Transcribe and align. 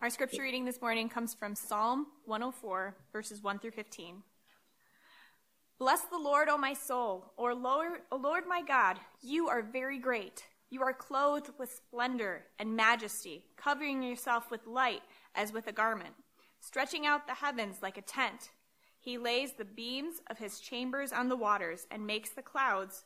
Our 0.00 0.10
scripture 0.10 0.42
reading 0.42 0.64
this 0.64 0.80
morning 0.80 1.08
comes 1.08 1.34
from 1.34 1.56
Psalm 1.56 2.06
104, 2.26 2.94
verses 3.12 3.42
1 3.42 3.58
through 3.58 3.72
15. 3.72 4.22
Bless 5.76 6.02
the 6.02 6.18
Lord, 6.18 6.48
O 6.48 6.56
my 6.56 6.72
soul, 6.72 7.32
or 7.36 7.52
Lord, 7.52 8.02
o 8.12 8.16
Lord 8.16 8.44
my 8.46 8.62
God, 8.62 9.00
you 9.20 9.48
are 9.48 9.60
very 9.60 9.98
great. 9.98 10.44
You 10.70 10.82
are 10.82 10.92
clothed 10.92 11.50
with 11.58 11.72
splendor 11.72 12.44
and 12.60 12.76
majesty, 12.76 13.46
covering 13.56 14.04
yourself 14.04 14.52
with 14.52 14.68
light 14.68 15.02
as 15.34 15.52
with 15.52 15.66
a 15.66 15.72
garment, 15.72 16.14
stretching 16.60 17.04
out 17.04 17.26
the 17.26 17.34
heavens 17.34 17.78
like 17.82 17.98
a 17.98 18.02
tent. 18.02 18.50
He 19.00 19.18
lays 19.18 19.54
the 19.54 19.64
beams 19.64 20.20
of 20.30 20.38
his 20.38 20.60
chambers 20.60 21.12
on 21.12 21.28
the 21.28 21.34
waters 21.34 21.88
and 21.90 22.06
makes 22.06 22.30
the 22.30 22.42
clouds 22.42 23.04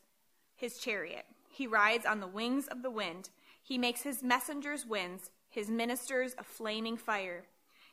his 0.55 0.77
chariot. 0.77 1.25
He 1.49 1.67
rides 1.67 2.05
on 2.05 2.21
the 2.21 2.27
wings 2.27 2.67
of 2.67 2.83
the 2.83 2.91
wind. 2.91 3.31
He 3.63 3.79
makes 3.79 4.03
his 4.03 4.23
messengers 4.23 4.85
winds 4.85 5.31
his 5.53 5.71
ministers 5.71 6.35
a 6.39 6.43
flaming 6.43 6.97
fire. 6.97 7.45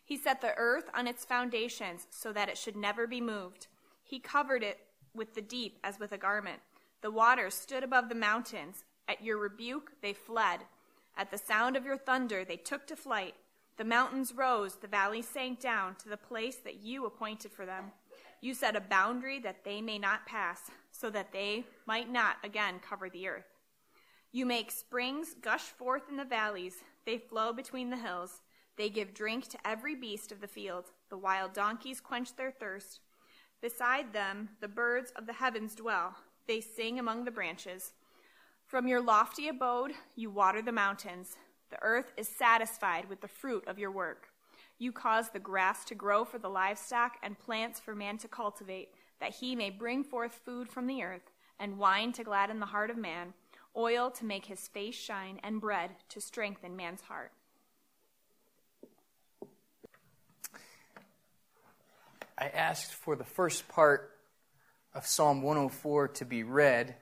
He 0.04 0.18
set 0.18 0.42
the 0.42 0.56
earth 0.58 0.90
on 0.96 1.08
its 1.08 1.26
foundations 1.26 2.08
so 2.10 2.34
that 2.34 2.50
it 2.50 2.58
should 2.58 2.76
never 2.76 3.06
be 3.06 3.22
moved. 3.22 3.68
He 4.02 4.20
covered 4.20 4.64
it 4.64 4.80
with 5.14 5.36
the 5.36 5.42
deep 5.42 5.78
as 5.84 6.00
with 6.00 6.14
a 6.14 6.18
garment. 6.18 6.62
The 7.02 7.12
waters 7.12 7.54
stood 7.54 7.84
above 7.84 8.10
the 8.10 8.16
mountains. 8.16 8.86
At 9.08 9.24
your 9.24 9.38
rebuke, 9.38 9.92
they 10.02 10.14
fled. 10.14 10.62
At 11.18 11.32
the 11.32 11.38
sound 11.38 11.76
of 11.76 11.86
your 11.86 11.98
thunder, 11.98 12.46
they 12.46 12.56
took 12.56 12.88
to 12.88 12.96
flight. 12.96 13.36
The 13.78 13.84
mountains 13.84 14.34
rose, 14.34 14.76
the 14.76 14.88
valleys 14.88 15.28
sank 15.28 15.60
down 15.60 15.96
to 15.96 16.10
the 16.10 16.18
place 16.18 16.56
that 16.58 16.82
you 16.82 17.06
appointed 17.06 17.52
for 17.52 17.66
them. 17.66 17.92
You 18.42 18.54
set 18.54 18.76
a 18.76 18.82
boundary 18.82 19.40
that 19.40 19.66
they 19.66 19.82
may 19.82 20.00
not 20.00 20.26
pass, 20.26 20.72
so 20.92 21.10
that 21.10 21.34
they 21.34 21.66
might 21.86 22.10
not 22.10 22.38
again 22.44 22.80
cover 22.80 23.10
the 23.10 23.28
earth. 23.28 23.46
You 24.32 24.46
make 24.46 24.72
springs 24.72 25.34
gush 25.42 25.62
forth 25.62 26.04
in 26.10 26.18
the 26.18 26.26
valleys. 26.26 26.84
They 27.10 27.18
flow 27.18 27.54
between 27.54 27.90
the 27.90 27.98
hills. 27.98 28.44
They 28.78 28.88
give 28.92 29.16
drink 29.16 29.48
to 29.48 29.68
every 29.68 29.96
beast 29.96 30.32
of 30.32 30.42
the 30.42 30.48
field. 30.48 30.92
The 31.10 31.18
wild 31.18 31.54
donkeys 31.54 32.00
quench 32.00 32.36
their 32.36 32.52
thirst. 32.52 33.00
Beside 33.64 34.14
them, 34.14 34.50
the 34.62 34.68
birds 34.68 35.12
of 35.16 35.26
the 35.26 35.34
heavens 35.34 35.74
dwell. 35.74 36.18
They 36.46 36.62
sing 36.62 37.00
among 37.00 37.26
the 37.26 37.32
branches. 37.32 37.94
From 38.68 38.88
your 38.88 39.02
lofty 39.02 39.48
abode, 39.48 39.94
you 40.16 40.30
water 40.30 40.62
the 40.62 40.72
mountains. 40.72 41.36
The 41.72 41.82
earth 41.82 42.14
is 42.16 42.28
satisfied 42.28 43.10
with 43.10 43.22
the 43.22 43.28
fruit 43.28 43.68
of 43.68 43.80
your 43.80 43.90
work. 43.90 44.28
You 44.78 44.92
cause 44.92 45.32
the 45.32 45.40
grass 45.40 45.86
to 45.86 45.96
grow 45.96 46.24
for 46.24 46.38
the 46.38 46.48
livestock 46.48 47.18
and 47.24 47.40
plants 47.40 47.80
for 47.80 47.96
man 47.96 48.20
to 48.20 48.28
cultivate, 48.28 48.90
that 49.20 49.34
he 49.34 49.56
may 49.56 49.72
bring 49.72 50.04
forth 50.04 50.42
food 50.46 50.70
from 50.70 50.86
the 50.86 51.02
earth, 51.02 51.32
and 51.60 51.80
wine 51.80 52.12
to 52.12 52.24
gladden 52.24 52.60
the 52.60 52.68
heart 52.68 52.92
of 52.92 52.98
man 52.98 53.34
oil 53.76 54.12
to 54.12 54.26
make 54.26 54.46
his 54.46 54.68
face 54.68 54.96
shine, 54.96 55.40
and 55.44 55.62
bread 55.62 55.92
to 56.10 56.22
strengthen 56.22 56.76
man's 56.76 57.02
heart. 57.02 57.32
I 62.38 62.48
asked 62.48 62.94
for 62.94 63.16
the 63.16 63.26
first 63.26 63.68
part 63.68 64.16
of 64.94 65.06
Psalm 65.06 65.42
104 65.42 66.08
to 66.08 66.26
be 66.26 66.44
read 66.44 66.96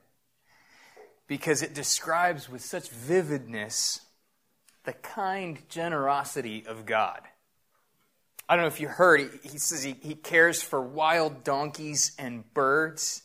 because 1.28 1.62
it 1.62 1.74
describes 1.74 2.50
with 2.50 2.64
such 2.64 2.90
vividness 2.90 4.02
the 4.86 4.94
kind 4.94 5.60
generosity 5.70 6.66
of 6.66 6.86
God. 6.86 7.22
I 8.50 8.56
don't 8.56 8.64
know 8.64 8.70
if 8.70 8.80
you 8.80 8.88
heard, 8.88 9.30
he 9.44 9.58
says 9.58 9.84
he, 9.84 9.96
he 10.02 10.16
cares 10.16 10.62
for 10.62 10.82
wild 10.82 11.44
donkeys 11.44 12.14
and 12.18 12.52
birds, 12.54 13.24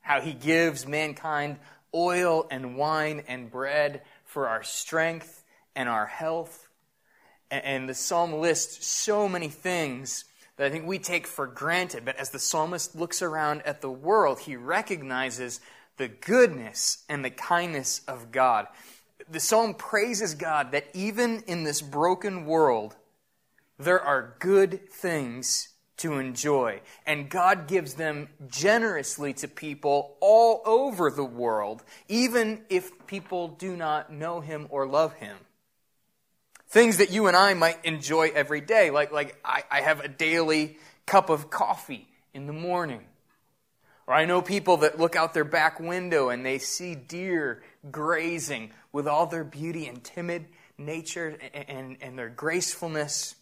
how 0.00 0.20
he 0.20 0.32
gives 0.32 0.86
mankind 0.86 1.58
oil 1.94 2.46
and 2.50 2.76
wine 2.76 3.22
and 3.28 3.50
bread 3.50 4.02
for 4.24 4.48
our 4.48 4.62
strength 4.62 5.44
and 5.74 5.88
our 5.88 6.06
health. 6.06 6.68
And 7.50 7.88
the 7.88 7.94
psalm 7.94 8.34
lists 8.34 8.86
so 8.86 9.28
many 9.28 9.48
things 9.48 10.24
that 10.56 10.66
I 10.66 10.70
think 10.70 10.86
we 10.86 10.98
take 10.98 11.26
for 11.26 11.46
granted. 11.46 12.04
But 12.04 12.16
as 12.16 12.30
the 12.30 12.38
psalmist 12.38 12.94
looks 12.94 13.22
around 13.22 13.62
at 13.62 13.80
the 13.80 13.90
world, 13.90 14.40
he 14.40 14.56
recognizes 14.56 15.60
the 15.96 16.08
goodness 16.08 17.04
and 17.08 17.24
the 17.24 17.30
kindness 17.30 18.02
of 18.06 18.30
God. 18.30 18.66
The 19.30 19.40
psalm 19.40 19.74
praises 19.74 20.34
God 20.34 20.72
that 20.72 20.86
even 20.94 21.42
in 21.46 21.64
this 21.64 21.82
broken 21.82 22.46
world, 22.46 22.96
there 23.78 24.00
are 24.00 24.36
good 24.38 24.90
things 24.90 25.68
to 26.00 26.18
enjoy. 26.18 26.80
And 27.06 27.30
God 27.30 27.66
gives 27.66 27.94
them 27.94 28.28
generously 28.48 29.32
to 29.34 29.48
people 29.48 30.16
all 30.20 30.62
over 30.64 31.10
the 31.10 31.24
world, 31.24 31.82
even 32.08 32.62
if 32.68 33.06
people 33.06 33.48
do 33.48 33.76
not 33.76 34.12
know 34.12 34.40
Him 34.40 34.66
or 34.70 34.86
love 34.86 35.14
Him. 35.14 35.36
Things 36.68 36.98
that 36.98 37.10
you 37.10 37.26
and 37.26 37.36
I 37.36 37.54
might 37.54 37.84
enjoy 37.84 38.30
every 38.34 38.60
day, 38.60 38.90
like, 38.90 39.12
like 39.12 39.38
I, 39.44 39.64
I 39.70 39.80
have 39.80 40.00
a 40.00 40.08
daily 40.08 40.78
cup 41.06 41.28
of 41.28 41.50
coffee 41.50 42.06
in 42.32 42.46
the 42.46 42.52
morning. 42.52 43.02
Or 44.06 44.14
I 44.14 44.24
know 44.24 44.42
people 44.42 44.78
that 44.78 44.98
look 44.98 45.16
out 45.16 45.34
their 45.34 45.44
back 45.44 45.80
window 45.80 46.30
and 46.30 46.44
they 46.44 46.58
see 46.58 46.94
deer 46.94 47.62
grazing 47.90 48.70
with 48.92 49.06
all 49.06 49.26
their 49.26 49.44
beauty 49.44 49.86
and 49.86 50.02
timid 50.02 50.46
nature 50.78 51.38
and, 51.54 51.68
and, 51.68 51.96
and 52.00 52.18
their 52.18 52.28
gracefulness. 52.28 53.36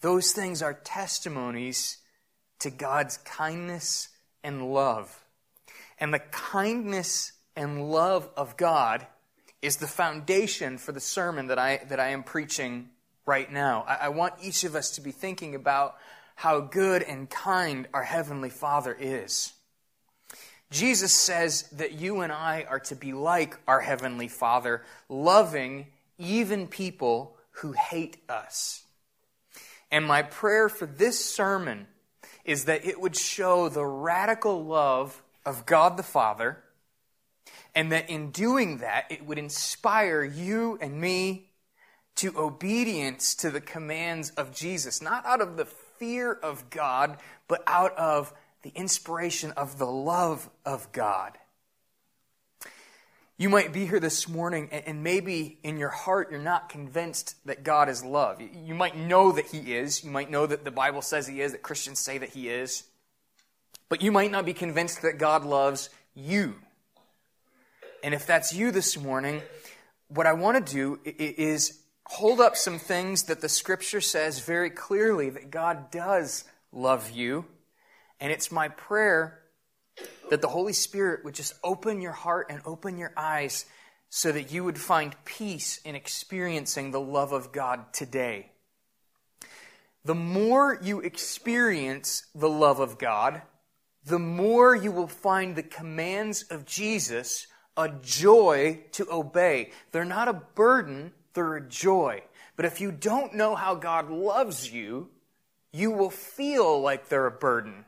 Those 0.00 0.32
things 0.32 0.62
are 0.62 0.74
testimonies 0.74 1.98
to 2.60 2.70
God's 2.70 3.18
kindness 3.18 4.08
and 4.42 4.72
love. 4.72 5.24
And 5.98 6.14
the 6.14 6.18
kindness 6.18 7.32
and 7.56 7.90
love 7.90 8.28
of 8.36 8.56
God 8.56 9.06
is 9.60 9.76
the 9.76 9.86
foundation 9.86 10.78
for 10.78 10.92
the 10.92 11.00
sermon 11.00 11.48
that 11.48 11.58
I, 11.58 11.80
that 11.88 11.98
I 11.98 12.08
am 12.08 12.22
preaching 12.22 12.90
right 13.26 13.50
now. 13.50 13.84
I, 13.86 13.94
I 13.94 14.08
want 14.08 14.34
each 14.42 14.64
of 14.64 14.74
us 14.74 14.92
to 14.92 15.00
be 15.00 15.10
thinking 15.10 15.54
about 15.54 15.96
how 16.36 16.60
good 16.60 17.02
and 17.02 17.28
kind 17.28 17.88
our 17.92 18.04
Heavenly 18.04 18.50
Father 18.50 18.96
is. 18.98 19.52
Jesus 20.70 21.12
says 21.12 21.62
that 21.72 21.92
you 21.92 22.20
and 22.20 22.30
I 22.30 22.64
are 22.68 22.80
to 22.80 22.94
be 22.94 23.12
like 23.12 23.58
our 23.66 23.80
Heavenly 23.80 24.28
Father, 24.28 24.84
loving 25.08 25.86
even 26.18 26.68
people 26.68 27.36
who 27.50 27.72
hate 27.72 28.18
us. 28.28 28.84
And 29.90 30.06
my 30.06 30.22
prayer 30.22 30.68
for 30.68 30.86
this 30.86 31.24
sermon 31.24 31.86
is 32.44 32.64
that 32.64 32.84
it 32.84 33.00
would 33.00 33.16
show 33.16 33.68
the 33.68 33.84
radical 33.84 34.64
love 34.64 35.22
of 35.44 35.66
God 35.66 35.96
the 35.96 36.02
Father, 36.02 36.62
and 37.74 37.92
that 37.92 38.10
in 38.10 38.30
doing 38.30 38.78
that, 38.78 39.06
it 39.10 39.24
would 39.24 39.38
inspire 39.38 40.22
you 40.24 40.78
and 40.80 41.00
me 41.00 41.50
to 42.16 42.36
obedience 42.38 43.34
to 43.36 43.50
the 43.50 43.60
commands 43.60 44.30
of 44.30 44.54
Jesus, 44.54 45.00
not 45.00 45.24
out 45.24 45.40
of 45.40 45.56
the 45.56 45.64
fear 45.64 46.32
of 46.32 46.68
God, 46.70 47.18
but 47.46 47.62
out 47.66 47.96
of 47.96 48.32
the 48.62 48.72
inspiration 48.74 49.52
of 49.52 49.78
the 49.78 49.86
love 49.86 50.50
of 50.64 50.90
God. 50.92 51.38
You 53.40 53.48
might 53.48 53.72
be 53.72 53.86
here 53.86 54.00
this 54.00 54.28
morning, 54.28 54.68
and 54.72 55.04
maybe 55.04 55.58
in 55.62 55.78
your 55.78 55.90
heart 55.90 56.32
you're 56.32 56.40
not 56.40 56.68
convinced 56.68 57.36
that 57.46 57.62
God 57.62 57.88
is 57.88 58.04
love. 58.04 58.40
You 58.40 58.74
might 58.74 58.96
know 58.96 59.30
that 59.30 59.46
He 59.46 59.76
is. 59.76 60.02
You 60.02 60.10
might 60.10 60.28
know 60.28 60.44
that 60.44 60.64
the 60.64 60.72
Bible 60.72 61.02
says 61.02 61.28
He 61.28 61.40
is, 61.40 61.52
that 61.52 61.62
Christians 61.62 62.00
say 62.00 62.18
that 62.18 62.30
He 62.30 62.48
is. 62.48 62.82
But 63.88 64.02
you 64.02 64.10
might 64.10 64.32
not 64.32 64.44
be 64.44 64.54
convinced 64.54 65.02
that 65.02 65.18
God 65.18 65.44
loves 65.44 65.88
you. 66.16 66.56
And 68.02 68.12
if 68.12 68.26
that's 68.26 68.52
you 68.52 68.72
this 68.72 68.98
morning, 68.98 69.42
what 70.08 70.26
I 70.26 70.32
want 70.32 70.66
to 70.66 70.72
do 70.72 70.98
is 71.04 71.78
hold 72.06 72.40
up 72.40 72.56
some 72.56 72.80
things 72.80 73.22
that 73.24 73.40
the 73.40 73.48
Scripture 73.48 74.00
says 74.00 74.40
very 74.40 74.70
clearly 74.70 75.30
that 75.30 75.52
God 75.52 75.92
does 75.92 76.42
love 76.72 77.12
you. 77.12 77.44
And 78.18 78.32
it's 78.32 78.50
my 78.50 78.66
prayer 78.66 79.38
that 80.30 80.42
the 80.42 80.48
Holy 80.48 80.72
Spirit 80.72 81.24
would 81.24 81.34
just 81.34 81.54
open 81.62 82.00
your 82.00 82.12
heart 82.12 82.46
and 82.50 82.60
open 82.64 82.98
your 82.98 83.12
eyes 83.16 83.66
so 84.10 84.32
that 84.32 84.52
you 84.52 84.64
would 84.64 84.78
find 84.78 85.14
peace 85.24 85.80
in 85.84 85.94
experiencing 85.94 86.90
the 86.90 87.00
love 87.00 87.32
of 87.32 87.52
God 87.52 87.92
today. 87.92 88.50
The 90.04 90.14
more 90.14 90.78
you 90.82 91.00
experience 91.00 92.24
the 92.34 92.48
love 92.48 92.80
of 92.80 92.98
God, 92.98 93.42
the 94.04 94.18
more 94.18 94.74
you 94.74 94.90
will 94.90 95.08
find 95.08 95.54
the 95.54 95.62
commands 95.62 96.44
of 96.44 96.64
Jesus 96.64 97.46
a 97.76 97.90
joy 98.02 98.80
to 98.92 99.06
obey. 99.10 99.70
They're 99.92 100.04
not 100.04 100.28
a 100.28 100.32
burden, 100.32 101.12
they're 101.34 101.56
a 101.56 101.68
joy. 101.68 102.22
But 102.56 102.64
if 102.64 102.80
you 102.80 102.90
don't 102.90 103.34
know 103.34 103.54
how 103.54 103.74
God 103.74 104.10
loves 104.10 104.72
you, 104.72 105.10
you 105.72 105.90
will 105.90 106.10
feel 106.10 106.80
like 106.80 107.08
they're 107.08 107.26
a 107.26 107.30
burden. 107.30 107.84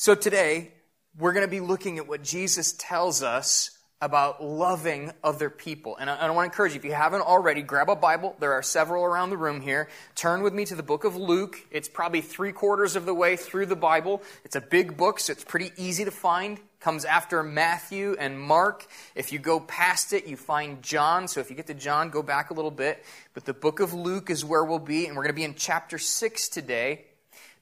So 0.00 0.14
today, 0.14 0.70
we're 1.18 1.32
going 1.32 1.44
to 1.44 1.50
be 1.50 1.58
looking 1.58 1.98
at 1.98 2.06
what 2.06 2.22
Jesus 2.22 2.72
tells 2.78 3.20
us 3.20 3.76
about 4.00 4.40
loving 4.40 5.10
other 5.24 5.50
people. 5.50 5.96
And 5.96 6.08
I, 6.08 6.14
I, 6.14 6.30
want 6.30 6.44
to 6.46 6.52
encourage 6.52 6.74
you, 6.74 6.78
if 6.78 6.84
you 6.84 6.92
haven't 6.92 7.22
already, 7.22 7.62
grab 7.62 7.90
a 7.90 7.96
Bible. 7.96 8.36
There 8.38 8.52
are 8.52 8.62
several 8.62 9.04
around 9.04 9.30
the 9.30 9.36
room 9.36 9.60
here. 9.60 9.88
Turn 10.14 10.42
with 10.42 10.54
me 10.54 10.64
to 10.66 10.76
the 10.76 10.84
book 10.84 11.02
of 11.02 11.16
Luke. 11.16 11.56
It's 11.72 11.88
probably 11.88 12.20
three 12.20 12.52
quarters 12.52 12.94
of 12.94 13.06
the 13.06 13.12
way 13.12 13.34
through 13.34 13.66
the 13.66 13.74
Bible. 13.74 14.22
It's 14.44 14.54
a 14.54 14.60
big 14.60 14.96
book, 14.96 15.18
so 15.18 15.32
it's 15.32 15.42
pretty 15.42 15.72
easy 15.76 16.04
to 16.04 16.12
find. 16.12 16.60
Comes 16.78 17.04
after 17.04 17.42
Matthew 17.42 18.14
and 18.20 18.40
Mark. 18.40 18.86
If 19.16 19.32
you 19.32 19.40
go 19.40 19.58
past 19.58 20.12
it, 20.12 20.28
you 20.28 20.36
find 20.36 20.80
John. 20.80 21.26
So 21.26 21.40
if 21.40 21.50
you 21.50 21.56
get 21.56 21.66
to 21.66 21.74
John, 21.74 22.10
go 22.10 22.22
back 22.22 22.50
a 22.50 22.54
little 22.54 22.70
bit. 22.70 23.04
But 23.34 23.46
the 23.46 23.54
book 23.54 23.80
of 23.80 23.94
Luke 23.94 24.30
is 24.30 24.44
where 24.44 24.64
we'll 24.64 24.78
be, 24.78 25.06
and 25.06 25.16
we're 25.16 25.24
going 25.24 25.34
to 25.34 25.40
be 25.40 25.42
in 25.42 25.56
chapter 25.56 25.98
6 25.98 26.48
today, 26.50 27.06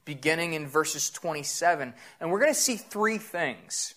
beginning 0.07 0.53
in 0.53 0.65
verses 0.65 1.11
27. 1.11 1.93
And 2.19 2.31
we're 2.31 2.39
going 2.39 2.53
to 2.53 2.59
see 2.59 2.77
three 2.77 3.19
things. 3.19 3.93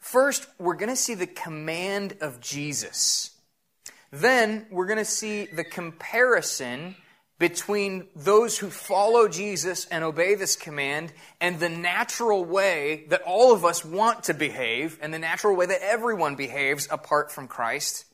First, 0.00 0.48
we're 0.58 0.74
going 0.74 0.88
to 0.88 0.96
see 0.96 1.14
the 1.14 1.28
command 1.28 2.16
of 2.20 2.40
Jesus. 2.40 3.30
Then, 4.10 4.66
we're 4.70 4.86
going 4.86 4.98
to 4.98 5.04
see 5.04 5.46
the 5.46 5.64
comparison 5.64 6.96
between 7.38 8.06
those 8.14 8.58
who 8.58 8.70
follow 8.70 9.28
Jesus 9.28 9.86
and 9.86 10.04
obey 10.04 10.34
this 10.34 10.56
command 10.56 11.12
and 11.40 11.58
the 11.58 11.68
natural 11.68 12.44
way 12.44 13.04
that 13.08 13.22
all 13.22 13.52
of 13.52 13.64
us 13.64 13.84
want 13.84 14.24
to 14.24 14.34
behave 14.34 14.98
and 15.02 15.12
the 15.12 15.18
natural 15.18 15.56
way 15.56 15.66
that 15.66 15.82
everyone 15.82 16.36
behaves 16.36 16.86
apart 16.90 17.32
from 17.32 17.48
Christ. 17.48 18.04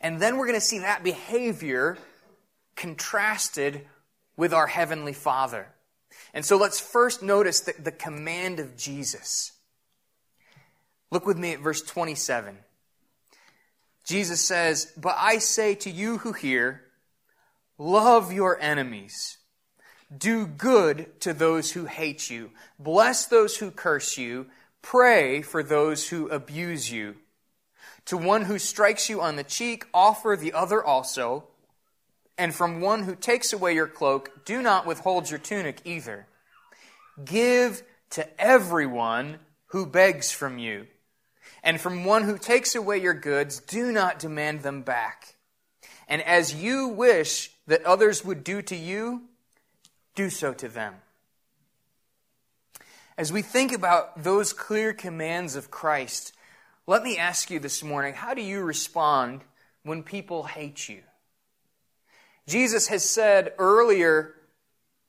And 0.00 0.20
then 0.20 0.36
we're 0.36 0.46
going 0.46 0.58
to 0.58 0.64
see 0.64 0.80
that 0.80 1.04
behavior 1.04 1.98
contrasted 2.74 3.86
with 4.36 4.54
our 4.54 4.66
Heavenly 4.66 5.12
Father. 5.12 5.68
And 6.38 6.44
so 6.44 6.56
let's 6.56 6.78
first 6.78 7.20
notice 7.20 7.58
the, 7.58 7.74
the 7.82 7.90
command 7.90 8.60
of 8.60 8.76
Jesus. 8.76 9.50
Look 11.10 11.26
with 11.26 11.36
me 11.36 11.52
at 11.54 11.58
verse 11.58 11.82
27. 11.82 12.56
Jesus 14.06 14.40
says, 14.40 14.92
But 14.96 15.16
I 15.18 15.38
say 15.38 15.74
to 15.74 15.90
you 15.90 16.18
who 16.18 16.32
hear, 16.32 16.82
love 17.76 18.32
your 18.32 18.56
enemies. 18.60 19.38
Do 20.16 20.46
good 20.46 21.20
to 21.22 21.32
those 21.32 21.72
who 21.72 21.86
hate 21.86 22.30
you. 22.30 22.52
Bless 22.78 23.26
those 23.26 23.56
who 23.56 23.72
curse 23.72 24.16
you. 24.16 24.46
Pray 24.80 25.42
for 25.42 25.64
those 25.64 26.10
who 26.10 26.28
abuse 26.28 26.88
you. 26.88 27.16
To 28.04 28.16
one 28.16 28.44
who 28.44 28.60
strikes 28.60 29.08
you 29.08 29.20
on 29.20 29.34
the 29.34 29.42
cheek, 29.42 29.86
offer 29.92 30.36
the 30.36 30.52
other 30.52 30.84
also. 30.84 31.48
And 32.38 32.54
from 32.54 32.80
one 32.80 33.02
who 33.02 33.16
takes 33.16 33.52
away 33.52 33.74
your 33.74 33.88
cloak, 33.88 34.44
do 34.44 34.62
not 34.62 34.86
withhold 34.86 35.28
your 35.28 35.40
tunic 35.40 35.80
either. 35.84 36.26
Give 37.22 37.82
to 38.10 38.40
everyone 38.40 39.40
who 39.66 39.84
begs 39.84 40.30
from 40.30 40.58
you 40.58 40.86
and 41.62 41.80
from 41.80 42.04
one 42.04 42.24
who 42.24 42.38
takes 42.38 42.74
away 42.74 42.98
your 42.98 43.14
goods, 43.14 43.60
do 43.60 43.92
not 43.92 44.18
demand 44.18 44.62
them 44.62 44.82
back. 44.82 45.34
And 46.08 46.22
as 46.22 46.54
you 46.54 46.88
wish 46.88 47.50
that 47.66 47.84
others 47.84 48.24
would 48.24 48.44
do 48.44 48.62
to 48.62 48.76
you, 48.76 49.24
do 50.14 50.30
so 50.30 50.52
to 50.54 50.68
them. 50.68 50.94
As 53.16 53.32
we 53.32 53.42
think 53.42 53.72
about 53.72 54.22
those 54.22 54.52
clear 54.52 54.92
commands 54.92 55.56
of 55.56 55.70
Christ, 55.70 56.32
let 56.86 57.02
me 57.02 57.18
ask 57.18 57.50
you 57.50 57.58
this 57.58 57.82
morning 57.82 58.14
how 58.14 58.32
do 58.32 58.42
you 58.42 58.62
respond 58.62 59.42
when 59.82 60.02
people 60.02 60.44
hate 60.44 60.88
you? 60.88 61.02
Jesus 62.48 62.88
has 62.88 63.08
said 63.08 63.52
earlier, 63.58 64.34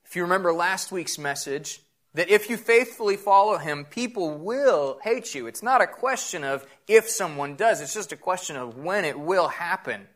if 0.03 0.17
you 0.17 0.23
remember 0.23 0.51
last 0.51 0.91
week's 0.91 1.17
message, 1.17 1.81
that 2.13 2.29
if 2.29 2.49
you 2.49 2.57
faithfully 2.57 3.15
follow 3.15 3.57
him, 3.57 3.85
people 3.85 4.37
will 4.37 4.99
hate 5.01 5.33
you. 5.33 5.47
It's 5.47 5.63
not 5.63 5.81
a 5.81 5.87
question 5.87 6.43
of 6.43 6.67
if 6.85 7.07
someone 7.07 7.55
does, 7.55 7.79
it's 7.79 7.93
just 7.93 8.11
a 8.11 8.17
question 8.17 8.57
of 8.57 8.77
when 8.77 9.05
it 9.05 9.17
will 9.17 9.47
happen. 9.47 10.07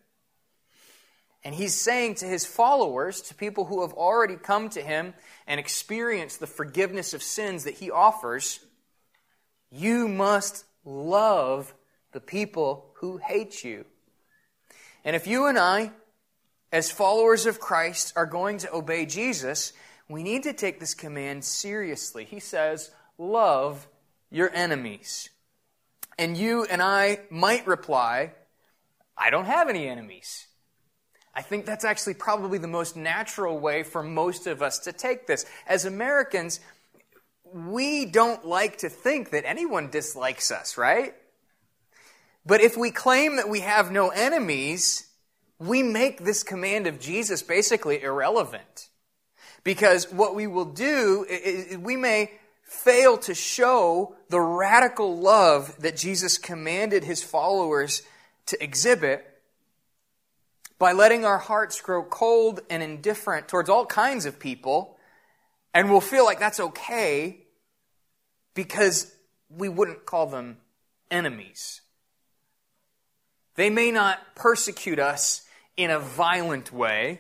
And 1.46 1.56
he's 1.56 1.74
saying 1.74 2.16
to 2.16 2.25
his 2.25 2.46
followers, 2.46 3.22
to 3.22 3.36
people 3.36 3.66
who 3.66 3.84
have 3.84 3.94
already 3.94 4.36
come 4.36 4.68
to 4.72 4.81
him 4.81 5.14
and 5.48 5.62
experienced 5.62 6.42
the 6.42 6.48
forgiveness 6.48 7.14
of 7.14 7.24
sins 7.24 7.64
that 7.64 7.75
he 7.75 7.90
offers, 7.90 8.60
you 9.72 10.10
must 10.10 10.66
love 10.84 11.74
the 12.12 12.20
people 12.20 12.92
who 12.96 13.16
hate 13.16 13.64
you. 13.64 13.86
And 15.06 15.16
if 15.16 15.25
you 15.25 15.46
and 15.46 15.58
I, 15.58 15.92
as 16.74 16.90
followers 16.90 17.46
of 17.46 17.60
Christ, 17.60 18.14
are 18.16 18.25
going 18.25 18.58
to 18.58 18.74
obey 18.74 19.06
Jesus, 19.06 19.74
we 20.10 20.24
need 20.24 20.42
to 20.44 20.54
take 20.54 20.80
this 20.80 20.96
command 20.96 21.46
seriously. 21.46 22.25
He 22.25 22.40
says, 22.40 22.90
Love 23.20 23.88
your 24.31 24.50
enemies. 24.54 25.30
And 26.18 26.36
you 26.36 26.66
and 26.66 26.81
I 26.81 27.20
might 27.30 27.68
reply, 27.68 28.34
I 29.16 29.30
don't 29.30 29.46
have 29.46 29.70
any 29.70 29.88
enemies. 29.88 30.48
I 31.36 31.44
think 31.44 31.66
that's 31.68 31.86
actually 31.86 32.16
probably 32.16 32.58
the 32.58 32.68
most 32.68 32.98
natural 32.98 33.60
way 33.60 33.84
for 33.84 34.02
most 34.02 34.48
of 34.48 34.64
us 34.64 34.80
to 34.80 34.94
take 34.94 35.28
this. 35.28 35.46
As 35.68 35.86
Americans, 35.86 36.60
we 37.44 38.06
don't 38.06 38.46
like 38.46 38.80
to 38.80 38.90
think 38.90 39.30
that 39.30 39.48
anyone 39.48 39.92
dislikes 39.92 40.52
us, 40.52 40.75
right? 40.75 41.14
But 42.48 42.62
if 42.62 42.75
we 42.75 42.90
claim 42.90 43.36
that 43.36 43.50
we 43.50 43.60
have 43.60 43.92
no 43.92 44.10
enemies, 44.10 45.08
we 45.59 45.83
make 45.83 46.23
this 46.23 46.44
command 46.44 46.88
of 46.88 47.00
Jesus 47.00 47.41
basically 47.41 48.01
irrelevant. 48.01 48.89
Because 49.63 50.11
what 50.11 50.35
we 50.35 50.47
will 50.47 50.65
do, 50.65 51.25
is 51.29 51.77
we 51.77 51.95
may 51.95 52.31
fail 52.63 53.17
to 53.17 53.33
show 53.33 54.15
the 54.29 54.41
radical 54.41 55.17
love 55.17 55.79
that 55.79 55.95
Jesus 55.95 56.38
commanded 56.38 57.03
his 57.03 57.23
followers 57.23 58.01
to 58.47 58.61
exhibit 58.61 59.25
by 60.79 60.91
letting 60.91 61.23
our 61.23 61.38
hearts 61.38 61.79
grow 61.79 62.03
cold 62.03 62.59
and 62.69 62.83
indifferent 62.83 63.47
towards 63.47 63.69
all 63.69 63.85
kinds 63.85 64.25
of 64.25 64.39
people, 64.39 64.97
and 65.73 65.89
we'll 65.89 66.01
feel 66.01 66.25
like 66.25 66.39
that's 66.39 66.59
okay 66.59 67.45
because 68.53 69.13
we 69.50 69.69
wouldn't 69.69 70.05
call 70.05 70.25
them 70.27 70.57
enemies. 71.09 71.81
They 73.55 73.69
may 73.69 73.91
not 73.91 74.35
persecute 74.35 75.00
us 75.00 75.43
in 75.78 75.90
a 75.90 76.00
violent 76.00 76.72
way 76.72 77.20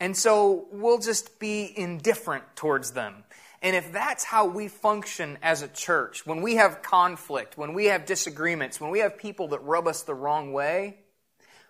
and 0.00 0.16
so 0.16 0.66
we'll 0.72 0.98
just 0.98 1.38
be 1.38 1.72
indifferent 1.76 2.44
towards 2.56 2.92
them. 2.92 3.22
And 3.62 3.76
if 3.76 3.92
that's 3.92 4.24
how 4.24 4.46
we 4.46 4.68
function 4.68 5.36
as 5.42 5.60
a 5.60 5.68
church, 5.68 6.24
when 6.24 6.40
we 6.40 6.56
have 6.56 6.80
conflict, 6.80 7.58
when 7.58 7.74
we 7.74 7.86
have 7.86 8.06
disagreements, 8.06 8.80
when 8.80 8.90
we 8.90 9.00
have 9.00 9.18
people 9.18 9.48
that 9.48 9.62
rub 9.62 9.86
us 9.86 10.02
the 10.02 10.14
wrong 10.14 10.54
way, 10.54 10.96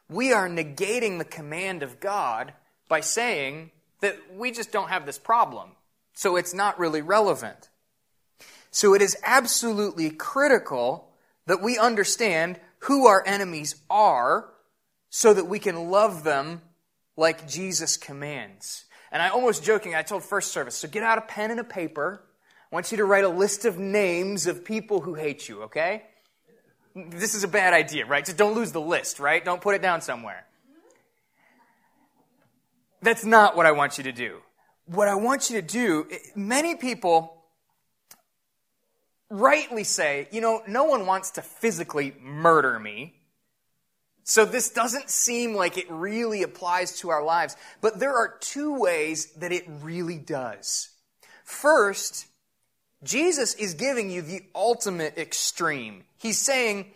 we 0.09 0.33
are 0.33 0.49
negating 0.49 1.19
the 1.19 1.25
command 1.25 1.83
of 1.83 1.99
God 1.99 2.53
by 2.89 3.01
saying 3.01 3.73
that 4.01 4.17
we 4.33 4.53
just 4.53 4.71
don't 4.71 4.89
have 4.89 5.05
this 5.05 5.19
problem. 5.19 5.71
So 6.15 6.37
it's 6.37 6.55
not 6.55 6.79
really 6.79 7.03
relevant. 7.03 7.69
So 8.71 8.95
it 8.95 9.03
is 9.03 9.17
absolutely 9.25 10.11
critical 10.11 11.11
that 11.47 11.61
we 11.61 11.77
understand 11.77 12.61
who 12.81 13.09
our 13.09 13.25
enemies 13.27 13.75
are 13.91 14.49
so 15.11 15.35
that 15.35 15.45
we 15.45 15.59
can 15.59 15.91
love 15.91 16.25
them 16.25 16.63
like 17.17 17.49
Jesus 17.49 17.97
commands. 17.97 18.85
And 19.13 19.21
I 19.21 19.29
almost 19.29 19.65
joking, 19.65 19.95
I 19.95 20.03
told 20.03 20.23
first 20.23 20.53
service, 20.53 20.77
so 20.77 20.89
get 20.89 21.03
out 21.03 21.19
a 21.19 21.23
pen 21.23 21.51
and 21.51 21.61
a 21.61 21.65
paper. 21.65 22.23
I 22.71 22.75
want 22.75 22.93
you 22.93 22.99
to 22.99 23.05
write 23.05 23.25
a 23.25 23.29
list 23.29 23.65
of 23.65 23.79
names 23.79 24.47
of 24.47 24.65
people 24.65 25.01
who 25.01 25.15
hate 25.15 25.49
you, 25.49 25.65
okay? 25.65 26.05
This 26.95 27.35
is 27.35 27.43
a 27.43 27.49
bad 27.49 27.75
idea, 27.75 28.07
right? 28.07 28.25
Just 28.25 28.37
don't 28.39 28.55
lose 28.55 28.71
the 28.73 28.81
list, 28.81 29.19
right? 29.19 29.45
Don't 29.45 29.61
put 29.61 29.75
it 29.75 29.83
down 29.83 30.01
somewhere. 30.01 30.47
That's 33.03 33.25
not 33.25 33.57
what 33.57 33.67
I 33.67 33.73
want 33.73 33.99
you 33.99 34.05
to 34.05 34.13
do. 34.13 34.39
What 34.87 35.09
I 35.09 35.15
want 35.15 35.51
you 35.51 35.61
to 35.61 35.67
do, 35.67 36.07
many 36.37 36.77
people 36.77 37.45
rightly 39.29 39.85
say, 39.85 40.29
you 40.31 40.41
know, 40.41 40.63
no 40.67 40.85
one 40.85 41.07
wants 41.07 41.33
to 41.33 41.43
physically 41.43 42.15
murder 42.21 42.79
me. 42.79 43.20
So 44.31 44.45
this 44.45 44.71
doesn't 44.71 45.11
seem 45.11 45.57
like 45.57 45.77
it 45.77 45.91
really 45.91 46.45
applies 46.45 47.01
to 47.01 47.11
our 47.11 47.25
lives, 47.25 47.57
but 47.81 47.99
there 47.99 48.15
are 48.15 48.39
two 48.39 48.79
ways 48.79 49.33
that 49.33 49.51
it 49.51 49.65
really 49.83 50.19
does. 50.19 50.91
First, 51.43 52.29
Jesus 53.03 53.55
is 53.55 53.75
giving 53.75 54.09
you 54.09 54.23
the 54.23 54.43
ultimate 54.55 55.19
extreme. 55.19 56.05
He's 56.17 56.39
saying, 56.39 56.93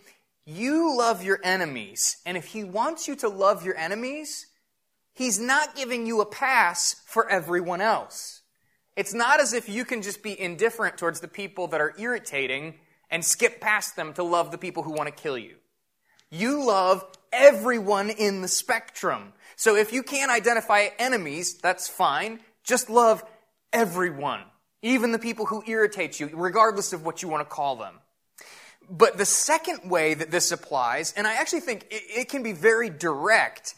you 0.46 0.96
love 0.96 1.24
your 1.24 1.40
enemies. 1.42 2.18
And 2.24 2.36
if 2.36 2.44
he 2.44 2.62
wants 2.62 3.08
you 3.08 3.16
to 3.16 3.28
love 3.28 3.64
your 3.64 3.76
enemies, 3.76 4.46
he's 5.12 5.40
not 5.40 5.74
giving 5.74 6.06
you 6.06 6.20
a 6.20 6.26
pass 6.26 7.02
for 7.04 7.28
everyone 7.28 7.80
else. 7.80 8.42
It's 8.94 9.12
not 9.12 9.40
as 9.40 9.52
if 9.52 9.68
you 9.68 9.84
can 9.84 10.02
just 10.02 10.22
be 10.22 10.40
indifferent 10.40 10.98
towards 10.98 11.18
the 11.18 11.26
people 11.26 11.66
that 11.66 11.80
are 11.80 11.96
irritating 11.98 12.74
and 13.10 13.24
skip 13.24 13.60
past 13.60 13.96
them 13.96 14.12
to 14.12 14.22
love 14.22 14.52
the 14.52 14.56
people 14.56 14.84
who 14.84 14.92
want 14.92 15.08
to 15.08 15.22
kill 15.22 15.36
you. 15.36 15.56
You 16.30 16.64
love 16.64 17.04
everyone 17.34 18.10
in 18.10 18.40
the 18.40 18.48
spectrum. 18.48 19.32
So 19.56 19.76
if 19.76 19.92
you 19.92 20.02
can't 20.02 20.30
identify 20.30 20.88
enemies, 20.98 21.54
that's 21.54 21.88
fine. 21.88 22.40
Just 22.62 22.88
love 22.88 23.22
everyone, 23.72 24.40
even 24.82 25.12
the 25.12 25.18
people 25.18 25.46
who 25.46 25.62
irritate 25.66 26.18
you, 26.20 26.30
regardless 26.32 26.92
of 26.92 27.04
what 27.04 27.22
you 27.22 27.28
want 27.28 27.46
to 27.46 27.54
call 27.54 27.76
them. 27.76 27.94
But 28.88 29.16
the 29.16 29.24
second 29.24 29.90
way 29.90 30.14
that 30.14 30.30
this 30.30 30.52
applies, 30.52 31.12
and 31.16 31.26
I 31.26 31.34
actually 31.34 31.60
think 31.60 31.86
it, 31.90 32.02
it 32.08 32.28
can 32.28 32.42
be 32.42 32.52
very 32.52 32.90
direct, 32.90 33.74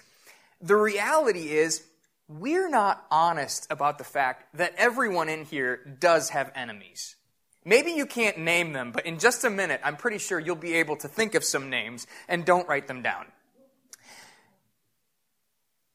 the 0.61 0.77
reality 0.77 1.51
is 1.51 1.85
we're 2.29 2.69
not 2.69 3.05
honest 3.11 3.67
about 3.71 3.99
the 3.99 4.05
fact 4.05 4.57
that 4.57 4.75
everyone 4.77 5.29
in 5.29 5.45
here 5.45 5.77
does 6.01 6.31
have 6.31 6.51
enemies. 6.55 7.15
Maybe 7.65 7.93
you 7.93 8.07
can't 8.07 8.39
name 8.39 8.73
them, 8.73 8.93
but 8.93 9.07
in 9.07 9.19
just 9.19 9.45
a 9.45 9.51
minute, 9.51 9.81
I'm 9.85 9.97
pretty 9.97 10.19
sure 10.19 10.39
you'll 10.39 10.57
be 10.57 10.75
able 10.75 10.97
to 10.99 11.09
think 11.09 11.35
of 11.35 11.45
some 11.45 11.71
names 11.71 12.07
and 12.29 12.45
don't 12.45 12.69
write 12.69 12.87
them 12.87 13.03
down. 13.03 13.27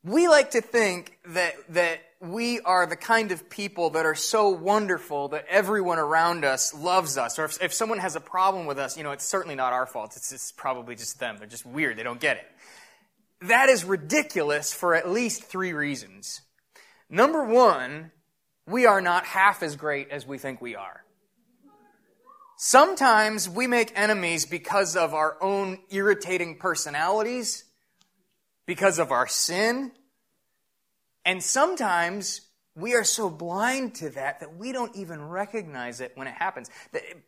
We 0.04 0.28
like 0.28 0.52
to 0.52 0.62
think 0.62 1.18
that, 1.28 1.54
that 1.70 2.02
we 2.20 2.60
are 2.62 2.86
the 2.86 2.96
kind 2.96 3.32
of 3.32 3.50
people 3.50 3.92
that 3.92 4.06
are 4.06 4.16
so 4.16 4.50
wonderful 4.50 5.30
that 5.30 5.46
everyone 5.48 6.00
around 6.00 6.44
us 6.44 6.74
loves 6.74 7.18
us. 7.18 7.38
Or 7.38 7.46
if, 7.46 7.62
if 7.62 7.74
someone 7.74 8.00
has 8.00 8.16
a 8.16 8.20
problem 8.20 8.66
with 8.66 8.80
us, 8.80 8.98
you 8.98 9.04
know, 9.04 9.12
it's 9.12 9.26
certainly 9.26 9.56
not 9.56 9.74
our 9.74 9.86
fault. 9.86 10.14
It's, 10.16 10.32
it's 10.32 10.52
probably 10.52 10.96
just 10.96 11.20
them. 11.20 11.38
They're 11.38 11.48
just 11.48 11.66
weird. 11.66 11.98
They 11.98 12.04
don't 12.04 12.20
get 12.20 12.38
it. 12.38 12.46
That 13.48 13.70
is 13.70 13.84
ridiculous 13.84 14.74
for 14.74 14.96
at 14.96 15.10
least 15.10 15.44
three 15.44 15.74
reasons. 15.74 16.42
Number 17.10 17.44
one, 17.44 18.12
we 18.68 18.86
are 18.86 19.02
not 19.02 19.26
half 19.26 19.62
as 19.62 19.76
great 19.76 20.10
as 20.10 20.26
we 20.26 20.38
think 20.38 20.62
we 20.62 20.76
are. 20.76 21.04
Sometimes 22.58 23.50
we 23.50 23.66
make 23.66 23.92
enemies 23.96 24.46
because 24.46 24.96
of 24.96 25.16
our 25.16 25.36
own 25.42 25.80
irritating 25.90 26.60
personalities, 26.60 27.64
because 28.66 29.00
of 29.00 29.12
our 29.12 29.28
sin, 29.28 29.92
and 31.26 31.44
sometimes 31.44 32.42
we 32.76 32.96
are 32.96 33.04
so 33.04 33.30
blind 33.30 33.96
to 33.96 34.10
that 34.12 34.40
that 34.40 34.56
we 34.56 34.72
don't 34.72 34.96
even 34.96 35.22
recognize 35.22 36.00
it 36.00 36.14
when 36.16 36.28
it 36.28 36.34
happens. 36.34 36.70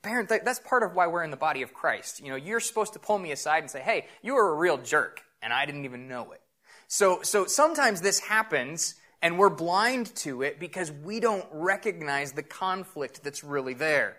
Parent, 0.02 0.30
that's 0.30 0.60
part 0.60 0.84
of 0.84 0.96
why 0.96 1.08
we're 1.08 1.24
in 1.24 1.32
the 1.32 1.38
body 1.38 1.62
of 1.62 1.74
Christ. 1.74 2.22
You 2.22 2.30
know, 2.30 2.36
you're 2.36 2.60
supposed 2.60 2.94
to 2.94 3.00
pull 3.00 3.20
me 3.20 3.32
aside 3.32 3.60
and 3.64 3.70
say, 3.70 3.82
"Hey, 3.82 4.08
you 4.22 4.36
are 4.36 4.50
a 4.50 4.56
real 4.56 4.78
jerk," 4.78 5.22
and 5.42 5.52
I 5.52 5.66
didn't 5.66 5.86
even 5.86 6.08
know 6.08 6.32
it. 6.32 6.42
So, 6.88 7.22
so 7.24 7.46
sometimes 7.46 8.02
this 8.02 8.20
happens, 8.20 8.96
and 9.22 9.38
we're 9.38 9.50
blind 9.50 10.16
to 10.18 10.44
it 10.44 10.60
because 10.60 10.92
we 10.92 11.20
don't 11.20 11.48
recognize 11.52 12.34
the 12.34 12.44
conflict 12.44 13.24
that's 13.24 13.44
really 13.44 13.74
there. 13.74 14.18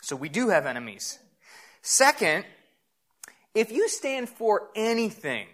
So 0.00 0.16
we 0.16 0.28
do 0.28 0.48
have 0.48 0.66
enemies. 0.66 1.18
Second, 1.82 2.44
if 3.54 3.70
you 3.70 3.88
stand 3.88 4.28
for 4.28 4.68
anything, 4.74 5.46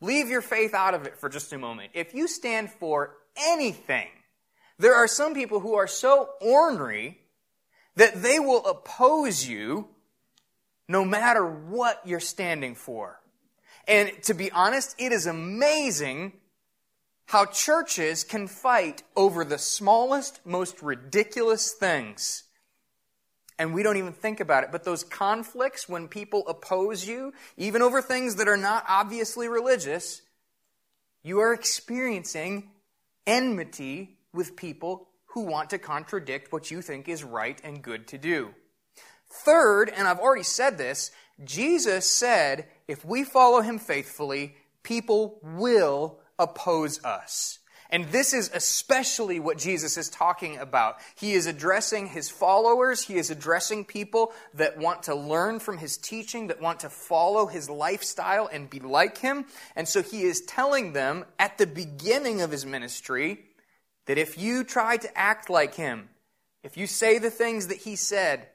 leave 0.00 0.28
your 0.28 0.42
faith 0.42 0.74
out 0.74 0.94
of 0.94 1.06
it 1.06 1.16
for 1.18 1.28
just 1.28 1.52
a 1.52 1.58
moment. 1.58 1.90
If 1.94 2.14
you 2.14 2.28
stand 2.28 2.70
for 2.70 3.16
anything, 3.36 4.08
there 4.78 4.94
are 4.94 5.08
some 5.08 5.34
people 5.34 5.60
who 5.60 5.74
are 5.74 5.86
so 5.86 6.30
ornery 6.40 7.18
that 7.96 8.22
they 8.22 8.38
will 8.38 8.64
oppose 8.64 9.46
you 9.46 9.88
no 10.88 11.04
matter 11.04 11.46
what 11.46 12.00
you're 12.04 12.18
standing 12.18 12.74
for. 12.74 13.20
And 13.86 14.10
to 14.24 14.34
be 14.34 14.50
honest, 14.50 14.94
it 14.98 15.12
is 15.12 15.26
amazing 15.26 16.32
how 17.26 17.44
churches 17.46 18.24
can 18.24 18.48
fight 18.48 19.02
over 19.14 19.44
the 19.44 19.58
smallest, 19.58 20.40
most 20.44 20.82
ridiculous 20.82 21.72
things 21.72 22.44
and 23.60 23.74
we 23.74 23.82
don't 23.82 23.98
even 23.98 24.14
think 24.14 24.40
about 24.40 24.64
it. 24.64 24.72
But 24.72 24.84
those 24.84 25.04
conflicts, 25.04 25.86
when 25.86 26.08
people 26.08 26.48
oppose 26.48 27.06
you, 27.06 27.34
even 27.58 27.82
over 27.82 28.00
things 28.00 28.36
that 28.36 28.48
are 28.48 28.56
not 28.56 28.86
obviously 28.88 29.48
religious, 29.48 30.22
you 31.22 31.40
are 31.40 31.52
experiencing 31.52 32.70
enmity 33.26 34.16
with 34.32 34.56
people 34.56 35.08
who 35.26 35.42
want 35.42 35.68
to 35.70 35.78
contradict 35.78 36.50
what 36.52 36.70
you 36.70 36.80
think 36.80 37.06
is 37.06 37.22
right 37.22 37.60
and 37.62 37.82
good 37.82 38.08
to 38.08 38.16
do. 38.16 38.54
Third, 39.28 39.92
and 39.94 40.08
I've 40.08 40.20
already 40.20 40.42
said 40.42 40.78
this, 40.78 41.10
Jesus 41.44 42.10
said 42.10 42.66
if 42.88 43.04
we 43.04 43.24
follow 43.24 43.60
him 43.60 43.78
faithfully, 43.78 44.56
people 44.82 45.38
will 45.42 46.18
oppose 46.38 47.04
us. 47.04 47.58
And 47.90 48.06
this 48.06 48.32
is 48.32 48.50
especially 48.54 49.40
what 49.40 49.58
Jesus 49.58 49.96
is 49.96 50.08
talking 50.08 50.56
about. 50.58 50.98
He 51.16 51.32
is 51.32 51.46
addressing 51.46 52.06
his 52.06 52.30
followers, 52.30 53.02
he 53.02 53.16
is 53.16 53.30
addressing 53.30 53.84
people 53.84 54.32
that 54.54 54.78
want 54.78 55.04
to 55.04 55.14
learn 55.14 55.58
from 55.58 55.78
his 55.78 55.96
teaching, 55.96 56.46
that 56.46 56.60
want 56.60 56.80
to 56.80 56.88
follow 56.88 57.46
his 57.46 57.68
lifestyle 57.68 58.48
and 58.50 58.70
be 58.70 58.78
like 58.78 59.18
him. 59.18 59.44
And 59.74 59.88
so 59.88 60.02
he 60.02 60.22
is 60.22 60.40
telling 60.42 60.92
them 60.92 61.24
at 61.38 61.58
the 61.58 61.66
beginning 61.66 62.40
of 62.40 62.52
his 62.52 62.64
ministry 62.64 63.40
that 64.06 64.18
if 64.18 64.38
you 64.38 64.62
try 64.62 64.96
to 64.96 65.18
act 65.18 65.50
like 65.50 65.74
him, 65.74 66.08
if 66.62 66.76
you 66.76 66.86
say 66.86 67.18
the 67.18 67.30
things 67.30 67.66
that 67.66 67.78
he 67.78 67.96
said, 67.96 68.46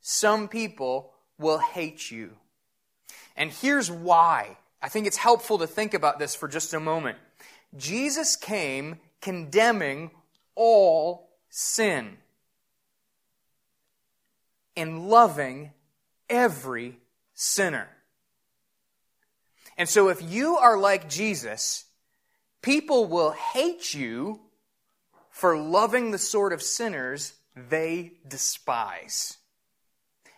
some 0.00 0.48
people 0.48 1.12
will 1.38 1.58
hate 1.58 2.10
you. 2.10 2.30
And 3.36 3.50
here's 3.50 3.90
why. 3.90 4.56
I 4.80 4.88
think 4.88 5.06
it's 5.06 5.16
helpful 5.16 5.58
to 5.58 5.66
think 5.66 5.94
about 5.94 6.18
this 6.18 6.34
for 6.36 6.46
just 6.46 6.74
a 6.74 6.80
moment. 6.80 7.18
Jesus 7.76 8.36
came 8.36 9.00
condemning 9.20 10.10
all 10.54 11.30
sin 11.48 12.16
and 14.76 15.08
loving 15.08 15.72
every 16.28 16.98
sinner. 17.34 17.88
And 19.76 19.88
so, 19.88 20.08
if 20.08 20.22
you 20.22 20.56
are 20.56 20.78
like 20.78 21.08
Jesus, 21.08 21.84
people 22.62 23.06
will 23.06 23.32
hate 23.32 23.92
you 23.92 24.40
for 25.30 25.58
loving 25.58 26.12
the 26.12 26.18
sort 26.18 26.52
of 26.52 26.62
sinners 26.62 27.32
they 27.56 28.12
despise. 28.26 29.38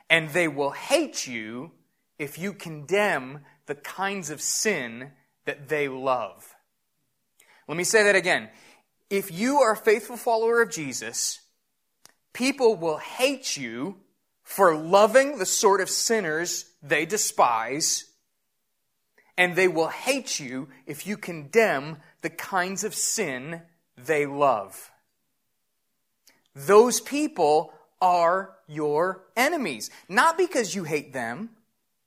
And 0.08 0.30
they 0.30 0.48
will 0.48 0.70
hate 0.70 1.26
you 1.26 1.72
if 2.18 2.38
you 2.38 2.52
condemn 2.52 3.40
the 3.66 3.74
kinds 3.74 4.30
of 4.30 4.40
sin 4.40 5.10
that 5.44 5.68
they 5.68 5.88
love. 5.88 6.55
Let 7.68 7.76
me 7.76 7.84
say 7.84 8.04
that 8.04 8.16
again. 8.16 8.48
If 9.10 9.30
you 9.30 9.58
are 9.58 9.72
a 9.72 9.76
faithful 9.76 10.16
follower 10.16 10.62
of 10.62 10.70
Jesus, 10.70 11.40
people 12.32 12.76
will 12.76 12.98
hate 12.98 13.56
you 13.56 13.96
for 14.42 14.76
loving 14.76 15.38
the 15.38 15.46
sort 15.46 15.80
of 15.80 15.90
sinners 15.90 16.66
they 16.82 17.06
despise, 17.06 18.04
and 19.36 19.54
they 19.54 19.68
will 19.68 19.88
hate 19.88 20.38
you 20.38 20.68
if 20.86 21.06
you 21.06 21.16
condemn 21.16 21.98
the 22.22 22.30
kinds 22.30 22.84
of 22.84 22.94
sin 22.94 23.62
they 23.96 24.26
love. 24.26 24.90
Those 26.54 27.00
people 27.00 27.72
are 28.00 28.54
your 28.66 29.24
enemies. 29.36 29.90
Not 30.08 30.38
because 30.38 30.74
you 30.74 30.84
hate 30.84 31.12
them, 31.12 31.50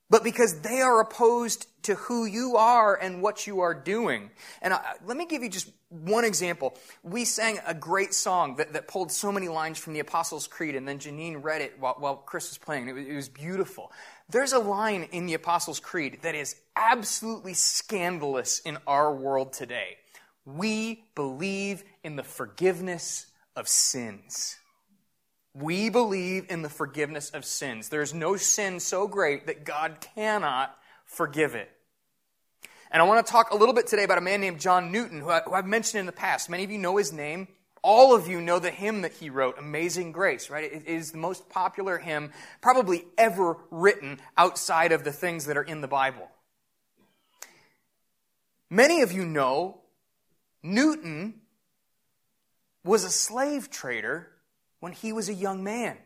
but 0.09 0.23
because 0.23 0.61
they 0.61 0.81
are 0.81 0.99
opposed 1.01 1.67
to 1.83 1.95
who 1.95 2.25
you 2.25 2.57
are 2.57 2.95
and 2.95 3.21
what 3.21 3.47
you 3.47 3.61
are 3.61 3.73
doing. 3.73 4.31
And 4.61 4.73
I, 4.73 4.95
let 5.05 5.17
me 5.17 5.25
give 5.25 5.43
you 5.43 5.49
just 5.49 5.69
one 5.89 6.25
example. 6.25 6.77
We 7.03 7.25
sang 7.25 7.59
a 7.65 7.73
great 7.73 8.13
song 8.13 8.57
that, 8.57 8.73
that 8.73 8.87
pulled 8.87 9.11
so 9.11 9.31
many 9.31 9.47
lines 9.47 9.79
from 9.79 9.93
the 9.93 9.99
Apostles' 9.99 10.45
Creed, 10.47 10.75
and 10.75 10.87
then 10.87 10.99
Janine 10.99 11.43
read 11.43 11.61
it 11.61 11.79
while, 11.79 11.95
while 11.97 12.15
Chris 12.17 12.49
was 12.49 12.57
playing. 12.57 12.87
It 12.89 12.93
was, 12.93 13.07
it 13.07 13.15
was 13.15 13.29
beautiful. 13.29 13.91
There's 14.29 14.53
a 14.53 14.59
line 14.59 15.07
in 15.11 15.25
the 15.25 15.33
Apostles' 15.33 15.79
Creed 15.79 16.19
that 16.21 16.35
is 16.35 16.55
absolutely 16.75 17.55
scandalous 17.55 18.59
in 18.59 18.77
our 18.85 19.13
world 19.13 19.53
today. 19.53 19.97
We 20.45 21.05
believe 21.15 21.83
in 22.03 22.15
the 22.15 22.23
forgiveness 22.23 23.25
of 23.55 23.67
sins. 23.67 24.58
We 25.53 25.89
believe 25.89 26.45
in 26.49 26.61
the 26.61 26.69
forgiveness 26.69 27.31
of 27.31 27.43
sins. 27.43 27.89
There's 27.89 28.13
no 28.13 28.37
sin 28.37 28.79
so 28.79 29.07
great 29.07 29.47
that 29.47 29.65
God 29.65 29.97
cannot 30.15 30.77
forgive 31.05 31.55
it. 31.55 31.71
And 32.91 33.01
I 33.01 33.05
want 33.05 33.25
to 33.25 33.31
talk 33.31 33.51
a 33.51 33.55
little 33.55 33.73
bit 33.73 33.87
today 33.87 34.03
about 34.03 34.17
a 34.17 34.21
man 34.21 34.41
named 34.41 34.59
John 34.59 34.91
Newton, 34.91 35.21
who, 35.21 35.29
I, 35.29 35.41
have 35.53 35.65
mentioned 35.65 35.99
in 35.99 36.05
the 36.05 36.11
past. 36.11 36.49
Many 36.49 36.63
of 36.63 36.71
you 36.71 36.77
know 36.77 36.97
his 36.97 37.13
name. 37.13 37.47
All 37.81 38.13
of 38.15 38.27
you 38.27 38.41
know 38.41 38.59
the 38.59 38.71
hymn 38.71 39.03
that 39.03 39.13
he 39.13 39.29
wrote, 39.29 39.57
Amazing 39.57 40.11
Grace, 40.11 40.49
right? 40.49 40.71
It 40.71 40.85
is 40.85 41.11
the 41.11 41.17
most 41.17 41.49
popular 41.49 41.97
hymn 41.97 42.31
probably 42.61 43.05
ever 43.17 43.57
written 43.71 44.19
outside 44.37 44.91
of 44.91 45.03
the 45.03 45.13
things 45.13 45.45
that 45.45 45.55
are 45.55 45.63
in 45.63 45.81
the 45.81 45.87
Bible. 45.87 46.29
Many 48.69 49.01
of 49.01 49.11
you 49.11 49.25
know 49.25 49.81
Newton 50.61 51.35
was 52.83 53.03
a 53.03 53.09
slave 53.09 53.69
trader 53.69 54.27
when 54.79 54.93
he 54.93 55.13
was 55.13 55.29
a 55.29 55.33
young 55.33 55.63
man. 55.63 55.97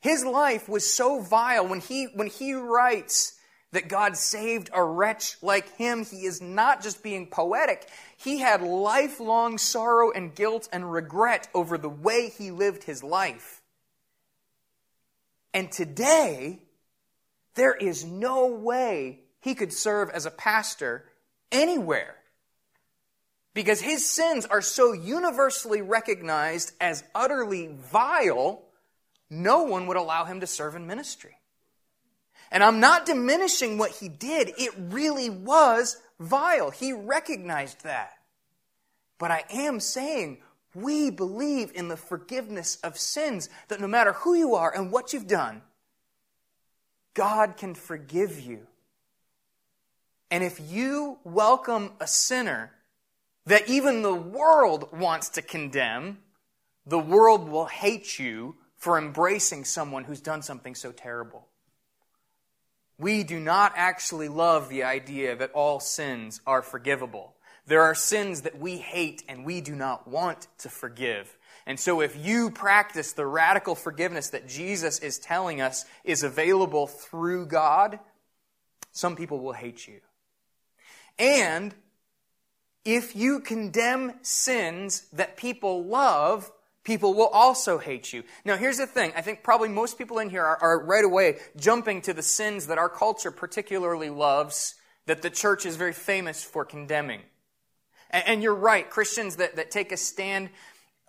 His 0.00 0.24
life 0.24 0.68
was 0.68 0.90
so 0.90 1.20
vile 1.20 1.66
when 1.66 1.80
he, 1.80 2.04
when 2.14 2.28
he 2.28 2.54
writes 2.54 3.38
that 3.72 3.88
God 3.88 4.16
saved 4.16 4.70
a 4.72 4.82
wretch 4.82 5.36
like 5.42 5.76
him, 5.76 6.04
he 6.04 6.24
is 6.24 6.40
not 6.40 6.82
just 6.82 7.02
being 7.02 7.26
poetic. 7.26 7.86
He 8.16 8.38
had 8.38 8.62
lifelong 8.62 9.58
sorrow 9.58 10.10
and 10.10 10.34
guilt 10.34 10.68
and 10.72 10.90
regret 10.90 11.48
over 11.54 11.78
the 11.78 11.88
way 11.88 12.30
he 12.30 12.50
lived 12.50 12.84
his 12.84 13.02
life. 13.02 13.62
And 15.52 15.70
today, 15.70 16.60
there 17.54 17.74
is 17.74 18.04
no 18.04 18.46
way 18.46 19.20
he 19.40 19.54
could 19.54 19.72
serve 19.72 20.10
as 20.10 20.26
a 20.26 20.30
pastor 20.30 21.04
anywhere 21.52 22.16
because 23.54 23.80
his 23.80 24.08
sins 24.08 24.46
are 24.46 24.62
so 24.62 24.92
universally 24.92 25.82
recognized 25.82 26.72
as 26.80 27.04
utterly 27.14 27.68
vile 27.90 28.62
no 29.30 29.62
one 29.62 29.86
would 29.86 29.96
allow 29.96 30.24
him 30.24 30.40
to 30.40 30.46
serve 30.46 30.74
in 30.74 30.86
ministry. 30.86 31.36
And 32.50 32.64
I'm 32.64 32.80
not 32.80 33.06
diminishing 33.06 33.78
what 33.78 33.92
he 33.92 34.08
did. 34.08 34.52
It 34.58 34.72
really 34.76 35.30
was 35.30 35.96
vile. 36.18 36.70
He 36.70 36.92
recognized 36.92 37.84
that. 37.84 38.12
But 39.18 39.30
I 39.30 39.44
am 39.50 39.78
saying 39.78 40.38
we 40.74 41.10
believe 41.10 41.72
in 41.74 41.88
the 41.88 41.96
forgiveness 41.96 42.76
of 42.82 42.98
sins, 42.98 43.48
that 43.68 43.80
no 43.80 43.86
matter 43.86 44.12
who 44.12 44.34
you 44.34 44.54
are 44.54 44.74
and 44.74 44.90
what 44.90 45.12
you've 45.12 45.26
done, 45.26 45.62
God 47.14 47.56
can 47.56 47.74
forgive 47.74 48.40
you. 48.40 48.66
And 50.30 50.44
if 50.44 50.60
you 50.60 51.18
welcome 51.24 51.92
a 52.00 52.06
sinner 52.06 52.72
that 53.46 53.68
even 53.68 54.02
the 54.02 54.14
world 54.14 54.88
wants 54.92 55.28
to 55.30 55.42
condemn, 55.42 56.18
the 56.86 56.98
world 56.98 57.48
will 57.48 57.66
hate 57.66 58.18
you 58.18 58.56
for 58.76 58.98
embracing 58.98 59.64
someone 59.64 60.04
who's 60.04 60.20
done 60.20 60.42
something 60.42 60.74
so 60.74 60.92
terrible. 60.92 61.46
We 62.98 63.24
do 63.24 63.40
not 63.40 63.72
actually 63.76 64.28
love 64.28 64.68
the 64.68 64.84
idea 64.84 65.34
that 65.36 65.52
all 65.52 65.80
sins 65.80 66.40
are 66.46 66.62
forgivable. 66.62 67.34
There 67.66 67.82
are 67.82 67.94
sins 67.94 68.42
that 68.42 68.58
we 68.58 68.76
hate 68.76 69.22
and 69.28 69.44
we 69.44 69.60
do 69.60 69.74
not 69.74 70.08
want 70.08 70.48
to 70.58 70.68
forgive. 70.68 71.36
And 71.66 71.78
so, 71.78 72.00
if 72.00 72.16
you 72.16 72.50
practice 72.50 73.12
the 73.12 73.26
radical 73.26 73.74
forgiveness 73.74 74.30
that 74.30 74.48
Jesus 74.48 74.98
is 74.98 75.18
telling 75.18 75.60
us 75.60 75.84
is 76.04 76.22
available 76.22 76.86
through 76.86 77.46
God, 77.46 78.00
some 78.92 79.14
people 79.14 79.40
will 79.40 79.52
hate 79.52 79.86
you. 79.86 80.00
And 81.18 81.74
if 82.90 83.14
you 83.14 83.38
condemn 83.38 84.14
sins 84.22 85.06
that 85.12 85.36
people 85.36 85.84
love, 85.84 86.50
people 86.82 87.14
will 87.14 87.28
also 87.28 87.78
hate 87.78 88.12
you. 88.12 88.24
Now, 88.44 88.56
here's 88.56 88.78
the 88.78 88.86
thing. 88.86 89.12
I 89.14 89.22
think 89.22 89.44
probably 89.44 89.68
most 89.68 89.96
people 89.96 90.18
in 90.18 90.28
here 90.28 90.44
are, 90.44 90.58
are, 90.60 90.84
right 90.84 91.04
away 91.04 91.36
jumping 91.56 92.02
to 92.02 92.12
the 92.12 92.22
sins 92.22 92.66
that 92.66 92.78
our 92.78 92.88
culture 92.88 93.30
particularly 93.30 94.10
loves, 94.10 94.74
that 95.06 95.22
the 95.22 95.30
church 95.30 95.66
is 95.66 95.76
very 95.76 95.92
famous 95.92 96.42
for 96.42 96.64
condemning. 96.64 97.20
And, 98.10 98.24
and 98.26 98.42
you're 98.42 98.56
right, 98.56 98.90
Christians 98.90 99.36
that, 99.36 99.54
that 99.54 99.70
take 99.70 99.92
a 99.92 99.96
stand 99.96 100.50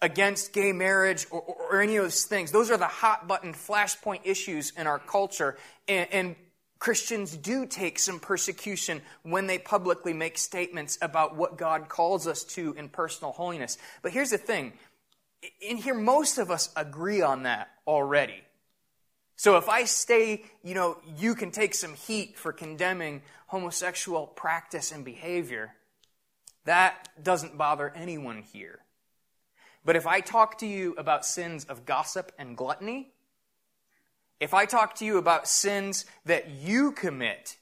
against 0.04 0.54
gay 0.54 0.74
marriage 0.74 1.26
or, 1.32 1.42
or, 1.42 1.82
any 1.82 1.96
of 1.96 2.04
those 2.04 2.26
things, 2.26 2.52
those 2.52 2.70
are 2.70 2.78
the 2.78 2.88
hot 2.88 3.28
button 3.28 3.54
flashpoint 3.54 4.22
issues 4.24 4.72
in 4.78 4.86
our 4.86 5.00
culture. 5.00 5.58
And, 5.88 6.08
and 6.12 6.36
Christians 6.82 7.38
do 7.38 7.68
take 7.68 8.00
some 8.00 8.20
persecution 8.20 9.04
when 9.22 9.46
they 9.46 9.60
publicly 9.60 10.14
make 10.14 10.36
statements 10.36 10.98
about 11.00 11.36
what 11.36 11.56
God 11.56 11.90
calls 11.90 12.26
us 12.26 12.44
to 12.56 12.74
in 12.74 12.90
personal 12.90 13.34
holiness. 13.34 13.78
But 14.02 14.14
here's 14.14 14.32
the 14.32 14.40
thing 14.40 14.74
in 15.62 15.78
here, 15.78 15.94
most 15.94 16.40
of 16.40 16.50
us 16.50 16.70
agree 16.76 17.22
on 17.22 17.44
that 17.44 17.70
already. 17.86 18.42
So 19.36 19.58
if 19.58 19.70
I 19.70 19.84
say, 19.84 20.44
you 20.64 20.74
know, 20.74 20.98
you 21.20 21.36
can 21.36 21.52
take 21.52 21.76
some 21.76 21.94
heat 21.94 22.36
for 22.36 22.52
condemning 22.52 23.22
homosexual 23.46 24.26
practice 24.26 24.92
and 24.92 25.06
behavior, 25.06 25.76
that 26.66 27.10
doesn't 27.22 27.60
bother 27.60 27.94
anyone 27.96 28.42
here. 28.54 28.80
But 29.86 29.96
if 29.96 30.08
I 30.08 30.20
talk 30.20 30.58
to 30.60 30.68
you 30.68 30.96
about 30.98 31.28
sins 31.28 31.64
of 31.66 31.86
gossip 31.86 32.32
and 32.40 32.58
gluttony, 32.58 33.12
if 34.42 34.56
I 34.56 34.66
talk 34.66 34.96
to 34.96 35.06
you 35.06 35.20
about 35.20 35.48
sins 35.48 36.04
that 36.26 36.50
you 36.50 36.92
commit, 36.92 37.58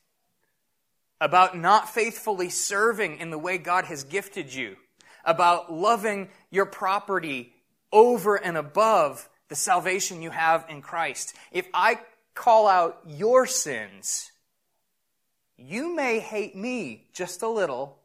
about 1.19 1.57
not 1.57 1.93
faithfully 1.93 2.49
serving 2.49 3.17
in 3.17 3.31
the 3.31 3.37
way 3.37 3.57
God 3.57 3.83
has 3.85 4.05
gifted 4.05 4.53
you, 4.53 4.77
about 5.25 5.71
loving 5.71 6.29
your 6.49 6.65
property 6.65 7.53
over 7.91 8.37
and 8.37 8.55
above 8.55 9.27
the 9.49 9.55
salvation 9.55 10.21
you 10.21 10.29
have 10.29 10.65
in 10.69 10.81
Christ, 10.81 11.35
if 11.51 11.67
I 11.73 11.99
call 12.33 12.65
out 12.65 13.01
your 13.05 13.45
sins, 13.45 14.31
you 15.57 15.93
may 15.93 16.19
hate 16.19 16.55
me 16.55 17.09
just 17.11 17.41
a 17.41 17.49
little 17.49 17.97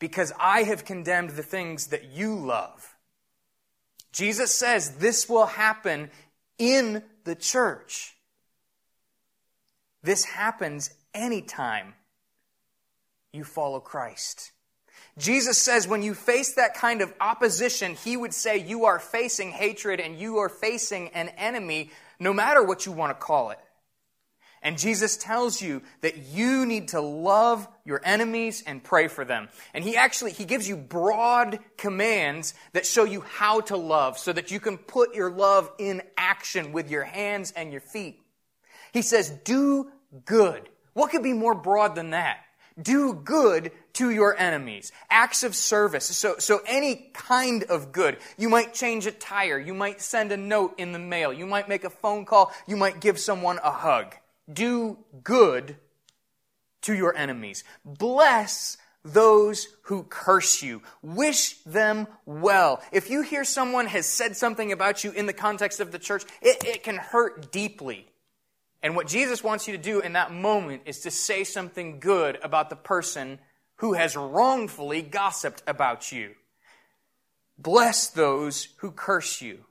because 0.00 0.32
I 0.36 0.64
have 0.64 0.84
condemned 0.84 1.30
the 1.30 1.44
things 1.44 1.88
that 1.88 2.10
you 2.10 2.34
love. 2.34 2.96
Jesus 4.10 4.52
says 4.52 4.96
this 4.96 5.28
will 5.28 5.46
happen 5.46 6.10
in 6.58 7.02
the 7.24 7.34
church. 7.34 8.14
This 10.02 10.24
happens 10.24 10.90
anytime 11.14 11.94
you 13.32 13.44
follow 13.44 13.80
Christ. 13.80 14.52
Jesus 15.18 15.58
says 15.58 15.88
when 15.88 16.02
you 16.02 16.14
face 16.14 16.54
that 16.54 16.74
kind 16.74 17.00
of 17.00 17.12
opposition, 17.20 17.94
he 17.94 18.16
would 18.16 18.32
say 18.32 18.58
you 18.58 18.84
are 18.84 18.98
facing 18.98 19.50
hatred 19.50 20.00
and 20.00 20.18
you 20.18 20.38
are 20.38 20.48
facing 20.48 21.08
an 21.08 21.28
enemy, 21.30 21.90
no 22.20 22.32
matter 22.32 22.62
what 22.62 22.86
you 22.86 22.92
want 22.92 23.10
to 23.10 23.14
call 23.14 23.50
it. 23.50 23.58
And 24.62 24.78
Jesus 24.78 25.16
tells 25.16 25.62
you 25.62 25.82
that 26.00 26.16
you 26.16 26.66
need 26.66 26.88
to 26.88 27.00
love 27.00 27.68
your 27.84 28.00
enemies 28.04 28.62
and 28.66 28.82
pray 28.82 29.08
for 29.08 29.24
them. 29.24 29.48
And 29.72 29.84
he 29.84 29.96
actually, 29.96 30.32
he 30.32 30.44
gives 30.44 30.68
you 30.68 30.76
broad 30.76 31.60
commands 31.76 32.54
that 32.72 32.86
show 32.86 33.04
you 33.04 33.20
how 33.20 33.60
to 33.62 33.76
love 33.76 34.18
so 34.18 34.32
that 34.32 34.50
you 34.50 34.60
can 34.60 34.76
put 34.76 35.14
your 35.14 35.30
love 35.30 35.70
in 35.78 36.02
action 36.16 36.72
with 36.72 36.90
your 36.90 37.04
hands 37.04 37.52
and 37.52 37.70
your 37.70 37.80
feet. 37.80 38.20
He 38.92 39.02
says, 39.02 39.30
do 39.44 39.90
good. 40.24 40.68
What 40.94 41.10
could 41.10 41.22
be 41.22 41.32
more 41.32 41.54
broad 41.54 41.94
than 41.94 42.10
that? 42.10 42.38
Do 42.80 43.12
good 43.12 43.72
to 43.94 44.10
your 44.10 44.36
enemies. 44.36 44.92
Acts 45.10 45.42
of 45.42 45.54
service. 45.56 46.04
So, 46.04 46.36
so 46.38 46.60
any 46.66 47.10
kind 47.12 47.64
of 47.64 47.90
good. 47.90 48.18
You 48.36 48.48
might 48.48 48.72
change 48.72 49.06
a 49.06 49.10
tire. 49.10 49.58
You 49.58 49.74
might 49.74 50.00
send 50.00 50.30
a 50.30 50.36
note 50.36 50.74
in 50.78 50.92
the 50.92 50.98
mail. 50.98 51.32
You 51.32 51.46
might 51.46 51.68
make 51.68 51.84
a 51.84 51.90
phone 51.90 52.24
call. 52.24 52.52
You 52.66 52.76
might 52.76 53.00
give 53.00 53.18
someone 53.18 53.58
a 53.64 53.72
hug. 53.72 54.14
Do 54.50 54.98
good 55.22 55.76
to 56.82 56.94
your 56.94 57.14
enemies. 57.16 57.64
Bless 57.84 58.76
those 59.04 59.68
who 59.82 60.02
curse 60.04 60.62
you. 60.62 60.82
Wish 61.02 61.54
them 61.64 62.06
well. 62.26 62.82
If 62.92 63.10
you 63.10 63.22
hear 63.22 63.44
someone 63.44 63.86
has 63.86 64.06
said 64.06 64.36
something 64.36 64.72
about 64.72 65.04
you 65.04 65.12
in 65.12 65.26
the 65.26 65.32
context 65.32 65.80
of 65.80 65.92
the 65.92 65.98
church, 65.98 66.24
it, 66.42 66.64
it 66.64 66.82
can 66.82 66.96
hurt 66.96 67.52
deeply. 67.52 68.06
And 68.82 68.94
what 68.94 69.08
Jesus 69.08 69.42
wants 69.42 69.66
you 69.66 69.76
to 69.76 69.82
do 69.82 70.00
in 70.00 70.12
that 70.12 70.32
moment 70.32 70.82
is 70.86 71.00
to 71.00 71.10
say 71.10 71.44
something 71.44 72.00
good 72.00 72.38
about 72.42 72.70
the 72.70 72.76
person 72.76 73.38
who 73.76 73.94
has 73.94 74.16
wrongfully 74.16 75.02
gossiped 75.02 75.62
about 75.66 76.12
you. 76.12 76.34
Bless 77.58 78.08
those 78.08 78.68
who 78.78 78.92
curse 78.92 79.40
you. 79.42 79.64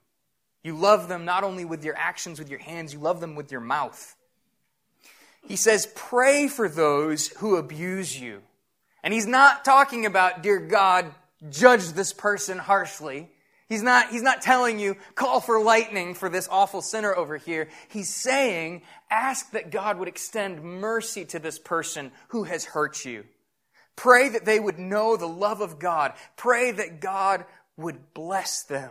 You 0.62 0.74
love 0.74 1.08
them 1.08 1.24
not 1.24 1.44
only 1.44 1.64
with 1.64 1.84
your 1.84 1.96
actions, 1.96 2.38
with 2.38 2.50
your 2.50 2.58
hands, 2.58 2.92
you 2.92 2.98
love 2.98 3.20
them 3.20 3.34
with 3.34 3.50
your 3.50 3.60
mouth. 3.60 4.14
He 5.48 5.56
says, 5.56 5.90
pray 5.94 6.46
for 6.46 6.68
those 6.68 7.28
who 7.28 7.56
abuse 7.56 8.20
you. 8.20 8.42
And 9.02 9.14
he's 9.14 9.26
not 9.26 9.64
talking 9.64 10.04
about, 10.04 10.42
dear 10.42 10.58
God, 10.58 11.10
judge 11.48 11.88
this 11.92 12.12
person 12.12 12.58
harshly. 12.58 13.30
He's 13.66 13.82
not, 13.82 14.10
he's 14.10 14.22
not 14.22 14.42
telling 14.42 14.78
you, 14.78 14.96
call 15.14 15.40
for 15.40 15.58
lightning 15.62 16.14
for 16.14 16.28
this 16.28 16.48
awful 16.50 16.82
sinner 16.82 17.14
over 17.14 17.38
here. 17.38 17.68
He's 17.88 18.14
saying, 18.14 18.82
ask 19.10 19.50
that 19.52 19.70
God 19.70 19.98
would 19.98 20.08
extend 20.08 20.62
mercy 20.62 21.24
to 21.24 21.38
this 21.38 21.58
person 21.58 22.12
who 22.28 22.44
has 22.44 22.66
hurt 22.66 23.06
you. 23.06 23.24
Pray 23.96 24.28
that 24.28 24.44
they 24.44 24.60
would 24.60 24.78
know 24.78 25.16
the 25.16 25.26
love 25.26 25.62
of 25.62 25.78
God. 25.78 26.12
Pray 26.36 26.72
that 26.72 27.00
God 27.00 27.46
would 27.78 28.12
bless 28.12 28.64
them. 28.64 28.90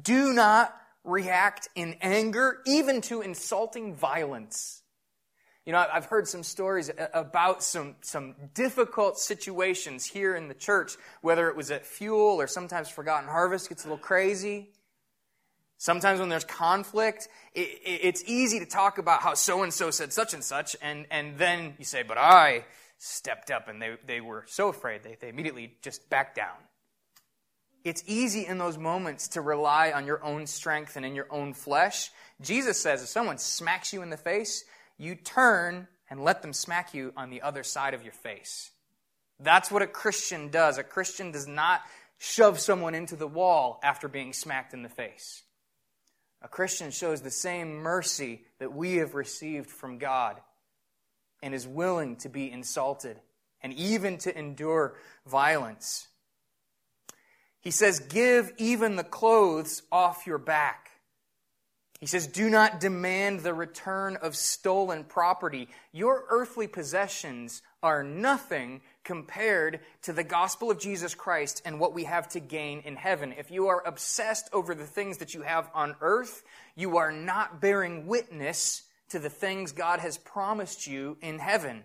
Do 0.00 0.32
not 0.32 0.72
react 1.02 1.68
in 1.74 1.96
anger, 2.00 2.60
even 2.64 3.00
to 3.02 3.22
insulting 3.22 3.96
violence. 3.96 4.81
You 5.64 5.72
know, 5.72 5.86
I've 5.92 6.06
heard 6.06 6.26
some 6.26 6.42
stories 6.42 6.90
about 7.14 7.62
some, 7.62 7.94
some 8.00 8.34
difficult 8.52 9.16
situations 9.18 10.04
here 10.04 10.34
in 10.34 10.48
the 10.48 10.54
church, 10.54 10.96
whether 11.20 11.48
it 11.48 11.56
was 11.56 11.70
at 11.70 11.86
Fuel 11.86 12.40
or 12.40 12.48
sometimes 12.48 12.88
Forgotten 12.88 13.28
Harvest 13.28 13.68
gets 13.68 13.84
a 13.84 13.88
little 13.88 14.02
crazy. 14.02 14.70
Sometimes 15.78 16.18
when 16.18 16.28
there's 16.28 16.44
conflict, 16.44 17.28
it, 17.54 17.78
it's 17.84 18.24
easy 18.26 18.58
to 18.58 18.66
talk 18.66 18.98
about 18.98 19.22
how 19.22 19.34
so 19.34 19.62
and 19.62 19.72
so 19.72 19.92
said 19.92 20.12
such 20.12 20.34
and 20.34 20.42
such, 20.42 20.74
and, 20.82 21.06
and 21.12 21.38
then 21.38 21.74
you 21.78 21.84
say, 21.84 22.02
but 22.02 22.18
I 22.18 22.64
stepped 22.98 23.50
up 23.52 23.68
and 23.68 23.80
they, 23.80 23.96
they 24.04 24.20
were 24.20 24.44
so 24.48 24.68
afraid, 24.68 25.04
they, 25.04 25.16
they 25.20 25.28
immediately 25.28 25.76
just 25.80 26.08
backed 26.10 26.36
down. 26.36 26.56
It's 27.84 28.02
easy 28.06 28.46
in 28.46 28.58
those 28.58 28.78
moments 28.78 29.28
to 29.28 29.40
rely 29.40 29.90
on 29.90 30.06
your 30.06 30.22
own 30.24 30.46
strength 30.46 30.96
and 30.96 31.04
in 31.04 31.16
your 31.16 31.26
own 31.30 31.52
flesh. 31.52 32.10
Jesus 32.40 32.78
says 32.78 33.02
if 33.02 33.08
someone 33.08 33.38
smacks 33.38 33.92
you 33.92 34.02
in 34.02 34.10
the 34.10 34.16
face, 34.16 34.64
you 35.02 35.14
turn 35.14 35.88
and 36.08 36.22
let 36.22 36.42
them 36.42 36.52
smack 36.52 36.94
you 36.94 37.12
on 37.16 37.30
the 37.30 37.42
other 37.42 37.62
side 37.62 37.94
of 37.94 38.02
your 38.02 38.12
face. 38.12 38.70
That's 39.40 39.70
what 39.70 39.82
a 39.82 39.86
Christian 39.86 40.48
does. 40.48 40.78
A 40.78 40.84
Christian 40.84 41.32
does 41.32 41.48
not 41.48 41.82
shove 42.18 42.60
someone 42.60 42.94
into 42.94 43.16
the 43.16 43.26
wall 43.26 43.80
after 43.82 44.06
being 44.06 44.32
smacked 44.32 44.72
in 44.74 44.82
the 44.82 44.88
face. 44.88 45.42
A 46.40 46.48
Christian 46.48 46.90
shows 46.90 47.20
the 47.20 47.30
same 47.30 47.74
mercy 47.74 48.42
that 48.58 48.72
we 48.72 48.96
have 48.96 49.14
received 49.14 49.70
from 49.70 49.98
God 49.98 50.40
and 51.42 51.54
is 51.54 51.66
willing 51.66 52.16
to 52.16 52.28
be 52.28 52.50
insulted 52.50 53.18
and 53.60 53.72
even 53.74 54.18
to 54.18 54.38
endure 54.38 54.94
violence. 55.26 56.06
He 57.60 57.70
says, 57.70 57.98
Give 57.98 58.52
even 58.58 58.96
the 58.96 59.04
clothes 59.04 59.82
off 59.90 60.26
your 60.26 60.38
back. 60.38 60.91
He 62.02 62.08
says, 62.08 62.26
Do 62.26 62.50
not 62.50 62.80
demand 62.80 63.40
the 63.40 63.54
return 63.54 64.16
of 64.16 64.34
stolen 64.34 65.04
property. 65.04 65.68
Your 65.92 66.24
earthly 66.30 66.66
possessions 66.66 67.62
are 67.80 68.02
nothing 68.02 68.80
compared 69.04 69.78
to 70.02 70.12
the 70.12 70.24
gospel 70.24 70.68
of 70.68 70.80
Jesus 70.80 71.14
Christ 71.14 71.62
and 71.64 71.78
what 71.78 71.94
we 71.94 72.02
have 72.02 72.28
to 72.30 72.40
gain 72.40 72.80
in 72.80 72.96
heaven. 72.96 73.32
If 73.38 73.52
you 73.52 73.68
are 73.68 73.86
obsessed 73.86 74.48
over 74.52 74.74
the 74.74 74.84
things 74.84 75.18
that 75.18 75.32
you 75.32 75.42
have 75.42 75.70
on 75.74 75.94
earth, 76.00 76.42
you 76.74 76.96
are 76.96 77.12
not 77.12 77.60
bearing 77.60 78.08
witness 78.08 78.82
to 79.10 79.20
the 79.20 79.30
things 79.30 79.70
God 79.70 80.00
has 80.00 80.18
promised 80.18 80.88
you 80.88 81.18
in 81.20 81.38
heaven. 81.38 81.84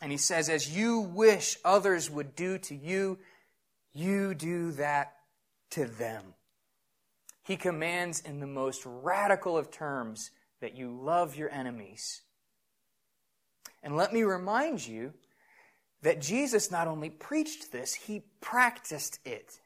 And 0.00 0.10
he 0.10 0.16
says, 0.16 0.48
As 0.48 0.74
you 0.74 1.00
wish 1.00 1.58
others 1.66 2.10
would 2.10 2.34
do 2.34 2.56
to 2.60 2.74
you, 2.74 3.18
you 3.92 4.32
do 4.32 4.70
that 4.72 5.16
to 5.72 5.84
them 5.84 6.35
he 7.46 7.56
commands 7.56 8.20
in 8.20 8.40
the 8.40 8.46
most 8.46 8.82
radical 8.84 9.56
of 9.56 9.70
terms 9.70 10.32
that 10.60 10.76
you 10.76 10.90
love 10.90 11.36
your 11.36 11.48
enemies. 11.50 12.22
And 13.84 13.96
let 13.96 14.12
me 14.12 14.24
remind 14.24 14.84
you 14.84 15.12
that 16.02 16.20
Jesus 16.20 16.72
not 16.72 16.88
only 16.88 17.08
preached 17.08 17.70
this, 17.70 17.94
he 17.94 18.24
practiced 18.40 19.20
it. 19.24 19.60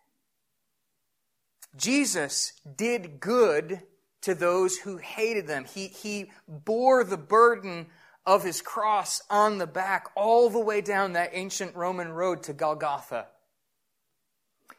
Jesus 1.75 2.53
did 2.77 3.19
good 3.19 3.81
to 4.23 4.35
those 4.35 4.77
who 4.77 4.99
hated 4.99 5.47
them. 5.47 5.65
He, 5.65 5.87
he 5.87 6.31
bore 6.47 7.03
the 7.03 7.17
burden 7.17 7.87
of 8.27 8.45
his 8.45 8.61
cross 8.61 9.23
on 9.31 9.57
the 9.57 9.67
back 9.67 10.09
all 10.15 10.51
the 10.51 10.61
way 10.61 10.83
down 10.83 11.15
that 11.15 11.31
ancient 11.33 11.75
Roman 11.75 12.13
road 12.13 12.43
to 12.43 12.53
Golgotha. 12.53 13.29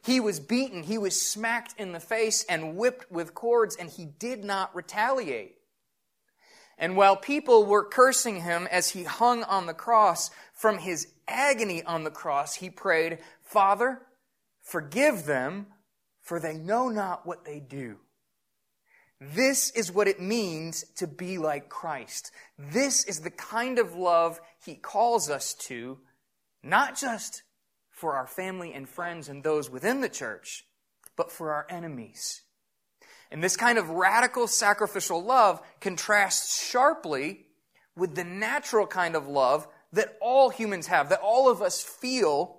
He 0.04 0.20
was 0.20 0.40
beaten, 0.40 0.84
he 0.84 0.98
was 0.98 1.22
smacked 1.22 1.80
in 1.80 1.92
the 1.92 2.00
face 2.00 2.44
and 2.50 2.76
whipped 2.76 3.12
with 3.12 3.34
cords, 3.34 3.76
and 3.76 3.90
he 3.90 4.06
did 4.06 4.44
not 4.44 4.76
retaliate. 4.76 5.56
And 6.78 6.98
while 6.98 7.16
people 7.16 7.66
were 7.66 7.86
cursing 7.86 8.42
him 8.42 8.68
as 8.72 8.90
he 8.90 9.04
hung 9.04 9.44
on 9.44 9.68
the 9.68 9.74
cross, 9.74 10.32
from 10.54 10.80
his 10.80 11.08
agony 11.28 11.84
on 11.84 12.04
the 12.04 12.12
cross, 12.12 12.56
he 12.56 12.70
prayed, 12.70 13.20
Father, 13.44 14.02
forgive 14.64 15.26
them, 15.26 15.68
for 16.22 16.40
they 16.40 16.56
know 16.56 16.90
not 16.90 17.26
what 17.26 17.46
they 17.46 17.60
do. 17.60 17.98
This 19.20 19.70
is 19.72 19.92
what 19.92 20.08
it 20.08 20.20
means 20.20 20.84
to 20.96 21.06
be 21.06 21.38
like 21.38 21.70
Christ. 21.70 22.32
This 22.58 23.04
is 23.04 23.20
the 23.20 23.30
kind 23.30 23.78
of 23.78 23.94
love 23.94 24.42
he 24.66 24.74
calls 24.74 25.30
us 25.30 25.54
to, 25.66 26.00
not 26.64 26.98
just 26.98 27.44
for 28.02 28.16
our 28.16 28.26
family 28.26 28.74
and 28.74 28.90
friends 28.90 29.30
and 29.30 29.44
those 29.44 29.70
within 29.70 30.02
the 30.02 30.10
church, 30.10 30.66
but 31.16 31.32
for 31.32 31.54
our 31.54 31.68
enemies. 31.70 32.42
And 33.30 33.44
this 33.44 33.56
kind 33.56 33.78
of 33.78 33.90
radical 33.92 34.48
sacrificial 34.48 35.24
love 35.24 35.62
contrasts 35.80 36.68
sharply 36.68 37.46
with 37.96 38.16
the 38.16 38.24
natural 38.24 38.88
kind 38.88 39.16
of 39.16 39.28
love 39.28 39.68
that 39.94 40.18
all 40.20 40.50
humans 40.50 40.88
have, 40.88 41.10
that 41.10 41.22
all 41.22 41.48
of 41.48 41.62
us 41.62 41.80
feel 41.80 42.58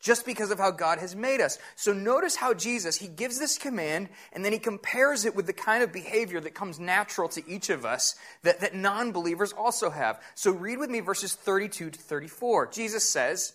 just 0.00 0.24
because 0.24 0.52
of 0.52 0.58
how 0.58 0.70
God 0.70 1.00
has 1.00 1.16
made 1.16 1.40
us. 1.40 1.58
So 1.74 1.92
notice 1.92 2.36
how 2.36 2.54
Jesus, 2.54 2.96
he 2.96 3.08
gives 3.08 3.40
this 3.40 3.58
command 3.58 4.10
and 4.32 4.44
then 4.44 4.52
he 4.52 4.60
compares 4.60 5.24
it 5.24 5.34
with 5.34 5.46
the 5.46 5.52
kind 5.52 5.82
of 5.82 5.92
behavior 5.92 6.40
that 6.40 6.54
comes 6.54 6.78
natural 6.78 7.28
to 7.30 7.42
each 7.50 7.68
of 7.68 7.84
us 7.84 8.14
that, 8.44 8.60
that 8.60 8.76
non 8.76 9.10
believers 9.10 9.52
also 9.52 9.90
have. 9.90 10.22
So 10.36 10.52
read 10.52 10.78
with 10.78 10.90
me 10.90 11.00
verses 11.00 11.34
32 11.34 11.90
to 11.90 11.98
34. 11.98 12.68
Jesus 12.68 13.08
says, 13.08 13.54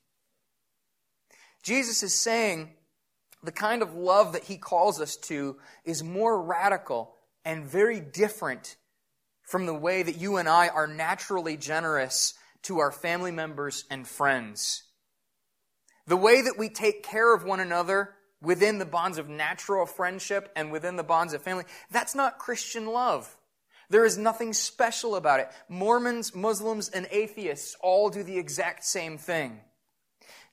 Jesus 1.63 2.03
is 2.03 2.13
saying 2.13 2.73
the 3.43 3.51
kind 3.51 3.81
of 3.81 3.95
love 3.95 4.33
that 4.33 4.45
he 4.45 4.57
calls 4.57 5.01
us 5.01 5.15
to 5.17 5.57
is 5.83 6.03
more 6.03 6.41
radical 6.41 7.15
and 7.43 7.65
very 7.65 7.99
different 7.99 8.75
from 9.43 9.65
the 9.65 9.73
way 9.73 10.03
that 10.03 10.17
you 10.17 10.37
and 10.37 10.47
I 10.47 10.69
are 10.69 10.87
naturally 10.87 11.57
generous 11.57 12.35
to 12.63 12.79
our 12.79 12.91
family 12.91 13.31
members 13.31 13.85
and 13.89 14.07
friends. 14.07 14.83
The 16.07 16.17
way 16.17 16.41
that 16.41 16.57
we 16.57 16.69
take 16.69 17.03
care 17.03 17.33
of 17.33 17.43
one 17.43 17.59
another 17.59 18.15
within 18.41 18.77
the 18.77 18.85
bonds 18.85 19.17
of 19.17 19.29
natural 19.29 19.85
friendship 19.85 20.51
and 20.55 20.71
within 20.71 20.95
the 20.95 21.03
bonds 21.03 21.33
of 21.33 21.41
family, 21.41 21.65
that's 21.91 22.15
not 22.15 22.39
Christian 22.39 22.87
love. 22.87 23.35
There 23.89 24.05
is 24.05 24.17
nothing 24.17 24.53
special 24.53 25.15
about 25.15 25.41
it. 25.41 25.49
Mormons, 25.67 26.33
Muslims, 26.33 26.89
and 26.89 27.07
atheists 27.11 27.75
all 27.81 28.09
do 28.09 28.23
the 28.23 28.37
exact 28.37 28.85
same 28.85 29.17
thing. 29.17 29.59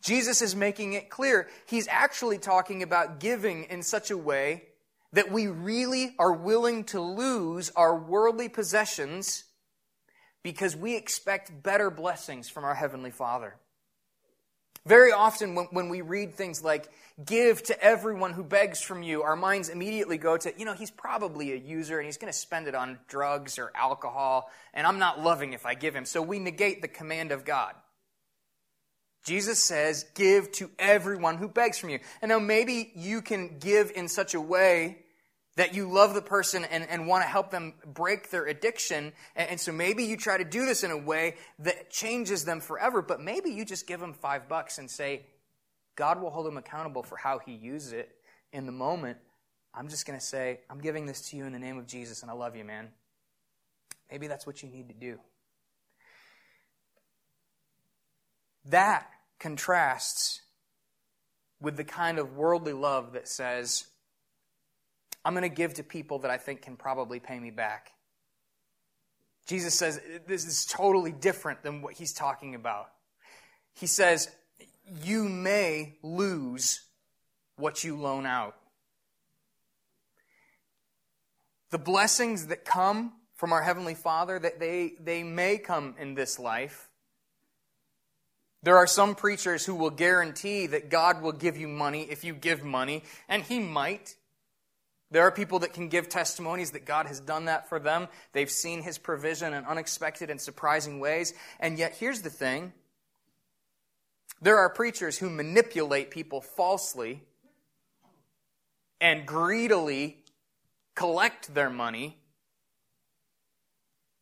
Jesus 0.02 0.42
is 0.42 0.54
making 0.54 0.92
it 0.92 1.10
clear. 1.10 1.48
He's 1.66 1.88
actually 1.88 2.38
talking 2.38 2.82
about 2.82 3.20
giving 3.20 3.64
in 3.64 3.82
such 3.82 4.10
a 4.10 4.16
way 4.16 4.64
that 5.12 5.32
we 5.32 5.46
really 5.46 6.14
are 6.18 6.32
willing 6.32 6.84
to 6.84 7.00
lose 7.00 7.70
our 7.74 7.96
worldly 7.96 8.48
possessions 8.48 9.44
because 10.42 10.76
we 10.76 10.96
expect 10.96 11.62
better 11.62 11.90
blessings 11.90 12.48
from 12.48 12.64
our 12.64 12.74
Heavenly 12.74 13.10
Father. 13.10 13.56
Very 14.86 15.12
often, 15.12 15.54
when, 15.54 15.66
when 15.66 15.88
we 15.88 16.00
read 16.00 16.34
things 16.34 16.62
like, 16.62 16.88
give 17.22 17.62
to 17.64 17.82
everyone 17.82 18.32
who 18.32 18.44
begs 18.44 18.80
from 18.80 19.02
you, 19.02 19.22
our 19.22 19.36
minds 19.36 19.68
immediately 19.68 20.16
go 20.16 20.36
to, 20.36 20.52
you 20.56 20.64
know, 20.64 20.72
he's 20.72 20.90
probably 20.90 21.52
a 21.52 21.56
user 21.56 21.98
and 21.98 22.06
he's 22.06 22.16
going 22.16 22.32
to 22.32 22.38
spend 22.38 22.68
it 22.68 22.74
on 22.74 22.98
drugs 23.08 23.58
or 23.58 23.72
alcohol, 23.74 24.50
and 24.72 24.86
I'm 24.86 24.98
not 24.98 25.22
loving 25.22 25.52
if 25.52 25.66
I 25.66 25.74
give 25.74 25.94
him. 25.94 26.06
So 26.06 26.22
we 26.22 26.38
negate 26.38 26.80
the 26.80 26.88
command 26.88 27.32
of 27.32 27.44
God. 27.44 27.74
Jesus 29.24 29.62
says, 29.62 30.04
give 30.14 30.52
to 30.52 30.70
everyone 30.78 31.36
who 31.36 31.48
begs 31.48 31.78
from 31.78 31.90
you. 31.90 31.98
And 32.22 32.30
now 32.30 32.38
maybe 32.38 32.92
you 32.94 33.20
can 33.20 33.58
give 33.58 33.90
in 33.94 34.08
such 34.08 34.34
a 34.34 34.40
way 34.40 34.98
that 35.56 35.74
you 35.74 35.90
love 35.90 36.14
the 36.14 36.22
person 36.22 36.64
and, 36.64 36.88
and 36.88 37.08
want 37.08 37.24
to 37.24 37.28
help 37.28 37.50
them 37.50 37.74
break 37.84 38.30
their 38.30 38.46
addiction. 38.46 39.12
And, 39.34 39.50
and, 39.50 39.60
so 39.60 39.72
maybe 39.72 40.04
you 40.04 40.16
try 40.16 40.38
to 40.38 40.44
do 40.44 40.64
this 40.64 40.84
in 40.84 40.92
a 40.92 40.96
way 40.96 41.34
that 41.58 41.90
changes 41.90 42.44
them 42.44 42.60
forever, 42.60 43.02
but 43.02 43.20
maybe 43.20 43.50
you 43.50 43.64
just 43.64 43.88
give 43.88 43.98
them 43.98 44.12
five 44.12 44.48
bucks 44.48 44.78
and 44.78 44.88
say, 44.88 45.26
God 45.96 46.22
will 46.22 46.30
hold 46.30 46.46
him 46.46 46.56
accountable 46.56 47.02
for 47.02 47.16
how 47.16 47.40
he 47.40 47.54
uses 47.54 47.92
it 47.92 48.14
in 48.52 48.66
the 48.66 48.72
moment. 48.72 49.18
I'm 49.74 49.88
just 49.88 50.06
going 50.06 50.16
to 50.16 50.24
say, 50.24 50.60
I'm 50.70 50.80
giving 50.80 51.06
this 51.06 51.28
to 51.30 51.36
you 51.36 51.44
in 51.44 51.52
the 51.52 51.58
name 51.58 51.76
of 51.76 51.88
Jesus, 51.88 52.22
and 52.22 52.30
I 52.30 52.34
love 52.34 52.54
you, 52.54 52.64
man. 52.64 52.88
Maybe 54.10 54.28
that's 54.28 54.46
what 54.46 54.62
you 54.62 54.68
need 54.68 54.88
to 54.88 54.94
do. 54.94 55.18
That 58.68 59.06
contrasts 59.38 60.42
with 61.60 61.76
the 61.76 61.84
kind 61.84 62.18
of 62.18 62.36
worldly 62.36 62.72
love 62.72 63.12
that 63.12 63.28
says, 63.28 63.86
I'm 65.24 65.34
going 65.34 65.42
to 65.42 65.54
give 65.54 65.74
to 65.74 65.82
people 65.82 66.20
that 66.20 66.30
I 66.30 66.36
think 66.36 66.62
can 66.62 66.76
probably 66.76 67.20
pay 67.20 67.38
me 67.38 67.50
back. 67.50 67.92
Jesus 69.46 69.74
says 69.74 70.00
this 70.26 70.44
is 70.44 70.66
totally 70.66 71.12
different 71.12 71.62
than 71.62 71.80
what 71.82 71.94
he's 71.94 72.12
talking 72.12 72.54
about. 72.54 72.90
He 73.74 73.86
says, 73.86 74.30
You 75.02 75.24
may 75.24 75.96
lose 76.02 76.82
what 77.56 77.82
you 77.82 77.96
loan 77.96 78.26
out. 78.26 78.56
The 81.70 81.78
blessings 81.78 82.46
that 82.48 82.64
come 82.64 83.12
from 83.34 83.52
our 83.52 83.62
Heavenly 83.62 83.94
Father, 83.94 84.38
that 84.38 84.60
they, 84.60 84.94
they 85.00 85.22
may 85.22 85.58
come 85.58 85.94
in 85.98 86.14
this 86.14 86.38
life, 86.38 86.87
there 88.62 88.76
are 88.76 88.86
some 88.86 89.14
preachers 89.14 89.64
who 89.64 89.74
will 89.74 89.90
guarantee 89.90 90.66
that 90.66 90.90
God 90.90 91.22
will 91.22 91.32
give 91.32 91.56
you 91.56 91.68
money 91.68 92.02
if 92.02 92.24
you 92.24 92.34
give 92.34 92.64
money, 92.64 93.04
and 93.28 93.42
He 93.42 93.60
might. 93.60 94.16
There 95.10 95.22
are 95.22 95.30
people 95.30 95.60
that 95.60 95.72
can 95.72 95.88
give 95.88 96.08
testimonies 96.08 96.72
that 96.72 96.84
God 96.84 97.06
has 97.06 97.20
done 97.20 97.46
that 97.46 97.68
for 97.68 97.78
them. 97.78 98.08
They've 98.32 98.50
seen 98.50 98.82
His 98.82 98.98
provision 98.98 99.54
in 99.54 99.64
unexpected 99.64 100.28
and 100.28 100.40
surprising 100.40 100.98
ways. 101.00 101.34
And 101.60 101.78
yet, 101.78 101.94
here's 101.94 102.22
the 102.22 102.30
thing 102.30 102.72
there 104.40 104.58
are 104.58 104.68
preachers 104.68 105.18
who 105.18 105.30
manipulate 105.30 106.10
people 106.10 106.40
falsely 106.40 107.22
and 109.00 109.24
greedily 109.24 110.18
collect 110.94 111.54
their 111.54 111.70
money. 111.70 112.18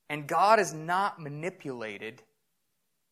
And 0.08 0.26
God 0.26 0.60
is 0.60 0.72
not 0.72 1.20
manipulated 1.20 2.22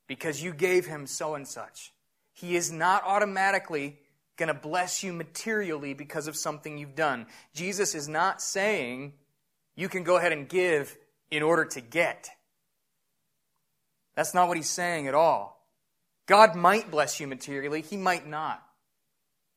because 0.07 0.43
you 0.43 0.53
gave 0.53 0.87
him 0.87 1.07
so 1.07 1.35
and 1.35 1.47
such. 1.47 1.93
He 2.33 2.57
is 2.57 2.71
not 2.71 3.05
automatically 3.05 3.99
going 4.37 4.49
to 4.49 4.55
bless 4.55 5.03
you 5.03 5.13
materially 5.13 5.95
because 5.95 6.27
of 6.27 6.37
something 6.37 6.79
you've 6.79 6.97
done. 6.97 7.27
Jesus 7.55 7.95
is 7.95 8.09
not 8.09 8.43
saying 8.43 9.15
you 9.77 9.89
can 9.89 10.03
go 10.03 10.17
ahead 10.17 10.33
and 10.33 10.49
give 10.49 10.97
in 11.31 11.43
order 11.43 11.65
to 11.65 11.81
get. 11.81 12.31
That's 14.15 14.35
not 14.35 14.49
what 14.49 14.57
he's 14.57 14.69
saying 14.69 15.09
at 15.09 15.15
all. 15.15 15.55
God 16.27 16.57
might 16.57 16.91
bless 16.91 17.21
you 17.21 17.27
materially, 17.27 17.83
he 17.83 17.97
might 17.97 18.27
not. 18.27 18.63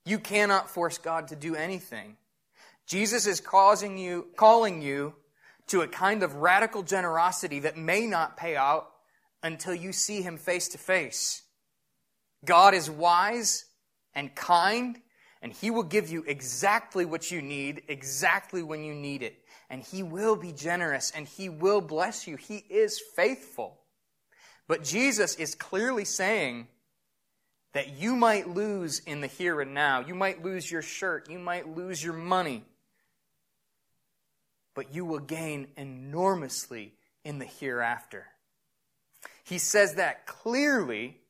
You 0.05 0.19
cannot 0.19 0.69
force 0.69 0.97
God 0.97 1.29
to 1.29 1.35
do 1.35 1.55
anything. 1.55 2.17
Jesus 2.85 3.27
is 3.27 3.41
causing 3.41 3.97
you, 3.97 4.27
calling 4.35 4.81
you 4.81 5.13
to 5.67 5.81
a 5.81 5.87
kind 5.87 6.23
of 6.23 6.35
radical 6.35 6.83
generosity 6.83 7.59
that 7.59 7.77
may 7.77 8.05
not 8.07 8.37
pay 8.37 8.55
out 8.55 8.89
until 9.43 9.75
you 9.75 9.91
see 9.93 10.21
him 10.21 10.37
face 10.37 10.67
to 10.69 10.77
face. 10.77 11.43
God 12.45 12.73
is 12.73 12.89
wise 12.89 13.65
and 14.13 14.33
kind, 14.35 14.97
and 15.41 15.53
he 15.53 15.69
will 15.69 15.83
give 15.83 16.09
you 16.09 16.23
exactly 16.27 17.05
what 17.05 17.31
you 17.31 17.41
need, 17.41 17.83
exactly 17.87 18.63
when 18.63 18.83
you 18.83 18.93
need 18.93 19.23
it. 19.23 19.43
And 19.69 19.83
he 19.83 20.01
will 20.01 20.35
be 20.35 20.51
generous 20.51 21.11
and 21.11 21.27
he 21.27 21.49
will 21.49 21.81
bless 21.81 22.27
you. 22.27 22.37
He 22.37 22.57
is 22.69 23.01
faithful. 23.15 23.79
But 24.67 24.83
Jesus 24.83 25.35
is 25.35 25.55
clearly 25.55 26.05
saying 26.05 26.67
that 27.73 27.89
you 27.89 28.15
might 28.15 28.49
lose 28.49 28.99
in 28.99 29.21
the 29.21 29.27
here 29.27 29.61
and 29.61 29.73
now. 29.73 29.99
You 29.99 30.15
might 30.15 30.43
lose 30.43 30.69
your 30.71 30.81
shirt. 30.81 31.29
You 31.29 31.39
might 31.39 31.75
lose 31.75 32.03
your 32.03 32.13
money. 32.13 32.63
But 34.73 34.93
you 34.93 35.05
will 35.05 35.19
gain 35.19 35.67
enormously 35.75 36.93
in 37.23 37.39
the 37.39 37.45
hereafter. 37.45 38.25
He 39.47 39.59
says 39.59 39.93
that 39.93 40.27
clearly 40.27 41.21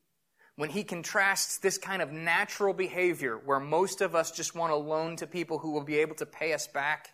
when 0.56 0.70
he 0.70 0.82
contrasts 0.82 1.58
this 1.58 1.78
kind 1.78 2.02
of 2.02 2.10
natural 2.10 2.74
behavior 2.74 3.38
where 3.38 3.60
most 3.60 4.00
of 4.00 4.16
us 4.16 4.32
just 4.32 4.56
want 4.56 4.72
to 4.72 4.76
loan 4.76 5.14
to 5.16 5.26
people 5.28 5.58
who 5.58 5.70
will 5.70 5.84
be 5.84 5.98
able 5.98 6.16
to 6.16 6.26
pay 6.26 6.52
us 6.52 6.66
back 6.66 7.10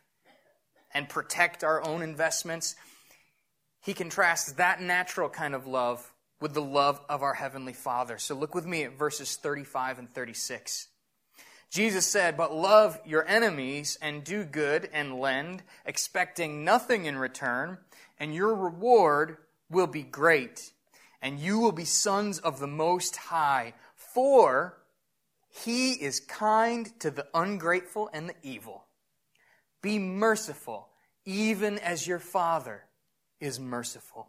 and 0.94 1.06
protect 1.06 1.62
our 1.62 1.86
own 1.86 2.00
investments. 2.00 2.74
He 3.82 3.92
contrasts 3.92 4.52
that 4.52 4.80
natural 4.80 5.28
kind 5.28 5.54
of 5.54 5.66
love 5.66 6.10
with 6.40 6.54
the 6.54 6.62
love 6.62 7.02
of 7.10 7.22
our 7.22 7.34
Heavenly 7.34 7.74
Father. 7.74 8.16
So 8.16 8.34
look 8.34 8.54
with 8.54 8.64
me 8.64 8.84
at 8.84 8.98
verses 8.98 9.36
35 9.36 9.98
and 9.98 10.14
36. 10.14 10.88
Jesus 11.68 12.06
said, 12.06 12.38
But 12.38 12.54
love 12.54 12.98
your 13.04 13.28
enemies 13.28 13.98
and 14.00 14.24
do 14.24 14.42
good 14.42 14.88
and 14.90 15.20
lend, 15.20 15.64
expecting 15.84 16.64
nothing 16.64 17.04
in 17.04 17.18
return, 17.18 17.76
and 18.18 18.34
your 18.34 18.54
reward 18.54 19.36
will 19.68 19.86
be 19.86 20.02
great 20.02 20.70
and 21.24 21.40
you 21.40 21.58
will 21.58 21.72
be 21.72 21.86
sons 21.86 22.38
of 22.38 22.60
the 22.60 22.66
Most 22.66 23.16
High, 23.16 23.72
for 23.96 24.76
he 25.48 25.94
is 25.94 26.20
kind 26.20 26.88
to 27.00 27.10
the 27.10 27.26
ungrateful 27.32 28.10
and 28.12 28.28
the 28.28 28.34
evil. 28.42 28.84
Be 29.80 29.98
merciful, 29.98 30.90
even 31.24 31.78
as 31.78 32.06
your 32.06 32.18
Father 32.18 32.84
is 33.40 33.58
merciful. 33.58 34.28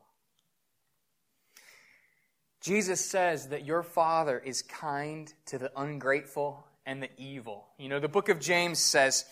Jesus 2.61 3.03
says 3.03 3.49
that 3.49 3.65
your 3.65 3.83
Father 3.83 4.39
is 4.39 4.61
kind 4.61 5.31
to 5.47 5.57
the 5.57 5.73
ungrateful 5.75 6.65
and 6.85 7.03
the 7.03 7.09
evil. 7.17 7.65
You 7.77 7.89
know, 7.89 7.99
the 7.99 8.07
book 8.07 8.29
of 8.29 8.39
James 8.39 8.79
says, 8.79 9.25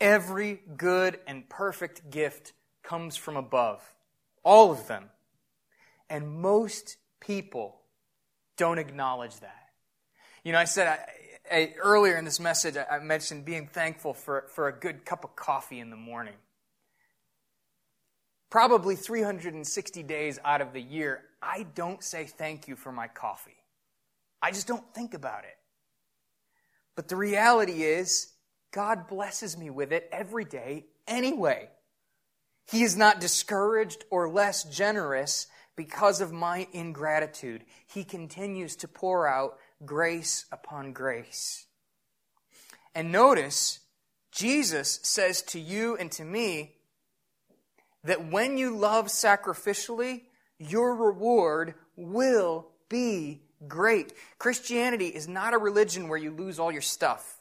every 0.00 0.62
good 0.74 1.20
and 1.26 1.46
perfect 1.50 2.10
gift 2.10 2.54
comes 2.82 3.18
from 3.18 3.36
above. 3.36 3.82
All 4.42 4.72
of 4.72 4.86
them. 4.86 5.10
And 6.08 6.40
most 6.40 6.96
people 7.20 7.80
don't 8.56 8.78
acknowledge 8.78 9.38
that. 9.40 9.68
You 10.44 10.52
know, 10.52 10.58
I 10.58 10.64
said 10.64 10.86
I, 10.86 11.54
I, 11.54 11.74
earlier 11.82 12.16
in 12.16 12.24
this 12.24 12.40
message, 12.40 12.76
I, 12.76 12.96
I 12.96 12.98
mentioned 12.98 13.44
being 13.44 13.66
thankful 13.66 14.14
for, 14.14 14.46
for 14.54 14.68
a 14.68 14.72
good 14.72 15.04
cup 15.04 15.24
of 15.24 15.36
coffee 15.36 15.80
in 15.80 15.90
the 15.90 15.96
morning. 15.96 16.34
Probably 18.50 18.96
360 18.96 20.02
days 20.02 20.38
out 20.44 20.60
of 20.60 20.72
the 20.72 20.80
year, 20.80 21.22
I 21.40 21.66
don't 21.74 22.02
say 22.02 22.24
thank 22.24 22.66
you 22.66 22.76
for 22.76 22.90
my 22.90 23.06
coffee. 23.06 23.56
I 24.42 24.50
just 24.50 24.66
don't 24.66 24.94
think 24.94 25.14
about 25.14 25.44
it. 25.44 25.56
But 26.96 27.08
the 27.08 27.16
reality 27.16 27.84
is, 27.84 28.32
God 28.72 29.08
blesses 29.08 29.56
me 29.56 29.70
with 29.70 29.92
it 29.92 30.08
every 30.12 30.44
day 30.44 30.86
anyway. 31.06 31.70
He 32.70 32.82
is 32.82 32.96
not 32.96 33.20
discouraged 33.20 34.04
or 34.10 34.28
less 34.28 34.64
generous 34.64 35.46
because 35.80 36.20
of 36.20 36.30
my 36.30 36.66
ingratitude, 36.74 37.64
he 37.86 38.04
continues 38.04 38.76
to 38.76 38.86
pour 38.86 39.26
out 39.26 39.56
grace 39.82 40.44
upon 40.52 40.92
grace. 40.92 41.64
And 42.94 43.10
notice, 43.10 43.78
Jesus 44.30 45.00
says 45.02 45.40
to 45.40 45.58
you 45.58 45.96
and 45.96 46.12
to 46.12 46.22
me 46.22 46.74
that 48.04 48.30
when 48.30 48.58
you 48.58 48.76
love 48.76 49.06
sacrificially, 49.06 50.24
your 50.58 50.94
reward 50.94 51.72
will 51.96 52.66
be 52.90 53.40
great. 53.66 54.12
Christianity 54.38 55.06
is 55.06 55.28
not 55.28 55.54
a 55.54 55.58
religion 55.58 56.08
where 56.08 56.18
you 56.18 56.30
lose 56.30 56.58
all 56.58 56.70
your 56.70 56.82
stuff. 56.82 57.40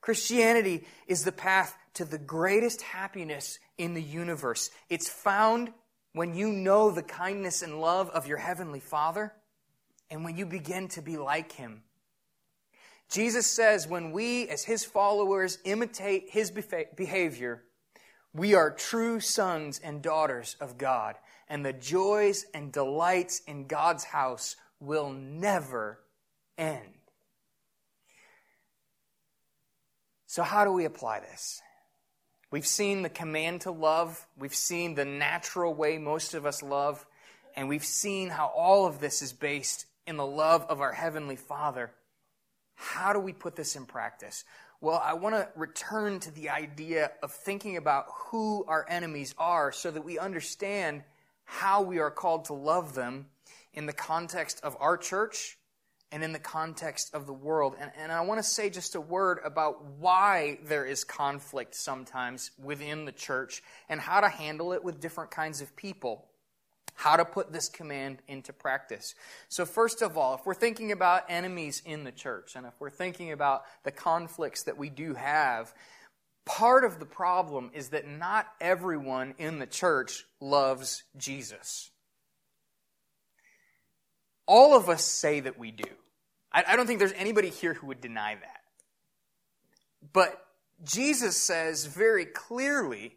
Christianity 0.00 0.86
is 1.08 1.24
the 1.24 1.32
path 1.32 1.76
to 1.94 2.04
the 2.04 2.18
greatest 2.18 2.82
happiness 2.82 3.58
in 3.78 3.94
the 3.94 4.02
universe. 4.02 4.70
It's 4.88 5.08
found 5.08 5.72
when 6.12 6.34
you 6.34 6.52
know 6.52 6.90
the 6.90 7.02
kindness 7.02 7.62
and 7.62 7.80
love 7.80 8.10
of 8.10 8.26
your 8.26 8.38
Heavenly 8.38 8.80
Father, 8.80 9.32
and 10.10 10.24
when 10.24 10.36
you 10.36 10.44
begin 10.44 10.88
to 10.88 11.02
be 11.02 11.16
like 11.16 11.52
Him. 11.52 11.82
Jesus 13.10 13.46
says 13.46 13.86
when 13.86 14.12
we, 14.12 14.48
as 14.48 14.64
His 14.64 14.84
followers, 14.84 15.58
imitate 15.64 16.30
His 16.30 16.50
behavior, 16.50 17.64
we 18.34 18.54
are 18.54 18.70
true 18.70 19.20
sons 19.20 19.80
and 19.82 20.02
daughters 20.02 20.56
of 20.60 20.78
God, 20.78 21.16
and 21.48 21.64
the 21.64 21.72
joys 21.72 22.46
and 22.54 22.72
delights 22.72 23.40
in 23.46 23.66
God's 23.66 24.04
house 24.04 24.56
will 24.80 25.10
never 25.10 26.00
end. 26.56 26.94
So, 30.26 30.42
how 30.42 30.64
do 30.64 30.72
we 30.72 30.86
apply 30.86 31.20
this? 31.20 31.60
We've 32.52 32.66
seen 32.66 33.00
the 33.00 33.08
command 33.08 33.62
to 33.62 33.70
love. 33.70 34.26
We've 34.38 34.54
seen 34.54 34.94
the 34.94 35.06
natural 35.06 35.72
way 35.72 35.96
most 35.96 36.34
of 36.34 36.44
us 36.44 36.62
love. 36.62 37.04
And 37.56 37.66
we've 37.66 37.84
seen 37.84 38.28
how 38.28 38.52
all 38.54 38.86
of 38.86 39.00
this 39.00 39.22
is 39.22 39.32
based 39.32 39.86
in 40.06 40.18
the 40.18 40.26
love 40.26 40.66
of 40.68 40.82
our 40.82 40.92
Heavenly 40.92 41.36
Father. 41.36 41.92
How 42.74 43.14
do 43.14 43.20
we 43.20 43.32
put 43.32 43.56
this 43.56 43.74
in 43.74 43.86
practice? 43.86 44.44
Well, 44.82 45.00
I 45.02 45.14
want 45.14 45.34
to 45.34 45.48
return 45.56 46.20
to 46.20 46.30
the 46.30 46.50
idea 46.50 47.12
of 47.22 47.32
thinking 47.32 47.78
about 47.78 48.04
who 48.26 48.66
our 48.68 48.84
enemies 48.86 49.34
are 49.38 49.72
so 49.72 49.90
that 49.90 50.04
we 50.04 50.18
understand 50.18 51.04
how 51.44 51.80
we 51.80 52.00
are 52.00 52.10
called 52.10 52.44
to 52.46 52.52
love 52.52 52.94
them 52.94 53.26
in 53.72 53.86
the 53.86 53.94
context 53.94 54.60
of 54.62 54.76
our 54.78 54.98
church 54.98 55.56
and 56.12 56.22
in 56.22 56.32
the 56.32 56.38
context 56.38 57.14
of 57.14 57.26
the 57.26 57.32
world. 57.32 57.74
And, 57.80 57.90
and 57.98 58.12
I 58.12 58.20
want 58.20 58.38
to 58.38 58.42
say 58.42 58.68
just 58.68 58.94
a 58.94 59.00
word 59.00 59.38
about 59.42 59.84
why 59.98 60.58
there 60.64 60.84
is 60.84 61.02
conflict 61.02 61.74
sometimes 61.74 62.50
within 62.62 63.06
the 63.06 63.12
church 63.12 63.62
and 63.88 63.98
how 63.98 64.20
to 64.20 64.28
handle 64.28 64.74
it 64.74 64.84
with 64.84 65.00
different 65.00 65.30
kinds 65.30 65.62
of 65.62 65.74
people. 65.74 66.26
How 66.94 67.16
to 67.16 67.24
put 67.24 67.50
this 67.50 67.70
command 67.70 68.18
into 68.28 68.52
practice. 68.52 69.14
So, 69.48 69.64
first 69.64 70.02
of 70.02 70.18
all, 70.18 70.34
if 70.34 70.44
we're 70.44 70.52
thinking 70.52 70.92
about 70.92 71.24
enemies 71.30 71.80
in 71.86 72.04
the 72.04 72.12
church 72.12 72.54
and 72.54 72.66
if 72.66 72.74
we're 72.78 72.90
thinking 72.90 73.32
about 73.32 73.62
the 73.82 73.90
conflicts 73.90 74.64
that 74.64 74.76
we 74.76 74.90
do 74.90 75.14
have, 75.14 75.72
part 76.44 76.84
of 76.84 76.98
the 76.98 77.06
problem 77.06 77.70
is 77.72 77.88
that 77.88 78.06
not 78.06 78.46
everyone 78.60 79.34
in 79.38 79.58
the 79.58 79.66
church 79.66 80.26
loves 80.38 81.02
Jesus. 81.16 81.91
All 84.54 84.76
of 84.76 84.90
us 84.90 85.02
say 85.02 85.40
that 85.40 85.58
we 85.58 85.70
do. 85.70 85.88
I, 86.52 86.62
I 86.68 86.76
don't 86.76 86.86
think 86.86 86.98
there's 86.98 87.14
anybody 87.14 87.48
here 87.48 87.72
who 87.72 87.86
would 87.86 88.02
deny 88.02 88.34
that. 88.34 88.60
But 90.12 90.46
Jesus 90.84 91.38
says 91.38 91.86
very 91.86 92.26
clearly 92.26 93.16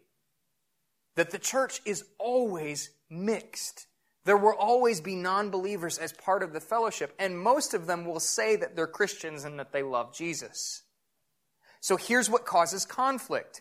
that 1.14 1.32
the 1.32 1.38
church 1.38 1.82
is 1.84 2.06
always 2.18 2.88
mixed. 3.10 3.86
There 4.24 4.38
will 4.38 4.54
always 4.58 5.02
be 5.02 5.14
non 5.14 5.50
believers 5.50 5.98
as 5.98 6.10
part 6.14 6.42
of 6.42 6.54
the 6.54 6.60
fellowship, 6.60 7.14
and 7.18 7.38
most 7.38 7.74
of 7.74 7.86
them 7.86 8.06
will 8.06 8.18
say 8.18 8.56
that 8.56 8.74
they're 8.74 8.86
Christians 8.86 9.44
and 9.44 9.58
that 9.58 9.72
they 9.72 9.82
love 9.82 10.14
Jesus. 10.14 10.84
So 11.82 11.98
here's 11.98 12.30
what 12.30 12.46
causes 12.46 12.86
conflict. 12.86 13.60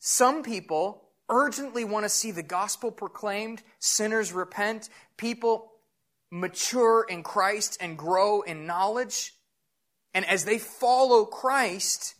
Some 0.00 0.42
people 0.42 1.04
urgently 1.28 1.84
want 1.84 2.06
to 2.06 2.08
see 2.08 2.32
the 2.32 2.42
gospel 2.42 2.90
proclaimed, 2.90 3.62
sinners 3.78 4.32
repent, 4.32 4.88
people 5.16 5.71
mature 6.32 7.06
in 7.08 7.22
Christ 7.22 7.76
and 7.78 7.96
grow 7.96 8.40
in 8.40 8.66
knowledge. 8.66 9.34
And 10.14 10.24
as 10.24 10.44
they 10.44 10.58
follow 10.58 11.26
Christ, 11.26 12.14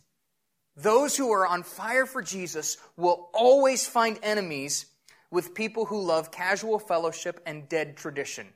those 0.77 1.17
who 1.17 1.31
are 1.31 1.47
on 1.47 1.63
fire 1.63 2.05
for 2.05 2.21
Jesus 2.21 2.77
will 2.95 3.29
always 3.33 3.87
find 3.87 4.19
enemies 4.21 4.85
with 5.31 5.55
people 5.55 5.85
who 5.85 5.99
love 5.99 6.31
casual 6.31 6.77
fellowship 6.77 7.41
and 7.45 7.67
dead 7.67 7.97
tradition. 7.97 8.47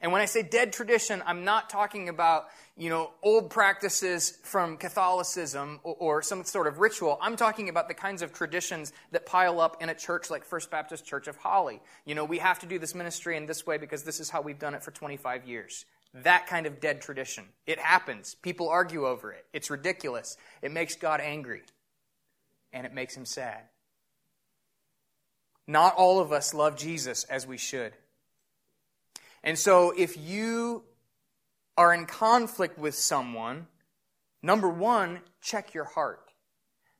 And 0.00 0.10
when 0.10 0.22
I 0.22 0.26
say 0.26 0.42
dead 0.42 0.72
tradition, 0.72 1.22
I'm 1.26 1.44
not 1.44 1.68
talking 1.68 2.08
about, 2.08 2.46
you 2.78 2.90
know, 2.90 3.10
old 3.22 3.48
practices 3.48 4.38
from 4.42 4.76
Catholicism 4.76 5.80
or, 5.82 5.96
or, 5.98 6.22
some 6.22 6.44
sort 6.44 6.66
of 6.66 6.78
ritual. 6.78 7.18
I'm 7.22 7.36
talking 7.36 7.70
about 7.70 7.88
the 7.88 7.94
kinds 7.94 8.20
of 8.20 8.34
traditions 8.34 8.92
that 9.12 9.24
pile 9.24 9.60
up 9.60 9.82
in 9.82 9.88
a 9.88 9.94
church 9.94 10.28
like 10.28 10.44
First 10.44 10.70
Baptist 10.70 11.06
Church 11.06 11.26
of 11.26 11.36
Holly. 11.36 11.80
You 12.04 12.14
know, 12.14 12.24
we 12.24 12.38
have 12.38 12.58
to 12.58 12.66
do 12.66 12.78
this 12.78 12.94
ministry 12.94 13.36
in 13.36 13.46
this 13.46 13.66
way 13.66 13.78
because 13.78 14.02
this 14.02 14.20
is 14.20 14.28
how 14.28 14.42
we've 14.42 14.58
done 14.58 14.74
it 14.74 14.82
for 14.82 14.90
25 14.90 15.48
years. 15.48 15.86
That 16.22 16.46
kind 16.46 16.66
of 16.66 16.80
dead 16.80 17.00
tradition. 17.00 17.44
It 17.66 17.78
happens. 17.78 18.34
People 18.34 18.68
argue 18.68 19.06
over 19.06 19.32
it. 19.32 19.46
It's 19.54 19.70
ridiculous. 19.70 20.36
It 20.60 20.70
makes 20.70 20.96
God 20.96 21.20
angry. 21.20 21.62
And 22.74 22.86
it 22.86 22.92
makes 22.92 23.16
him 23.16 23.24
sad. 23.24 23.62
Not 25.66 25.94
all 25.96 26.20
of 26.20 26.30
us 26.30 26.52
love 26.52 26.76
Jesus 26.76 27.24
as 27.24 27.46
we 27.46 27.56
should. 27.56 27.92
And 29.42 29.58
so 29.58 29.92
if 29.96 30.16
you 30.18 30.84
are 31.76 31.92
in 31.92 32.06
conflict 32.06 32.78
with 32.78 32.94
someone, 32.94 33.66
number 34.42 34.68
one, 34.68 35.20
check 35.40 35.74
your 35.74 35.84
heart. 35.84 36.20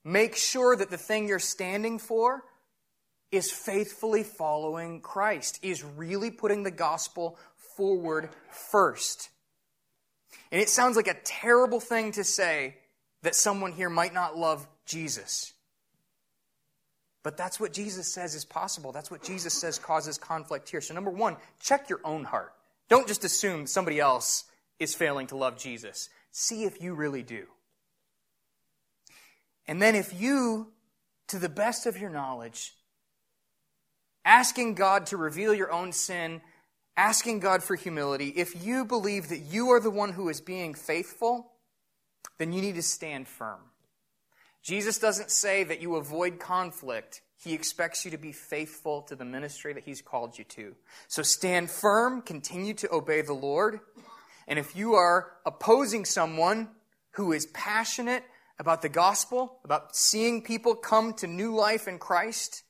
Make 0.04 0.36
sure 0.36 0.76
that 0.76 0.90
the 0.90 0.98
thing 0.98 1.26
you're 1.26 1.38
standing 1.38 1.98
for 1.98 2.44
is 3.32 3.50
faithfully 3.50 4.22
following 4.22 5.00
Christ, 5.00 5.58
is 5.62 5.82
really 5.82 6.30
putting 6.30 6.62
the 6.62 6.70
gospel 6.70 7.38
forward 7.76 8.30
first. 8.50 9.30
And 10.52 10.60
it 10.60 10.68
sounds 10.68 10.96
like 10.96 11.08
a 11.08 11.16
terrible 11.24 11.80
thing 11.80 12.12
to 12.12 12.24
say 12.24 12.76
that 13.22 13.34
someone 13.34 13.72
here 13.72 13.90
might 13.90 14.14
not 14.14 14.38
love 14.38 14.66
Jesus. 14.84 15.52
But 17.24 17.36
that's 17.36 17.58
what 17.58 17.72
Jesus 17.72 18.12
says 18.12 18.36
is 18.36 18.44
possible. 18.44 18.92
That's 18.92 19.10
what 19.10 19.24
Jesus 19.24 19.52
says 19.52 19.78
causes 19.80 20.16
conflict 20.16 20.68
here. 20.68 20.80
So, 20.80 20.94
number 20.94 21.10
one, 21.10 21.36
check 21.58 21.88
your 21.88 22.00
own 22.04 22.22
heart. 22.22 22.52
Don't 22.88 23.08
just 23.08 23.24
assume 23.24 23.66
somebody 23.66 23.98
else 23.98 24.44
is 24.78 24.94
failing 24.94 25.26
to 25.28 25.36
love 25.36 25.58
Jesus. 25.58 26.08
See 26.30 26.64
if 26.64 26.82
you 26.82 26.94
really 26.94 27.22
do. 27.22 27.46
And 29.66 29.82
then, 29.82 29.94
if 29.94 30.18
you, 30.20 30.68
to 31.28 31.38
the 31.38 31.48
best 31.48 31.86
of 31.86 31.98
your 31.98 32.10
knowledge, 32.10 32.74
asking 34.24 34.74
God 34.74 35.06
to 35.06 35.16
reveal 35.16 35.54
your 35.54 35.72
own 35.72 35.92
sin, 35.92 36.40
asking 36.96 37.40
God 37.40 37.62
for 37.62 37.74
humility, 37.74 38.28
if 38.36 38.64
you 38.64 38.84
believe 38.84 39.28
that 39.28 39.38
you 39.38 39.70
are 39.70 39.80
the 39.80 39.90
one 39.90 40.12
who 40.12 40.28
is 40.28 40.40
being 40.40 40.74
faithful, 40.74 41.52
then 42.38 42.52
you 42.52 42.60
need 42.60 42.74
to 42.76 42.82
stand 42.82 43.26
firm. 43.26 43.60
Jesus 44.62 44.98
doesn't 44.98 45.30
say 45.30 45.62
that 45.64 45.80
you 45.80 45.96
avoid 45.96 46.38
conflict. 46.38 47.22
He 47.38 47.54
expects 47.54 48.04
you 48.04 48.10
to 48.10 48.18
be 48.18 48.32
faithful 48.32 49.02
to 49.02 49.14
the 49.14 49.24
ministry 49.24 49.72
that 49.72 49.84
He's 49.84 50.02
called 50.02 50.38
you 50.38 50.44
to. 50.44 50.74
So 51.06 51.22
stand 51.22 51.70
firm, 51.70 52.22
continue 52.22 52.74
to 52.74 52.92
obey 52.92 53.22
the 53.22 53.32
Lord. 53.32 53.80
And 54.46 54.58
if 54.58 54.76
you 54.76 54.94
are 54.94 55.32
opposing 55.44 56.04
someone 56.04 56.68
who 57.12 57.32
is 57.32 57.46
passionate 57.46 58.24
about 58.58 58.82
the 58.82 58.88
gospel, 58.88 59.58
about 59.64 59.96
seeing 59.96 60.42
people 60.42 60.74
come 60.74 61.12
to 61.14 61.26
new 61.26 61.54
life 61.54 61.88
in 61.88 61.98
Christ, 61.98 62.62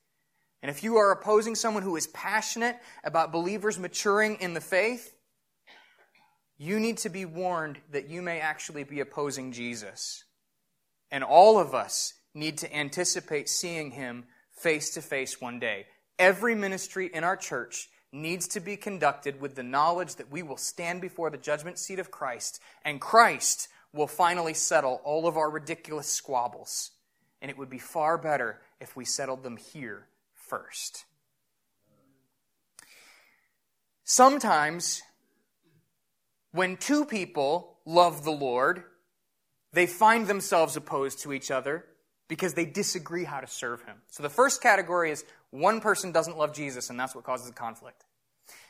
and 0.62 0.70
if 0.70 0.82
you 0.82 0.96
are 0.96 1.12
opposing 1.12 1.54
someone 1.54 1.82
who 1.82 1.96
is 1.96 2.06
passionate 2.08 2.76
about 3.04 3.32
believers 3.32 3.78
maturing 3.78 4.36
in 4.40 4.54
the 4.54 4.60
faith, 4.60 5.14
you 6.58 6.80
need 6.80 6.98
to 6.98 7.08
be 7.08 7.24
warned 7.24 7.78
that 7.92 8.08
you 8.08 8.22
may 8.22 8.40
actually 8.40 8.84
be 8.84 9.00
opposing 9.00 9.52
Jesus. 9.52 10.24
And 11.10 11.22
all 11.22 11.58
of 11.58 11.74
us 11.74 12.14
need 12.34 12.58
to 12.58 12.74
anticipate 12.74 13.48
seeing 13.48 13.90
him 13.90 14.24
face 14.52 14.90
to 14.94 15.02
face 15.02 15.40
one 15.40 15.60
day. 15.60 15.86
Every 16.18 16.54
ministry 16.54 17.10
in 17.12 17.24
our 17.24 17.36
church 17.36 17.88
needs 18.12 18.48
to 18.48 18.60
be 18.60 18.76
conducted 18.76 19.40
with 19.40 19.54
the 19.54 19.62
knowledge 19.62 20.16
that 20.16 20.30
we 20.30 20.42
will 20.42 20.56
stand 20.56 21.00
before 21.00 21.30
the 21.30 21.36
judgment 21.36 21.78
seat 21.78 21.98
of 21.98 22.10
Christ, 22.10 22.60
and 22.84 23.00
Christ 23.00 23.68
will 23.92 24.06
finally 24.06 24.54
settle 24.54 25.00
all 25.04 25.26
of 25.26 25.36
our 25.36 25.50
ridiculous 25.50 26.08
squabbles. 26.08 26.92
And 27.42 27.50
it 27.50 27.58
would 27.58 27.70
be 27.70 27.78
far 27.78 28.16
better 28.18 28.60
if 28.80 28.96
we 28.96 29.04
settled 29.04 29.42
them 29.42 29.56
here 29.56 30.06
first. 30.34 31.04
Sometimes, 34.04 35.02
when 36.52 36.76
two 36.76 37.04
people 37.04 37.78
love 37.84 38.24
the 38.24 38.30
Lord, 38.30 38.84
they 39.72 39.86
find 39.86 40.26
themselves 40.26 40.76
opposed 40.76 41.20
to 41.20 41.32
each 41.32 41.50
other 41.50 41.84
because 42.28 42.54
they 42.54 42.64
disagree 42.64 43.24
how 43.24 43.40
to 43.40 43.46
serve 43.46 43.82
him. 43.82 43.96
So 44.08 44.22
the 44.22 44.28
first 44.28 44.62
category 44.62 45.10
is 45.10 45.24
one 45.50 45.80
person 45.80 46.12
doesn't 46.12 46.36
love 46.36 46.54
Jesus, 46.54 46.90
and 46.90 46.98
that's 46.98 47.14
what 47.14 47.24
causes 47.24 47.46
the 47.46 47.54
conflict. 47.54 48.04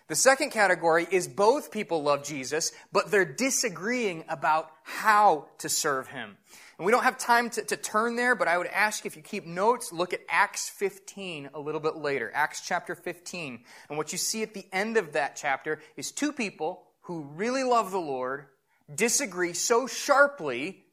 The 0.08 0.14
second 0.14 0.50
category 0.50 1.06
is 1.10 1.26
both 1.26 1.72
people 1.72 2.02
love 2.02 2.24
Jesus, 2.24 2.70
but 2.92 3.10
they're 3.10 3.24
disagreeing 3.24 4.24
about 4.28 4.70
how 4.84 5.46
to 5.58 5.68
serve 5.68 6.06
him. 6.08 6.36
And 6.78 6.86
we 6.86 6.92
don't 6.92 7.02
have 7.02 7.18
time 7.18 7.50
to, 7.50 7.62
to 7.62 7.76
turn 7.76 8.14
there, 8.14 8.36
but 8.36 8.46
I 8.46 8.56
would 8.56 8.68
ask 8.68 9.04
if 9.04 9.16
you 9.16 9.22
keep 9.22 9.46
notes, 9.46 9.92
look 9.92 10.12
at 10.12 10.20
Acts 10.28 10.68
15 10.68 11.50
a 11.54 11.60
little 11.60 11.80
bit 11.80 11.96
later. 11.96 12.30
Acts 12.34 12.60
chapter 12.64 12.94
15. 12.94 13.64
And 13.88 13.98
what 13.98 14.12
you 14.12 14.18
see 14.18 14.42
at 14.42 14.54
the 14.54 14.66
end 14.72 14.96
of 14.96 15.14
that 15.14 15.34
chapter 15.34 15.80
is 15.96 16.12
two 16.12 16.32
people 16.32 16.82
who 17.02 17.22
really 17.34 17.64
love 17.64 17.90
the 17.90 17.98
Lord 17.98 18.46
disagree 18.94 19.54
so 19.54 19.86
sharply 19.86 20.84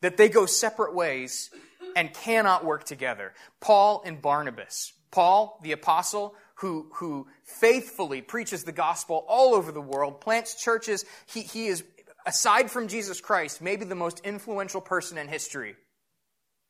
that 0.00 0.16
they 0.16 0.28
go 0.30 0.46
separate 0.46 0.94
ways 0.94 1.50
and 1.96 2.12
cannot 2.12 2.64
work 2.64 2.84
together. 2.84 3.32
Paul 3.60 4.02
and 4.04 4.20
Barnabas. 4.20 4.92
Paul, 5.10 5.58
the 5.62 5.72
apostle, 5.72 6.34
who, 6.56 6.88
who 6.94 7.26
faithfully 7.44 8.20
preaches 8.20 8.64
the 8.64 8.72
gospel 8.72 9.24
all 9.28 9.54
over 9.54 9.72
the 9.72 9.80
world, 9.80 10.20
plants 10.20 10.54
churches. 10.62 11.04
He, 11.26 11.42
he 11.42 11.66
is, 11.66 11.82
aside 12.26 12.70
from 12.70 12.88
Jesus 12.88 13.20
Christ, 13.20 13.62
maybe 13.62 13.84
the 13.84 13.94
most 13.94 14.20
influential 14.20 14.80
person 14.80 15.18
in 15.18 15.28
history. 15.28 15.74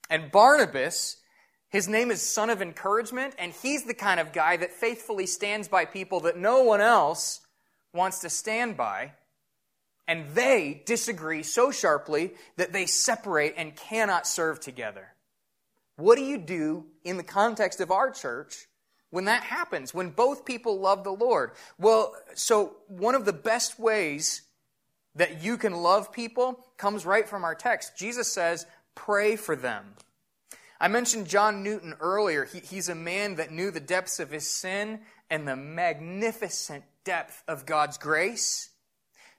And 0.08 0.30
Barnabas, 0.30 1.16
his 1.68 1.88
name 1.88 2.10
is 2.10 2.22
Son 2.22 2.50
of 2.50 2.62
Encouragement, 2.62 3.34
and 3.38 3.52
he's 3.52 3.84
the 3.84 3.94
kind 3.94 4.20
of 4.20 4.32
guy 4.32 4.56
that 4.56 4.72
faithfully 4.72 5.26
stands 5.26 5.68
by 5.68 5.84
people 5.84 6.20
that 6.20 6.38
no 6.38 6.62
one 6.62 6.80
else 6.80 7.40
wants 7.92 8.20
to 8.20 8.30
stand 8.30 8.76
by 8.76 9.12
and 10.10 10.28
they 10.34 10.82
disagree 10.86 11.44
so 11.44 11.70
sharply 11.70 12.34
that 12.56 12.72
they 12.72 12.84
separate 12.84 13.54
and 13.56 13.76
cannot 13.76 14.26
serve 14.26 14.58
together. 14.58 15.14
What 15.94 16.16
do 16.16 16.24
you 16.24 16.36
do 16.36 16.86
in 17.04 17.16
the 17.16 17.22
context 17.22 17.80
of 17.80 17.92
our 17.92 18.10
church 18.10 18.66
when 19.10 19.26
that 19.26 19.44
happens, 19.44 19.94
when 19.94 20.10
both 20.10 20.44
people 20.44 20.80
love 20.80 21.04
the 21.04 21.12
Lord? 21.12 21.52
Well, 21.78 22.16
so 22.34 22.74
one 22.88 23.14
of 23.14 23.24
the 23.24 23.32
best 23.32 23.78
ways 23.78 24.42
that 25.14 25.44
you 25.44 25.56
can 25.56 25.74
love 25.74 26.10
people 26.10 26.66
comes 26.76 27.06
right 27.06 27.28
from 27.28 27.44
our 27.44 27.54
text. 27.54 27.96
Jesus 27.96 28.26
says, 28.26 28.66
pray 28.96 29.36
for 29.36 29.54
them. 29.54 29.94
I 30.80 30.88
mentioned 30.88 31.28
John 31.28 31.62
Newton 31.62 31.94
earlier. 32.00 32.46
He, 32.46 32.58
he's 32.58 32.88
a 32.88 32.96
man 32.96 33.36
that 33.36 33.52
knew 33.52 33.70
the 33.70 33.78
depths 33.78 34.18
of 34.18 34.32
his 34.32 34.50
sin 34.50 35.02
and 35.30 35.46
the 35.46 35.54
magnificent 35.54 36.82
depth 37.04 37.44
of 37.46 37.64
God's 37.64 37.96
grace. 37.96 38.69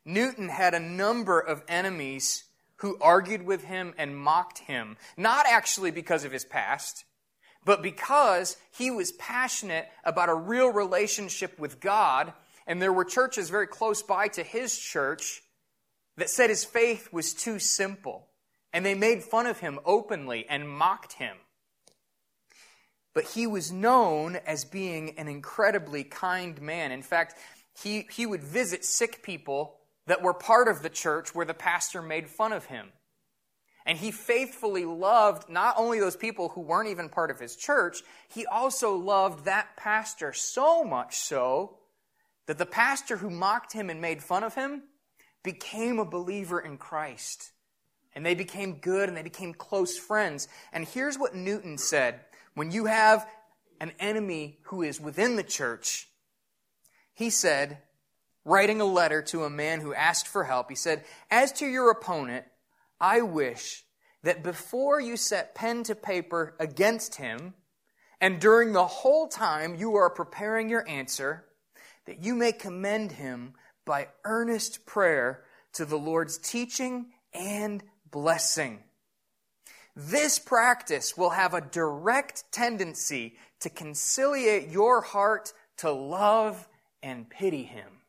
Newton 0.06 0.50
had 0.50 0.74
a 0.74 0.80
number 0.80 1.40
of 1.40 1.64
enemies 1.68 2.46
who 2.78 2.98
argued 3.00 3.44
with 3.44 3.66
him 3.66 3.94
and 3.98 4.18
mocked 4.18 4.60
him, 4.60 4.98
not 5.16 5.46
actually 5.48 5.92
because 5.92 6.24
of 6.24 6.32
his 6.32 6.46
past, 6.46 7.06
but 7.64 7.84
because 7.84 8.58
he 8.72 8.90
was 8.90 9.12
passionate 9.14 9.88
about 10.04 10.30
a 10.30 10.34
real 10.34 10.72
relationship 10.72 11.60
with 11.60 11.80
God, 11.80 12.34
and 12.66 12.82
there 12.82 12.94
were 12.94 13.06
churches 13.06 13.50
very 13.50 13.68
close 13.68 14.02
by 14.02 14.28
to 14.30 14.42
his 14.42 14.78
church 14.78 15.44
that 16.18 16.30
said 16.30 16.50
his 16.50 16.66
faith 16.66 17.10
was 17.12 17.34
too 17.34 17.60
simple, 17.60 18.28
and 18.74 18.84
they 18.84 18.96
made 18.96 19.24
fun 19.24 19.46
of 19.46 19.60
him 19.60 19.80
openly 19.86 20.46
and 20.50 20.68
mocked 20.68 21.14
him. 21.14 21.38
But 23.14 23.26
he 23.26 23.46
was 23.46 23.72
known 23.72 24.38
as 24.38 24.66
being 24.66 25.20
an 25.20 25.28
incredibly 25.28 26.04
kind 26.04 26.60
man. 26.62 26.92
In 26.92 27.04
fact, 27.04 27.36
he, 27.80 28.08
he 28.12 28.26
would 28.26 28.44
visit 28.44 28.86
sick 28.86 29.22
people 29.22 29.78
that 30.08 30.22
were 30.22 30.34
part 30.34 30.68
of 30.68 30.82
the 30.82 30.90
church 30.90 31.34
where 31.36 31.46
the 31.46 31.54
pastor 31.54 32.02
made 32.02 32.30
fun 32.30 32.54
of 32.54 32.66
him. 32.66 32.92
And 33.86 33.98
he 33.98 34.12
faithfully 34.12 34.86
loved 34.86 35.50
not 35.50 35.76
only 35.78 36.00
those 36.00 36.16
people 36.16 36.50
who 36.50 36.62
weren't 36.62 36.90
even 36.90 37.10
part 37.10 37.32
of 37.32 37.40
his 37.40 37.56
church, 37.56 38.04
he 38.30 38.46
also 38.46 38.96
loved 38.96 39.46
that 39.46 39.76
pastor 39.76 40.34
so 40.34 40.84
much 40.84 41.18
so 41.18 41.78
that 42.46 42.58
the 42.58 42.66
pastor 42.66 43.18
who 43.18 43.30
mocked 43.30 43.74
him 43.74 43.90
and 43.90 44.00
made 44.00 44.22
fun 44.22 44.44
of 44.44 44.56
him 44.56 44.84
became 45.44 46.00
a 46.00 46.06
believer 46.06 46.60
in 46.60 46.78
Christ. 46.78 47.52
And 48.14 48.26
they 48.26 48.36
became 48.36 48.76
good 48.76 49.08
and 49.08 49.18
they 49.18 49.24
became 49.24 49.54
close 49.54 49.98
friends. 49.98 50.48
And 50.74 50.86
here's 50.86 51.18
what 51.18 51.34
Newton 51.34 51.78
said 51.78 52.20
when 52.54 52.72
you 52.72 52.86
have 52.86 53.28
an 53.80 53.94
enemy 54.00 54.60
who 54.64 54.84
is 54.84 55.00
within 55.00 55.38
the 55.38 55.44
church, 55.44 56.08
he 57.14 57.30
said, 57.30 57.80
writing 58.46 58.82
a 58.82 58.86
letter 58.86 59.22
to 59.22 59.44
a 59.44 59.50
man 59.50 59.82
who 59.82 59.94
asked 59.94 60.28
for 60.28 60.44
help, 60.44 60.70
he 60.70 60.76
said, 60.76 61.04
As 61.30 61.52
to 61.54 61.66
your 61.66 61.92
opponent, 61.92 62.46
I 63.00 63.22
wish 63.22 63.84
that 64.24 64.44
before 64.44 65.00
you 65.00 65.18
set 65.18 65.56
pen 65.56 65.84
to 65.84 65.96
paper 65.96 66.56
against 66.60 67.16
him, 67.16 67.54
and 68.20 68.40
during 68.40 68.74
the 68.74 68.86
whole 68.86 69.28
time 69.28 69.76
you 69.76 69.96
are 69.96 70.10
preparing 70.10 70.70
your 70.70 70.88
answer, 70.88 71.46
that 72.06 72.24
you 72.24 72.36
may 72.36 72.52
commend 72.52 73.14
him 73.14 73.54
by 73.86 74.08
earnest 74.24 74.86
prayer 74.86 75.44
to 75.74 75.86
the 75.86 75.98
Lord's 75.98 76.38
teaching 76.38 77.08
and 77.34 77.84
blessing. 78.12 78.84
This 79.96 80.40
practice 80.40 81.18
will 81.18 81.32
have 81.32 81.54
a 81.54 81.62
direct 81.62 82.46
tendency 82.52 83.36
to 83.60 83.70
conciliate 83.70 84.70
your 84.70 85.02
heart 85.02 85.54
to 85.78 85.92
love 85.92 86.68
and 87.04 87.30
pity 87.30 87.64
Him. 87.64 88.01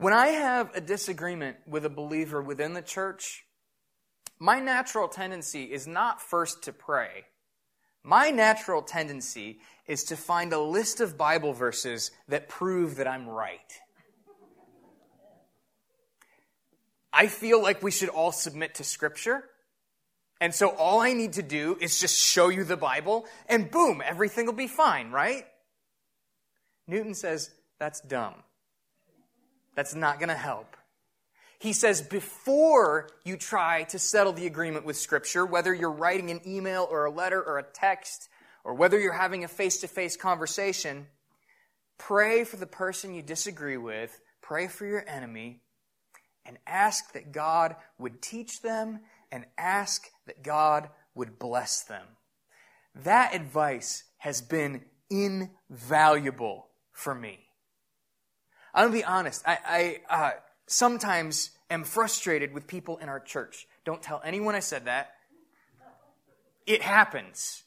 When 0.00 0.14
I 0.14 0.28
have 0.28 0.74
a 0.74 0.80
disagreement 0.80 1.58
with 1.66 1.84
a 1.84 1.90
believer 1.90 2.40
within 2.40 2.72
the 2.72 2.80
church, 2.80 3.44
my 4.38 4.58
natural 4.58 5.08
tendency 5.08 5.64
is 5.64 5.86
not 5.86 6.22
first 6.22 6.62
to 6.62 6.72
pray. 6.72 7.26
My 8.02 8.30
natural 8.30 8.80
tendency 8.80 9.60
is 9.86 10.04
to 10.04 10.16
find 10.16 10.54
a 10.54 10.58
list 10.58 11.02
of 11.02 11.18
Bible 11.18 11.52
verses 11.52 12.12
that 12.28 12.48
prove 12.48 12.96
that 12.96 13.06
I'm 13.06 13.28
right. 13.28 13.60
I 17.12 17.26
feel 17.26 17.60
like 17.62 17.82
we 17.82 17.90
should 17.90 18.08
all 18.08 18.32
submit 18.32 18.76
to 18.76 18.84
Scripture. 18.84 19.44
And 20.40 20.54
so 20.54 20.70
all 20.70 21.00
I 21.00 21.12
need 21.12 21.34
to 21.34 21.42
do 21.42 21.76
is 21.78 22.00
just 22.00 22.18
show 22.18 22.48
you 22.48 22.64
the 22.64 22.78
Bible, 22.78 23.26
and 23.50 23.70
boom, 23.70 24.00
everything 24.02 24.46
will 24.46 24.54
be 24.54 24.66
fine, 24.66 25.10
right? 25.10 25.44
Newton 26.86 27.12
says, 27.12 27.50
that's 27.78 28.00
dumb. 28.00 28.36
That's 29.74 29.94
not 29.94 30.18
going 30.18 30.28
to 30.28 30.34
help. 30.34 30.76
He 31.58 31.72
says, 31.74 32.00
before 32.00 33.10
you 33.24 33.36
try 33.36 33.82
to 33.84 33.98
settle 33.98 34.32
the 34.32 34.46
agreement 34.46 34.86
with 34.86 34.96
Scripture, 34.96 35.44
whether 35.44 35.74
you're 35.74 35.90
writing 35.90 36.30
an 36.30 36.40
email 36.46 36.88
or 36.90 37.04
a 37.04 37.10
letter 37.10 37.42
or 37.42 37.58
a 37.58 37.62
text, 37.62 38.28
or 38.64 38.74
whether 38.74 38.98
you're 38.98 39.12
having 39.12 39.44
a 39.44 39.48
face 39.48 39.78
to 39.80 39.88
face 39.88 40.16
conversation, 40.16 41.06
pray 41.98 42.44
for 42.44 42.56
the 42.56 42.66
person 42.66 43.14
you 43.14 43.22
disagree 43.22 43.76
with, 43.76 44.20
pray 44.40 44.68
for 44.68 44.86
your 44.86 45.04
enemy, 45.06 45.60
and 46.46 46.58
ask 46.66 47.12
that 47.12 47.32
God 47.32 47.76
would 47.98 48.22
teach 48.22 48.62
them 48.62 49.00
and 49.30 49.44
ask 49.58 50.08
that 50.26 50.42
God 50.42 50.88
would 51.14 51.38
bless 51.38 51.82
them. 51.82 52.06
That 52.94 53.34
advice 53.34 54.04
has 54.18 54.40
been 54.40 54.82
invaluable 55.10 56.68
for 56.92 57.14
me. 57.14 57.49
I'm 58.74 58.86
gonna 58.86 58.98
be 58.98 59.04
honest. 59.04 59.42
I, 59.46 60.00
I 60.08 60.14
uh, 60.14 60.30
sometimes 60.66 61.50
am 61.70 61.84
frustrated 61.84 62.52
with 62.52 62.66
people 62.66 62.98
in 62.98 63.08
our 63.08 63.20
church. 63.20 63.66
Don't 63.84 64.02
tell 64.02 64.20
anyone 64.24 64.54
I 64.54 64.60
said 64.60 64.84
that. 64.86 65.14
It 66.66 66.82
happens. 66.82 67.64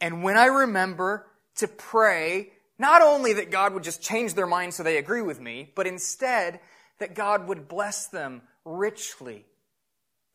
And 0.00 0.22
when 0.22 0.36
I 0.36 0.46
remember 0.46 1.26
to 1.56 1.68
pray, 1.68 2.52
not 2.78 3.02
only 3.02 3.34
that 3.34 3.50
God 3.50 3.74
would 3.74 3.84
just 3.84 4.02
change 4.02 4.34
their 4.34 4.46
mind 4.46 4.74
so 4.74 4.82
they 4.82 4.96
agree 4.96 5.22
with 5.22 5.40
me, 5.40 5.70
but 5.74 5.86
instead 5.86 6.60
that 6.98 7.14
God 7.14 7.48
would 7.48 7.68
bless 7.68 8.06
them 8.06 8.42
richly, 8.64 9.46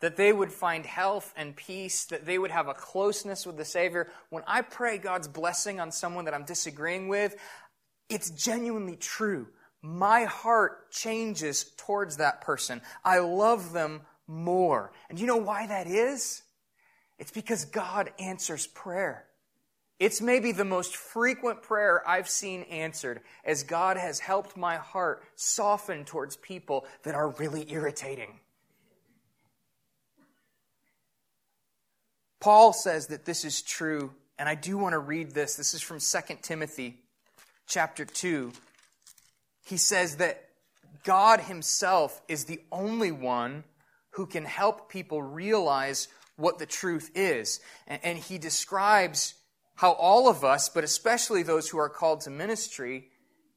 that 0.02 0.18
they 0.18 0.32
would 0.32 0.52
find 0.52 0.86
health 0.86 1.34
and 1.36 1.56
peace, 1.56 2.06
that 2.06 2.26
they 2.26 2.38
would 2.38 2.52
have 2.52 2.68
a 2.68 2.74
closeness 2.74 3.46
with 3.46 3.58
the 3.58 3.66
Savior. 3.66 4.08
When 4.30 4.44
I 4.46 4.62
pray 4.62 4.98
God's 4.98 5.28
blessing 5.28 5.80
on 5.80 5.92
someone 5.92 6.26
that 6.26 6.34
I'm 6.34 6.46
disagreeing 6.46 7.08
with, 7.08 7.36
it's 8.10 8.30
genuinely 8.32 8.96
true. 8.96 9.48
My 9.82 10.24
heart 10.24 10.92
changes 10.92 11.72
towards 11.78 12.18
that 12.18 12.42
person. 12.42 12.82
I 13.04 13.20
love 13.20 13.74
them 13.74 14.02
more. 14.28 14.92
And 15.10 15.20
you 15.20 15.28
know 15.28 15.38
why 15.38 15.68
that 15.68 15.88
is? 15.88 16.42
It's 17.20 17.32
because 17.32 17.66
God 17.66 18.12
answers 18.20 18.68
prayer. 18.68 19.26
It's 20.00 20.20
maybe 20.20 20.52
the 20.52 20.66
most 20.66 20.98
frequent 20.98 21.62
prayer 21.62 22.04
I've 22.08 22.28
seen 22.28 22.64
answered 22.64 23.22
as 23.46 23.64
God 23.64 23.96
has 23.96 24.20
helped 24.20 24.58
my 24.58 24.76
heart 24.76 25.24
soften 25.36 26.04
towards 26.04 26.36
people 26.36 26.86
that 27.04 27.16
are 27.16 27.30
really 27.30 27.72
irritating. 27.72 28.40
Paul 32.42 32.74
says 32.74 33.08
that 33.08 33.26
this 33.26 33.46
is 33.46 33.62
true, 33.62 34.12
and 34.38 34.50
I 34.50 34.56
do 34.56 34.78
want 34.78 34.94
to 34.94 35.00
read 35.00 35.32
this. 35.32 35.56
This 35.56 35.74
is 35.74 35.82
from 35.82 36.00
2 36.00 36.36
Timothy 36.42 37.05
chapter 37.68 38.06
2. 38.06 38.52
He 39.66 39.78
says 39.78 40.18
that 40.18 40.50
God 41.04 41.42
Himself 41.42 42.22
is 42.28 42.46
the 42.46 42.62
only 42.72 43.12
one 43.12 43.64
who 44.12 44.26
can 44.26 44.46
help 44.46 44.90
people 44.90 45.22
realize 45.22 46.08
what 46.38 46.60
the 46.60 46.66
truth 46.66 47.12
is. 47.16 47.60
And, 47.88 48.18
He 48.18 48.38
describes 48.38 49.36
how 49.76 49.92
all 49.92 50.28
of 50.30 50.44
us, 50.44 50.70
but 50.70 50.84
especially 50.84 51.44
those 51.44 51.70
who 51.70 51.78
are 51.78 51.90
called 51.90 52.22
to 52.22 52.30
ministry, 52.30 53.10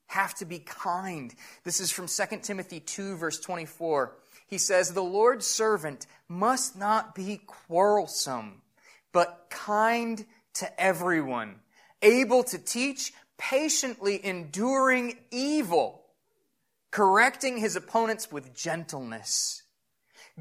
have 0.09 0.34
to 0.36 0.44
be 0.44 0.59
kind. 0.59 1.34
This 1.64 1.80
is 1.80 1.90
from 1.90 2.06
2 2.06 2.38
Timothy 2.42 2.80
2, 2.80 3.16
verse 3.16 3.38
24. 3.40 4.16
He 4.46 4.59
says, 4.59 4.92
The 4.92 5.02
Lord's 5.02 5.46
servant 5.46 6.06
must 6.28 6.76
not 6.76 7.14
be 7.14 7.40
quarrelsome, 7.46 8.62
but 9.12 9.46
kind 9.50 10.24
to 10.54 10.80
everyone, 10.80 11.56
able 12.02 12.42
to 12.44 12.59
teach, 12.59 13.12
patiently 13.39 14.24
enduring 14.24 15.16
evil, 15.30 16.03
correcting 16.91 17.59
his 17.59 17.76
opponents 17.76 18.30
with 18.30 18.55
gentleness. 18.55 19.62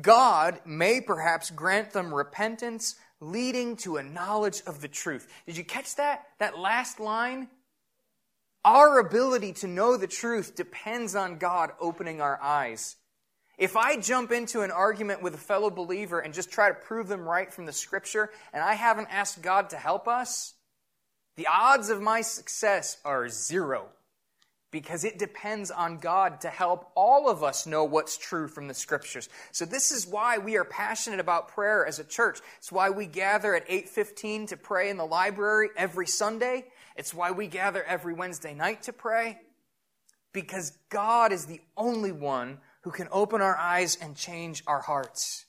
God 0.02 0.60
may 0.66 1.02
perhaps 1.02 1.50
grant 1.50 1.92
them 1.92 2.14
repentance 2.14 2.96
leading 3.20 3.78
to 3.78 3.98
a 3.98 4.04
knowledge 4.04 4.62
of 4.68 4.82
the 4.82 4.88
truth. 4.88 5.28
Did 5.46 5.58
you 5.58 5.64
catch 5.64 5.96
that? 5.96 6.26
That 6.40 6.60
last 6.60 7.00
line? 7.00 7.48
Our 8.64 9.00
ability 9.00 9.54
to 9.54 9.68
know 9.68 9.96
the 9.96 10.08
truth 10.08 10.56
depends 10.56 11.16
on 11.16 11.38
God 11.38 11.72
opening 11.80 12.22
our 12.22 12.40
eyes. 12.42 12.98
If 13.58 13.76
I 13.76 13.98
jump 13.98 14.32
into 14.32 14.62
an 14.62 14.72
argument 14.72 15.24
with 15.24 15.34
a 15.34 15.40
fellow 15.40 15.72
believer 15.72 16.20
and 16.20 16.34
just 16.34 16.52
try 16.52 16.68
to 16.68 16.76
prove 16.76 17.08
them 17.08 17.28
right 17.28 17.52
from 17.52 17.66
the 17.66 17.74
scripture, 17.74 18.30
and 18.54 18.62
I 18.62 18.76
haven't 18.76 19.08
asked 19.10 19.42
God 19.42 19.72
to 19.72 19.78
help 19.78 20.08
us, 20.08 20.54
the 21.38 21.48
odds 21.48 21.90
of 21.90 22.02
my 22.02 22.22
success 22.22 22.98
are 23.06 23.30
zero 23.30 23.88
because 24.70 25.06
it 25.06 25.18
depends 25.18 25.72
on 25.72 25.98
God 25.98 26.42
to 26.42 26.50
help 26.50 26.92
all 26.94 27.30
of 27.30 27.42
us 27.42 27.66
know 27.66 27.86
what's 27.86 28.18
true 28.18 28.48
from 28.48 28.68
the 28.68 28.74
scriptures. 28.74 29.30
So 29.52 29.64
this 29.64 29.92
is 29.92 30.06
why 30.06 30.40
we 30.40 30.58
are 30.58 30.66
passionate 30.66 31.22
about 31.22 31.48
prayer 31.48 31.86
as 31.86 32.00
a 32.00 32.04
church. 32.04 32.40
It's 32.58 32.72
why 32.72 32.90
we 32.90 33.06
gather 33.06 33.56
at 33.56 33.64
8:15 33.70 34.48
to 34.48 34.58
pray 34.58 34.90
in 34.90 34.98
the 34.98 35.06
library 35.06 35.70
every 35.78 36.08
Sunday. 36.08 36.66
It's 36.96 37.14
why 37.14 37.32
we 37.32 37.48
gather 37.48 37.84
every 37.84 38.14
Wednesday 38.14 38.54
night 38.54 38.84
to 38.84 38.94
pray 38.94 39.40
because 40.34 40.78
God 40.90 41.32
is 41.32 41.46
the 41.46 41.62
only 41.76 42.12
one 42.12 42.60
who 42.82 42.92
can 42.92 43.08
open 43.12 43.42
our 43.42 43.58
eyes 43.58 43.98
and 44.00 44.16
change 44.16 44.64
our 44.68 44.82
hearts. 44.82 45.47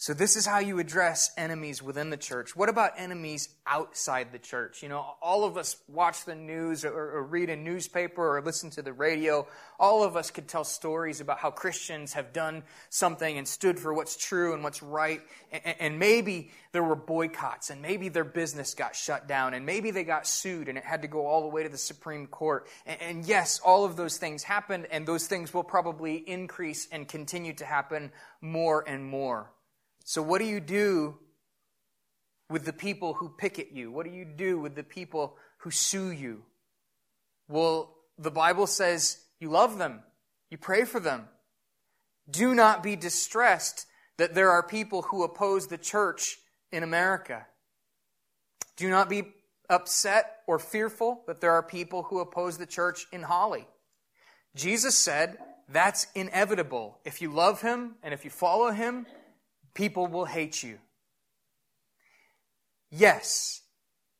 So, 0.00 0.14
this 0.14 0.36
is 0.36 0.46
how 0.46 0.60
you 0.60 0.78
address 0.78 1.32
enemies 1.36 1.82
within 1.82 2.10
the 2.10 2.16
church. 2.16 2.54
What 2.54 2.68
about 2.68 2.92
enemies 2.96 3.48
outside 3.66 4.30
the 4.30 4.38
church? 4.38 4.80
You 4.80 4.88
know, 4.88 5.04
all 5.20 5.42
of 5.42 5.56
us 5.56 5.76
watch 5.88 6.24
the 6.24 6.36
news 6.36 6.84
or, 6.84 6.92
or, 6.92 7.24
read 7.24 7.50
a 7.50 7.56
newspaper 7.56 8.36
or 8.36 8.40
listen 8.40 8.70
to 8.70 8.82
the 8.82 8.92
radio. 8.92 9.48
All 9.76 10.04
of 10.04 10.16
us 10.16 10.30
could 10.30 10.46
tell 10.46 10.62
stories 10.62 11.20
about 11.20 11.40
how 11.40 11.50
Christians 11.50 12.12
have 12.12 12.32
done 12.32 12.62
something 12.90 13.38
and 13.38 13.48
stood 13.48 13.76
for 13.76 13.92
what's 13.92 14.16
true 14.16 14.54
and 14.54 14.62
what's 14.62 14.84
right. 14.84 15.20
And, 15.50 15.74
and 15.80 15.98
maybe 15.98 16.52
there 16.70 16.84
were 16.84 16.94
boycotts, 16.94 17.70
and 17.70 17.82
maybe 17.82 18.08
their 18.08 18.22
business 18.22 18.74
got 18.74 18.94
shut 18.94 19.26
down, 19.26 19.52
and 19.52 19.66
maybe 19.66 19.90
they 19.90 20.04
got 20.04 20.28
sued 20.28 20.68
and 20.68 20.78
it 20.78 20.84
had 20.84 21.02
to 21.02 21.08
go 21.08 21.26
all 21.26 21.42
the 21.42 21.48
way 21.48 21.64
to 21.64 21.68
the 21.68 21.76
Supreme 21.76 22.28
Court. 22.28 22.68
And, 22.86 23.02
and 23.02 23.24
yes, 23.26 23.58
all 23.58 23.84
of 23.84 23.96
those 23.96 24.16
things 24.16 24.44
happened, 24.44 24.86
and 24.92 25.08
those 25.08 25.26
things 25.26 25.52
will 25.52 25.64
probably 25.64 26.18
increase 26.18 26.86
and 26.92 27.08
continue 27.08 27.54
to 27.54 27.64
happen 27.64 28.12
more 28.40 28.84
and 28.86 29.04
more. 29.04 29.50
So, 30.08 30.22
what 30.22 30.38
do 30.38 30.46
you 30.46 30.58
do 30.58 31.18
with 32.48 32.64
the 32.64 32.72
people 32.72 33.12
who 33.12 33.28
picket 33.28 33.72
you? 33.72 33.92
What 33.92 34.06
do 34.06 34.10
you 34.10 34.24
do 34.24 34.58
with 34.58 34.74
the 34.74 34.82
people 34.82 35.36
who 35.58 35.70
sue 35.70 36.10
you? 36.10 36.44
Well, 37.46 37.94
the 38.16 38.30
Bible 38.30 38.66
says 38.66 39.18
you 39.38 39.50
love 39.50 39.76
them, 39.76 40.00
you 40.48 40.56
pray 40.56 40.86
for 40.86 40.98
them. 40.98 41.28
Do 42.30 42.54
not 42.54 42.82
be 42.82 42.96
distressed 42.96 43.84
that 44.16 44.34
there 44.34 44.50
are 44.50 44.62
people 44.62 45.02
who 45.02 45.24
oppose 45.24 45.66
the 45.66 45.76
church 45.76 46.38
in 46.72 46.82
America. 46.82 47.46
Do 48.78 48.88
not 48.88 49.10
be 49.10 49.24
upset 49.68 50.36
or 50.46 50.58
fearful 50.58 51.22
that 51.26 51.42
there 51.42 51.52
are 51.52 51.62
people 51.62 52.04
who 52.04 52.20
oppose 52.20 52.56
the 52.56 52.64
church 52.64 53.06
in 53.12 53.24
Holly. 53.24 53.68
Jesus 54.56 54.96
said 54.96 55.36
that's 55.68 56.06
inevitable. 56.14 56.98
If 57.04 57.20
you 57.20 57.30
love 57.30 57.60
him 57.60 57.96
and 58.02 58.14
if 58.14 58.24
you 58.24 58.30
follow 58.30 58.70
him, 58.70 59.04
people 59.78 60.08
will 60.08 60.24
hate 60.24 60.60
you. 60.64 60.76
Yes, 62.90 63.62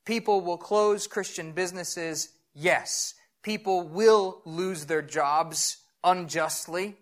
people 0.06 0.40
will 0.40 0.56
close 0.56 1.08
Christian 1.08 1.50
businesses. 1.50 2.28
Yes, 2.54 3.14
people 3.42 3.82
will 3.82 4.40
lose 4.44 4.86
their 4.86 5.02
jobs 5.02 5.78
unjustly. 6.04 6.94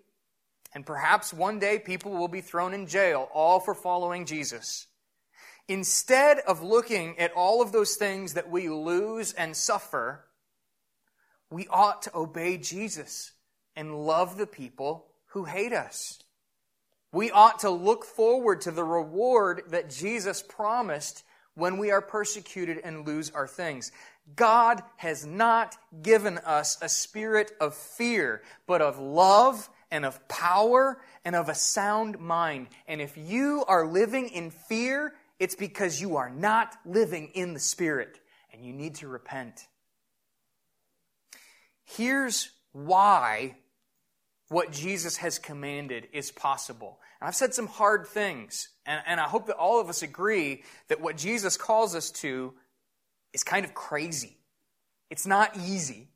And 0.74 0.86
perhaps 0.86 1.34
one 1.34 1.59
day 1.59 1.78
people 1.78 2.12
will 2.12 2.28
be 2.28 2.40
thrown 2.40 2.72
in 2.72 2.86
jail, 2.86 3.28
all 3.34 3.61
for 3.61 3.74
following 3.74 4.24
Jesus. 4.24 4.86
Instead 5.68 6.38
of 6.38 6.62
looking 6.62 7.18
at 7.18 7.32
all 7.36 7.61
of 7.61 7.72
those 7.72 7.96
things 7.96 8.32
that 8.32 8.48
we 8.48 8.70
lose 8.70 9.34
and 9.34 9.54
suffer, 9.54 10.24
we 11.50 11.66
ought 11.68 12.00
to 12.02 12.16
obey 12.16 12.57
Jesus 12.57 13.32
and 13.74 14.07
love 14.07 14.38
the 14.38 14.46
people 14.46 15.09
who 15.26 15.44
hate 15.44 15.74
us. 15.74 16.22
We 17.12 17.30
ought 17.30 17.61
to 17.61 17.70
look 17.70 18.04
forward 18.04 18.62
to 18.62 18.70
the 18.70 18.84
reward 18.84 19.62
that 19.68 19.90
Jesus 19.90 20.42
promised 20.42 21.24
when 21.54 21.78
we 21.78 21.90
are 21.90 22.02
persecuted 22.02 22.78
and 22.84 23.07
lose 23.07 23.30
our 23.30 23.46
things. 23.46 23.90
God 24.34 24.82
has 24.96 25.24
not 25.24 25.76
given 26.02 26.38
us 26.38 26.78
a 26.82 26.88
spirit 26.88 27.52
of 27.61 27.74
fear, 27.74 28.42
but 28.66 28.82
of 28.82 28.98
love 28.98 29.68
and 29.90 30.04
of 30.04 30.26
power 30.28 31.00
and 31.24 31.36
of 31.36 31.48
a 31.48 31.54
sound 31.54 32.18
mind. 32.18 32.68
And 32.86 33.00
if 33.00 33.16
you 33.16 33.64
are 33.68 33.86
living 33.86 34.28
in 34.28 34.50
fear, 34.50 35.14
it's 35.38 35.54
because 35.54 36.00
you 36.00 36.16
are 36.16 36.30
not 36.30 36.76
living 36.84 37.30
in 37.34 37.54
the 37.54 37.61
Spirit 37.61 38.20
and 38.52 38.64
you 38.64 38.72
need 38.72 38.96
to 38.96 39.09
repent. 39.09 39.66
Here's 41.84 42.50
why 42.72 43.57
what 44.49 44.72
Jesus 44.72 45.16
has 45.18 45.38
commanded 45.38 46.09
is 46.12 46.30
possible. 46.30 47.01
And 47.20 47.28
I've 47.28 47.34
said 47.34 47.55
some 47.55 47.66
hard 47.66 48.07
things, 48.07 48.68
and, 48.84 49.03
and 49.07 49.20
I 49.20 49.24
hope 49.24 49.47
that 49.47 49.57
all 49.57 49.80
of 49.80 49.88
us 49.88 50.03
agree 50.03 50.62
that 50.88 51.01
what 51.01 51.16
Jesus 51.16 51.57
calls 51.57 51.94
us 51.94 52.11
to 52.12 52.55
is 53.32 53.42
kind 53.42 53.64
of 53.64 53.74
crazy. 53.74 54.36
It's 55.11 55.26
not 55.26 55.57
easy, 55.57 56.09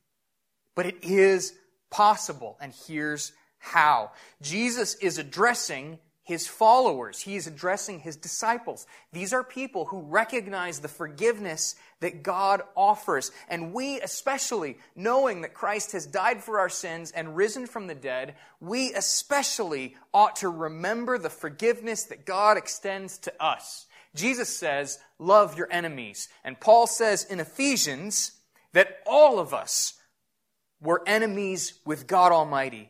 but 0.77 0.87
it 0.87 1.03
is 1.03 1.55
possible. 1.91 2.57
And 2.61 2.73
here's 2.87 3.33
how. 3.59 4.13
Jesus 4.41 4.95
is 4.97 5.19
addressing 5.19 5.99
his 6.31 6.47
followers. 6.47 7.19
He 7.19 7.35
is 7.35 7.49
addressing 7.49 7.99
his 7.99 8.15
disciples. 8.15 8.87
These 9.13 9.33
are 9.33 9.43
people 9.43 9.87
who 9.87 10.03
recognize 10.03 10.79
the 10.79 10.87
forgiveness 10.87 11.75
that 11.99 12.23
God 12.23 12.63
offers. 12.77 13.33
And 13.49 13.75
we, 13.75 14.01
especially, 14.01 14.79
knowing 14.95 15.41
that 15.41 15.55
Christ 15.55 15.91
has 15.91 16.07
died 16.07 16.41
for 16.41 16.61
our 16.61 16.69
sins 16.69 17.11
and 17.11 17.35
risen 17.35 17.67
from 17.67 17.89
the 17.89 17.97
dead, 17.97 18.37
we 18.61 18.95
especially 18.95 19.97
ought 20.15 20.37
to 20.37 20.49
remember 20.49 21.19
the 21.19 21.31
forgiveness 21.31 22.05
that 22.05 22.25
God 22.25 22.57
extends 22.57 23.19
to 23.19 23.33
us. 23.43 23.87
Jesus 24.15 24.57
says, 24.57 25.01
love 25.19 25.59
your 25.59 25.69
enemies. 25.73 26.29
And 26.45 26.61
Paul 26.61 26.87
says 26.87 27.25
in 27.25 27.41
Ephesians 27.41 28.39
that 28.73 28.99
all 29.05 29.41
of 29.41 29.53
us 29.53 29.95
were 30.81 31.03
enemies 31.09 31.75
with 31.85 32.07
God 32.07 32.31
Almighty. 32.31 32.90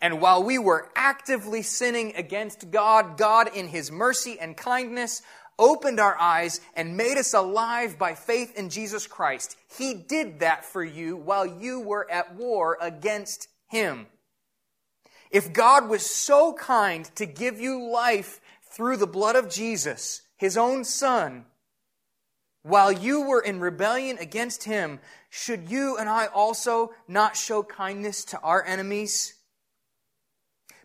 And 0.00 0.20
while 0.20 0.42
we 0.42 0.58
were 0.58 0.90
actively 0.96 1.62
sinning 1.62 2.14
against 2.16 2.70
God, 2.70 3.18
God, 3.18 3.54
in 3.54 3.68
His 3.68 3.92
mercy 3.92 4.38
and 4.40 4.56
kindness, 4.56 5.22
opened 5.58 6.00
our 6.00 6.18
eyes 6.18 6.60
and 6.74 6.96
made 6.96 7.18
us 7.18 7.34
alive 7.34 7.98
by 7.98 8.14
faith 8.14 8.56
in 8.56 8.70
Jesus 8.70 9.06
Christ. 9.06 9.56
He 9.76 9.92
did 9.92 10.40
that 10.40 10.64
for 10.64 10.82
you 10.82 11.16
while 11.16 11.44
you 11.44 11.80
were 11.80 12.10
at 12.10 12.34
war 12.34 12.78
against 12.80 13.48
Him. 13.68 14.06
If 15.30 15.52
God 15.52 15.88
was 15.88 16.04
so 16.04 16.54
kind 16.54 17.04
to 17.16 17.26
give 17.26 17.60
you 17.60 17.90
life 17.90 18.40
through 18.72 18.96
the 18.96 19.06
blood 19.06 19.36
of 19.36 19.50
Jesus, 19.50 20.22
His 20.36 20.56
own 20.56 20.82
Son, 20.84 21.44
while 22.62 22.90
you 22.90 23.22
were 23.22 23.40
in 23.40 23.60
rebellion 23.60 24.16
against 24.18 24.64
Him, 24.64 24.98
should 25.28 25.70
you 25.70 25.96
and 25.98 26.08
I 26.08 26.26
also 26.26 26.92
not 27.06 27.36
show 27.36 27.62
kindness 27.62 28.24
to 28.26 28.40
our 28.40 28.64
enemies? 28.64 29.34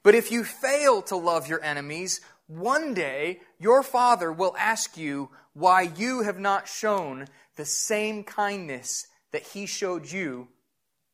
But 0.05 0.13
if 0.13 0.31
you 0.31 0.43
fail 0.43 1.01
to 1.01 1.15
love 1.15 1.47
your 1.49 1.63
enemies, 1.63 2.21
one 2.45 2.93
day 2.93 3.39
your 3.59 3.81
Father 3.81 4.31
will 4.31 4.55
ask 4.55 4.97
you 4.97 5.31
why 5.53 5.81
you 5.81 6.21
have 6.21 6.37
not 6.37 6.67
shown 6.67 7.25
the 7.55 7.65
same 7.65 8.23
kindness 8.23 9.07
that 9.31 9.41
He 9.41 9.65
showed 9.65 10.11
you 10.11 10.47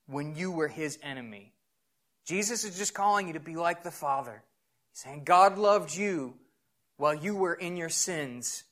when 0.08 0.36
you 0.36 0.52
were 0.52 0.68
His 0.68 1.00
enemy. 1.02 1.54
Jesus 2.26 2.66
is 2.66 2.78
just 2.78 2.94
calling 2.94 3.28
you 3.28 3.34
to 3.34 3.40
be 3.40 3.56
like 3.56 3.82
the 3.82 3.92
Father. 3.92 4.44
He's 4.92 5.04
saying, 5.04 5.24
God 5.24 5.58
loved 5.58 5.96
you 5.96 6.34
while 6.98 7.16
you 7.16 7.34
were 7.34 7.54
in 7.54 7.78
your 7.78 7.88
sins. 7.88 8.66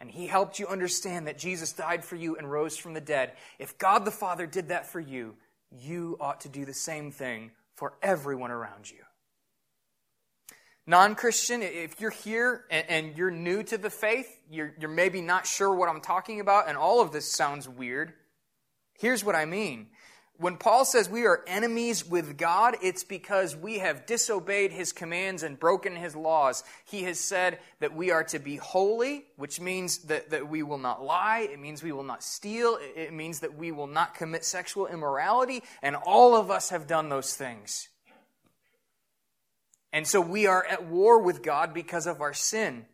And 0.00 0.10
he 0.10 0.26
helped 0.26 0.58
you 0.58 0.68
understand 0.68 1.26
that 1.26 1.36
Jesus 1.36 1.74
died 1.74 2.02
for 2.02 2.16
you 2.16 2.34
and 2.36 2.50
rose 2.50 2.78
from 2.78 2.94
the 2.94 3.00
dead. 3.02 3.32
If 3.58 3.76
God 3.76 4.06
the 4.06 4.10
Father 4.10 4.46
did 4.46 4.68
that 4.68 4.86
for 4.86 5.00
you, 5.00 5.34
you 5.70 6.16
ought 6.18 6.40
to 6.40 6.48
do 6.48 6.64
the 6.64 6.72
same 6.72 7.12
thing 7.12 7.50
for 7.74 7.92
everyone 8.02 8.50
around 8.50 8.90
you. 8.90 9.00
Non 10.90 11.14
Christian, 11.14 11.62
if 11.62 12.00
you're 12.00 12.10
here 12.10 12.64
and, 12.68 13.16
you're 13.16 13.30
new 13.30 13.62
to 13.62 13.78
the 13.78 13.90
faith, 13.90 14.26
you're, 14.50 14.74
you're 14.80 14.90
maybe 14.90 15.20
not 15.20 15.46
sure 15.46 15.72
what 15.72 15.88
I'm 15.88 16.00
talking 16.00 16.40
about, 16.40 16.68
and 16.68 16.76
all 16.76 17.00
of 17.00 17.12
this 17.12 17.30
sounds 17.30 17.68
weird. 17.68 18.12
Here's 18.98 19.22
what 19.22 19.36
I 19.36 19.44
mean. 19.44 19.86
When 20.36 20.56
Paul 20.56 20.84
says 20.84 21.08
we 21.08 21.26
are 21.26 21.44
enemies 21.46 22.04
with 22.04 22.36
God, 22.36 22.76
it's 22.82 23.04
because 23.04 23.54
we 23.54 23.78
have 23.78 24.04
disobeyed 24.04 24.72
his 24.72 24.92
commands 24.92 25.44
and 25.44 25.60
broken 25.60 25.94
his 25.94 26.16
laws. 26.16 26.64
He 26.86 27.04
has 27.04 27.20
said 27.20 27.60
that 27.78 27.94
we 27.94 28.10
are 28.10 28.24
to 28.24 28.40
be 28.40 28.56
holy, 28.56 29.26
which 29.36 29.60
means 29.60 29.98
that, 30.06 30.30
that 30.30 30.48
we 30.48 30.64
will 30.64 30.78
not 30.78 31.04
lie. 31.04 31.48
It 31.52 31.60
means 31.60 31.84
we 31.84 31.92
will 31.92 32.02
not 32.02 32.24
steal. 32.24 32.76
It 32.80 33.12
means 33.12 33.38
that 33.40 33.54
we 33.56 33.70
will 33.70 33.86
not 33.86 34.16
commit 34.16 34.44
sexual 34.44 34.88
immorality. 34.88 35.62
And 35.82 35.94
all 35.94 36.34
of 36.34 36.50
us 36.50 36.70
have 36.70 36.88
done 36.88 37.10
those 37.10 37.36
things. 37.36 37.89
And 39.92 40.06
so 40.06 40.20
we 40.20 40.46
are 40.46 40.64
at 40.64 40.86
war 40.86 41.20
with 41.20 41.42
God 41.42 41.74
because 41.74 42.06
of 42.06 42.20
our 42.20 42.34
sin. 42.34 42.86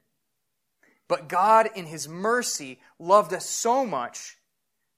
But 1.08 1.28
God, 1.28 1.68
in 1.74 1.86
His 1.86 2.08
mercy, 2.08 2.80
loved 2.98 3.32
us 3.32 3.46
so 3.46 3.86
much 3.86 4.36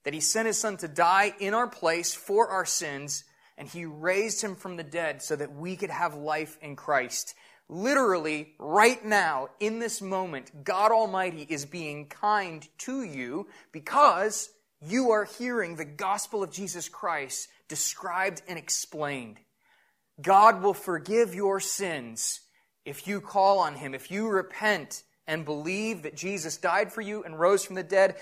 that 0.03 0.13
He 0.13 0.21
sent 0.21 0.47
His 0.47 0.57
Son 0.57 0.77
to 0.77 0.87
die 0.87 1.33
in 1.39 1.53
our 1.53 1.67
place 1.67 2.13
for 2.13 2.47
our 2.47 2.65
sins, 2.65 3.25
and 3.57 3.67
He 3.67 3.85
raised 3.85 4.41
Him 4.41 4.55
from 4.55 4.77
the 4.77 4.83
dead 4.83 5.21
so 5.21 5.35
that 5.35 5.53
we 5.53 5.75
could 5.75 5.91
have 5.91 6.15
life 6.15 6.57
in 6.61 6.75
Christ. 6.75 7.35
Literally, 7.67 8.53
right 8.57 9.03
now, 9.05 9.49
in 9.59 9.77
this 9.77 10.01
moment, 10.01 10.63
God 10.63 10.91
Almighty 10.91 11.45
is 11.47 11.65
being 11.65 12.07
kind 12.07 12.67
to 12.79 13.03
you 13.03 13.47
because 13.71 14.49
you 14.81 15.11
are 15.11 15.25
hearing 15.25 15.75
the 15.75 15.85
gospel 15.85 16.41
of 16.41 16.51
Jesus 16.51 16.89
Christ 16.89 17.49
described 17.67 18.41
and 18.47 18.57
explained. 18.57 19.37
God 20.21 20.61
will 20.61 20.73
forgive 20.73 21.33
your 21.35 21.59
sins 21.59 22.41
if 22.85 23.07
you 23.07 23.21
call 23.21 23.59
on 23.59 23.75
Him, 23.75 23.93
if 23.93 24.11
you 24.11 24.27
repent 24.27 25.03
and 25.27 25.45
believe 25.45 26.03
that 26.03 26.15
Jesus 26.15 26.57
died 26.57 26.91
for 26.91 27.01
you 27.01 27.23
and 27.23 27.39
rose 27.39 27.63
from 27.63 27.75
the 27.75 27.83
dead. 27.83 28.15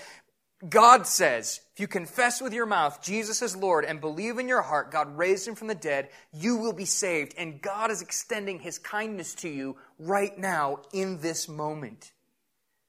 God 0.68 1.06
says, 1.06 1.60
if 1.72 1.80
you 1.80 1.86
confess 1.86 2.40
with 2.40 2.52
your 2.52 2.66
mouth 2.66 3.00
Jesus 3.00 3.42
is 3.42 3.54
Lord 3.54 3.84
and 3.84 4.00
believe 4.00 4.38
in 4.38 4.48
your 4.48 4.60
heart 4.60 4.90
God 4.90 5.16
raised 5.16 5.46
him 5.46 5.54
from 5.54 5.68
the 5.68 5.74
dead, 5.74 6.08
you 6.32 6.56
will 6.56 6.72
be 6.72 6.84
saved. 6.84 7.34
And 7.38 7.62
God 7.62 7.92
is 7.92 8.02
extending 8.02 8.58
his 8.58 8.78
kindness 8.78 9.34
to 9.36 9.48
you 9.48 9.76
right 10.00 10.36
now 10.36 10.80
in 10.92 11.20
this 11.20 11.48
moment. 11.48 12.10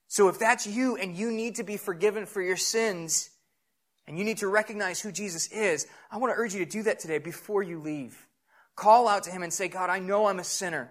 So 0.07 0.28
if 0.28 0.39
that's 0.39 0.66
you 0.66 0.97
and 0.97 1.16
you 1.16 1.32
need 1.32 1.55
to 1.55 1.64
be 1.64 1.78
forgiven 1.78 2.26
for 2.26 2.41
your 2.41 2.57
sins 2.57 3.30
and 4.07 4.18
you 4.18 4.26
need 4.26 4.39
to 4.39 4.47
recognize 4.47 4.99
who 4.99 5.12
Jesus 5.12 5.47
is, 5.51 5.86
I 6.12 6.18
want 6.18 6.34
to 6.34 6.39
urge 6.39 6.55
you 6.55 6.66
to 6.66 6.72
do 6.72 6.84
that 6.84 6.99
today 6.99 7.20
before 7.20 7.62
you 7.62 7.80
leave. 7.80 8.26
Call 8.80 9.09
out 9.09 9.23
to 9.23 9.30
Him 9.30 9.43
and 9.43 9.51
say, 9.51 9.67
God, 9.67 9.89
I 9.89 9.99
know 9.99 10.27
I'm 10.27 10.39
a 10.39 10.43
sinner, 10.45 10.89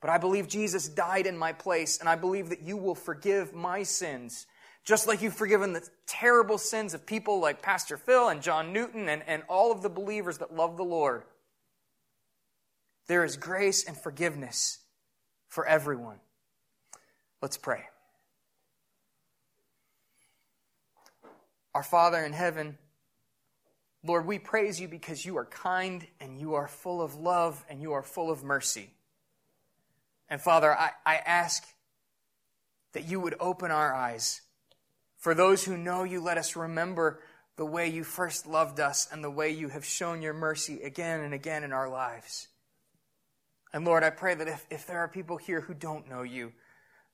but 0.00 0.10
I 0.10 0.18
believe 0.18 0.48
Jesus 0.48 0.88
died 0.88 1.28
in 1.28 1.38
my 1.38 1.52
place, 1.52 2.00
and 2.00 2.08
I 2.08 2.16
believe 2.16 2.48
that 2.48 2.62
you 2.62 2.76
will 2.76 2.96
forgive 2.96 3.54
my 3.54 3.84
sins. 3.84 4.48
Just 4.84 5.06
like 5.06 5.22
you've 5.22 5.32
forgiven 5.32 5.72
the 5.72 5.88
terrible 6.08 6.58
sins 6.58 6.94
of 6.94 7.06
people 7.06 7.38
like 7.38 7.62
Pastor 7.62 7.96
Phil 7.96 8.28
and 8.28 8.42
John 8.42 8.72
Newton 8.72 9.08
and, 9.08 9.22
and 9.28 9.44
all 9.48 9.70
of 9.70 9.82
the 9.82 9.88
believers 9.88 10.38
that 10.38 10.52
love 10.52 10.76
the 10.76 10.82
Lord. 10.82 11.22
There 13.06 13.24
is 13.24 13.36
grace 13.36 13.84
and 13.86 13.96
forgiveness 13.96 14.80
for 15.46 15.64
everyone. 15.64 16.18
Let's 17.40 17.56
pray. 17.56 17.84
Our 21.72 21.84
Father 21.84 22.18
in 22.24 22.32
heaven, 22.32 22.78
Lord, 24.04 24.26
we 24.26 24.38
praise 24.38 24.80
you 24.80 24.88
because 24.88 25.24
you 25.24 25.36
are 25.36 25.44
kind 25.44 26.06
and 26.20 26.40
you 26.40 26.54
are 26.54 26.66
full 26.66 27.00
of 27.00 27.14
love 27.14 27.64
and 27.68 27.80
you 27.80 27.92
are 27.92 28.02
full 28.02 28.30
of 28.30 28.42
mercy. 28.42 28.90
And 30.28 30.40
Father, 30.40 30.72
I, 30.76 30.90
I 31.06 31.16
ask 31.16 31.64
that 32.92 33.08
you 33.08 33.20
would 33.20 33.36
open 33.38 33.70
our 33.70 33.94
eyes. 33.94 34.40
For 35.18 35.34
those 35.34 35.64
who 35.64 35.76
know 35.76 36.02
you, 36.02 36.20
let 36.20 36.38
us 36.38 36.56
remember 36.56 37.20
the 37.56 37.66
way 37.66 37.88
you 37.88 38.02
first 38.02 38.46
loved 38.46 38.80
us 38.80 39.06
and 39.12 39.22
the 39.22 39.30
way 39.30 39.50
you 39.50 39.68
have 39.68 39.84
shown 39.84 40.20
your 40.20 40.32
mercy 40.32 40.82
again 40.82 41.20
and 41.20 41.32
again 41.32 41.62
in 41.62 41.72
our 41.72 41.88
lives. 41.88 42.48
And 43.72 43.84
Lord, 43.84 44.02
I 44.02 44.10
pray 44.10 44.34
that 44.34 44.48
if, 44.48 44.66
if 44.70 44.86
there 44.86 44.98
are 44.98 45.08
people 45.08 45.36
here 45.36 45.60
who 45.60 45.74
don't 45.74 46.08
know 46.08 46.22
you, 46.22 46.52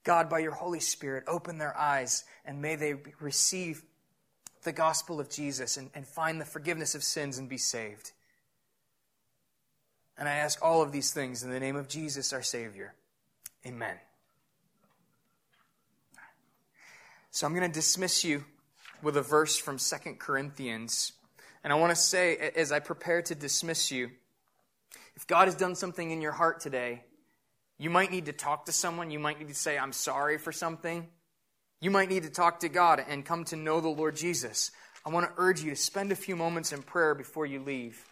God, 0.05 0.31
by 0.31 0.39
your 0.39 0.53
Holy 0.53 0.81
Spirit, 0.81 1.25
open 1.27 1.59
their 1.59 1.77
eyes 1.77 2.25
and 2.45 2.63
may 2.63 2.77
they 2.77 2.95
receive 3.21 3.83
the 4.63 4.73
gospel 4.73 5.21
of 5.21 5.31
Jesus 5.31 5.77
and, 5.77 5.91
and 5.95 6.07
find 6.07 6.41
the 6.41 6.45
forgiveness 6.45 6.95
of 6.95 7.03
sins 7.03 7.39
and 7.39 7.49
be 7.49 7.59
saved. 7.59 8.13
And 10.17 10.29
I 10.29 10.35
ask 10.35 10.59
all 10.63 10.83
of 10.83 10.91
these 10.93 11.13
things 11.13 11.43
in 11.43 11.51
the 11.51 11.61
name 11.61 11.77
of 11.77 11.89
Jesus, 11.89 12.33
our 12.33 12.43
Savior. 12.43 12.95
Amen. 13.67 13.97
So 17.31 17.47
I'm 17.47 17.55
going 17.55 17.71
to 17.71 17.73
dismiss 17.73 18.25
you 18.25 18.45
with 19.03 19.17
a 19.17 19.23
verse 19.23 19.57
from 19.57 19.79
2 19.79 20.15
Corinthians. 20.19 21.13
And 21.63 21.73
I 21.73 21.77
want 21.77 21.91
to 21.91 21.97
say, 21.97 22.37
as 22.57 22.73
I 22.73 22.81
prepare 22.81 23.23
to 23.23 23.35
dismiss 23.35 23.93
you, 23.93 24.11
if 25.15 25.27
God 25.27 25.47
has 25.47 25.55
done 25.55 25.75
something 25.75 26.11
in 26.11 26.21
your 26.21 26.33
heart 26.33 26.61
today, 26.61 27.03
you 27.79 27.91
might 27.91 28.11
need 28.11 28.27
to 28.27 28.33
talk 28.33 28.67
to 28.67 28.73
someone. 28.73 29.11
You 29.11 29.21
might 29.21 29.39
need 29.39 29.49
to 29.49 29.55
say, 29.55 29.79
I'm 29.79 29.93
sorry 29.93 30.39
for 30.39 30.51
something. 30.51 31.07
You 31.81 31.91
might 31.91 32.09
need 32.09 32.25
to 32.25 32.31
talk 32.31 32.61
to 32.61 32.69
God 32.69 33.05
and 33.09 33.25
come 33.25 33.45
to 33.47 33.57
know 33.57 33.81
the 33.81 33.89
Lord 33.89 34.17
Jesus. 34.17 34.73
I 35.07 35.11
want 35.11 35.27
to 35.27 35.33
urge 35.37 35.63
you 35.63 35.71
to 35.71 35.77
spend 35.77 36.11
a 36.11 36.17
few 36.17 36.35
moments 36.35 36.73
in 36.73 36.83
prayer 36.83 37.15
before 37.15 37.47
you 37.47 37.61
leave. 37.61 38.05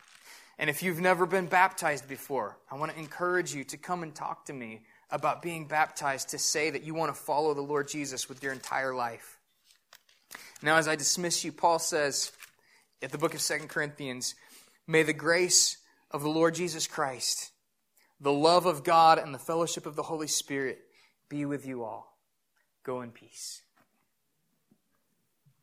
And 0.59 0.71
if 0.71 0.83
you've 0.83 1.01
never 1.01 1.27
been 1.27 1.47
baptized 1.47 2.09
before, 2.09 2.57
I 2.71 2.77
want 2.77 2.93
to 2.93 2.99
encourage 2.99 3.55
you 3.55 3.65
to 3.65 3.77
come 3.77 4.03
and 4.03 4.15
talk 4.15 4.47
to 4.47 4.53
me 4.53 4.83
about 5.11 5.43
being 5.43 5.67
baptized 5.67 6.31
to 6.31 6.39
say 6.39 6.71
that 6.71 6.85
you 6.85 6.95
want 6.95 7.15
to 7.15 7.21
follow 7.21 7.55
the 7.55 7.61
Lord 7.61 7.89
Jesus 7.89 8.29
with 8.29 8.43
your 8.43 8.53
entire 8.53 8.95
life. 8.95 9.39
Now, 10.63 10.77
as 10.77 10.89
I 10.89 10.97
dismiss 10.97 11.45
you, 11.45 11.53
Paul 11.53 11.79
says 11.79 12.33
at 13.03 13.13
the 13.13 13.19
book 13.19 13.35
of 13.35 13.41
Second 13.41 13.69
Corinthians, 13.69 14.35
May 14.87 15.03
the 15.03 15.13
grace 15.13 15.77
of 16.11 16.23
the 16.23 16.29
Lord 16.29 16.55
Jesus 16.55 16.87
Christ, 16.87 17.51
the 18.21 18.33
love 18.33 18.65
of 18.65 18.85
God, 18.85 19.19
and 19.19 19.35
the 19.35 19.39
fellowship 19.39 19.85
of 19.85 19.97
the 19.97 20.05
Holy 20.05 20.29
Spirit 20.29 20.79
be 21.29 21.45
with 21.45 21.67
you 21.67 21.85
all. 21.85 22.16
Go 22.87 23.01
in 23.01 23.11
peace. 23.11 23.66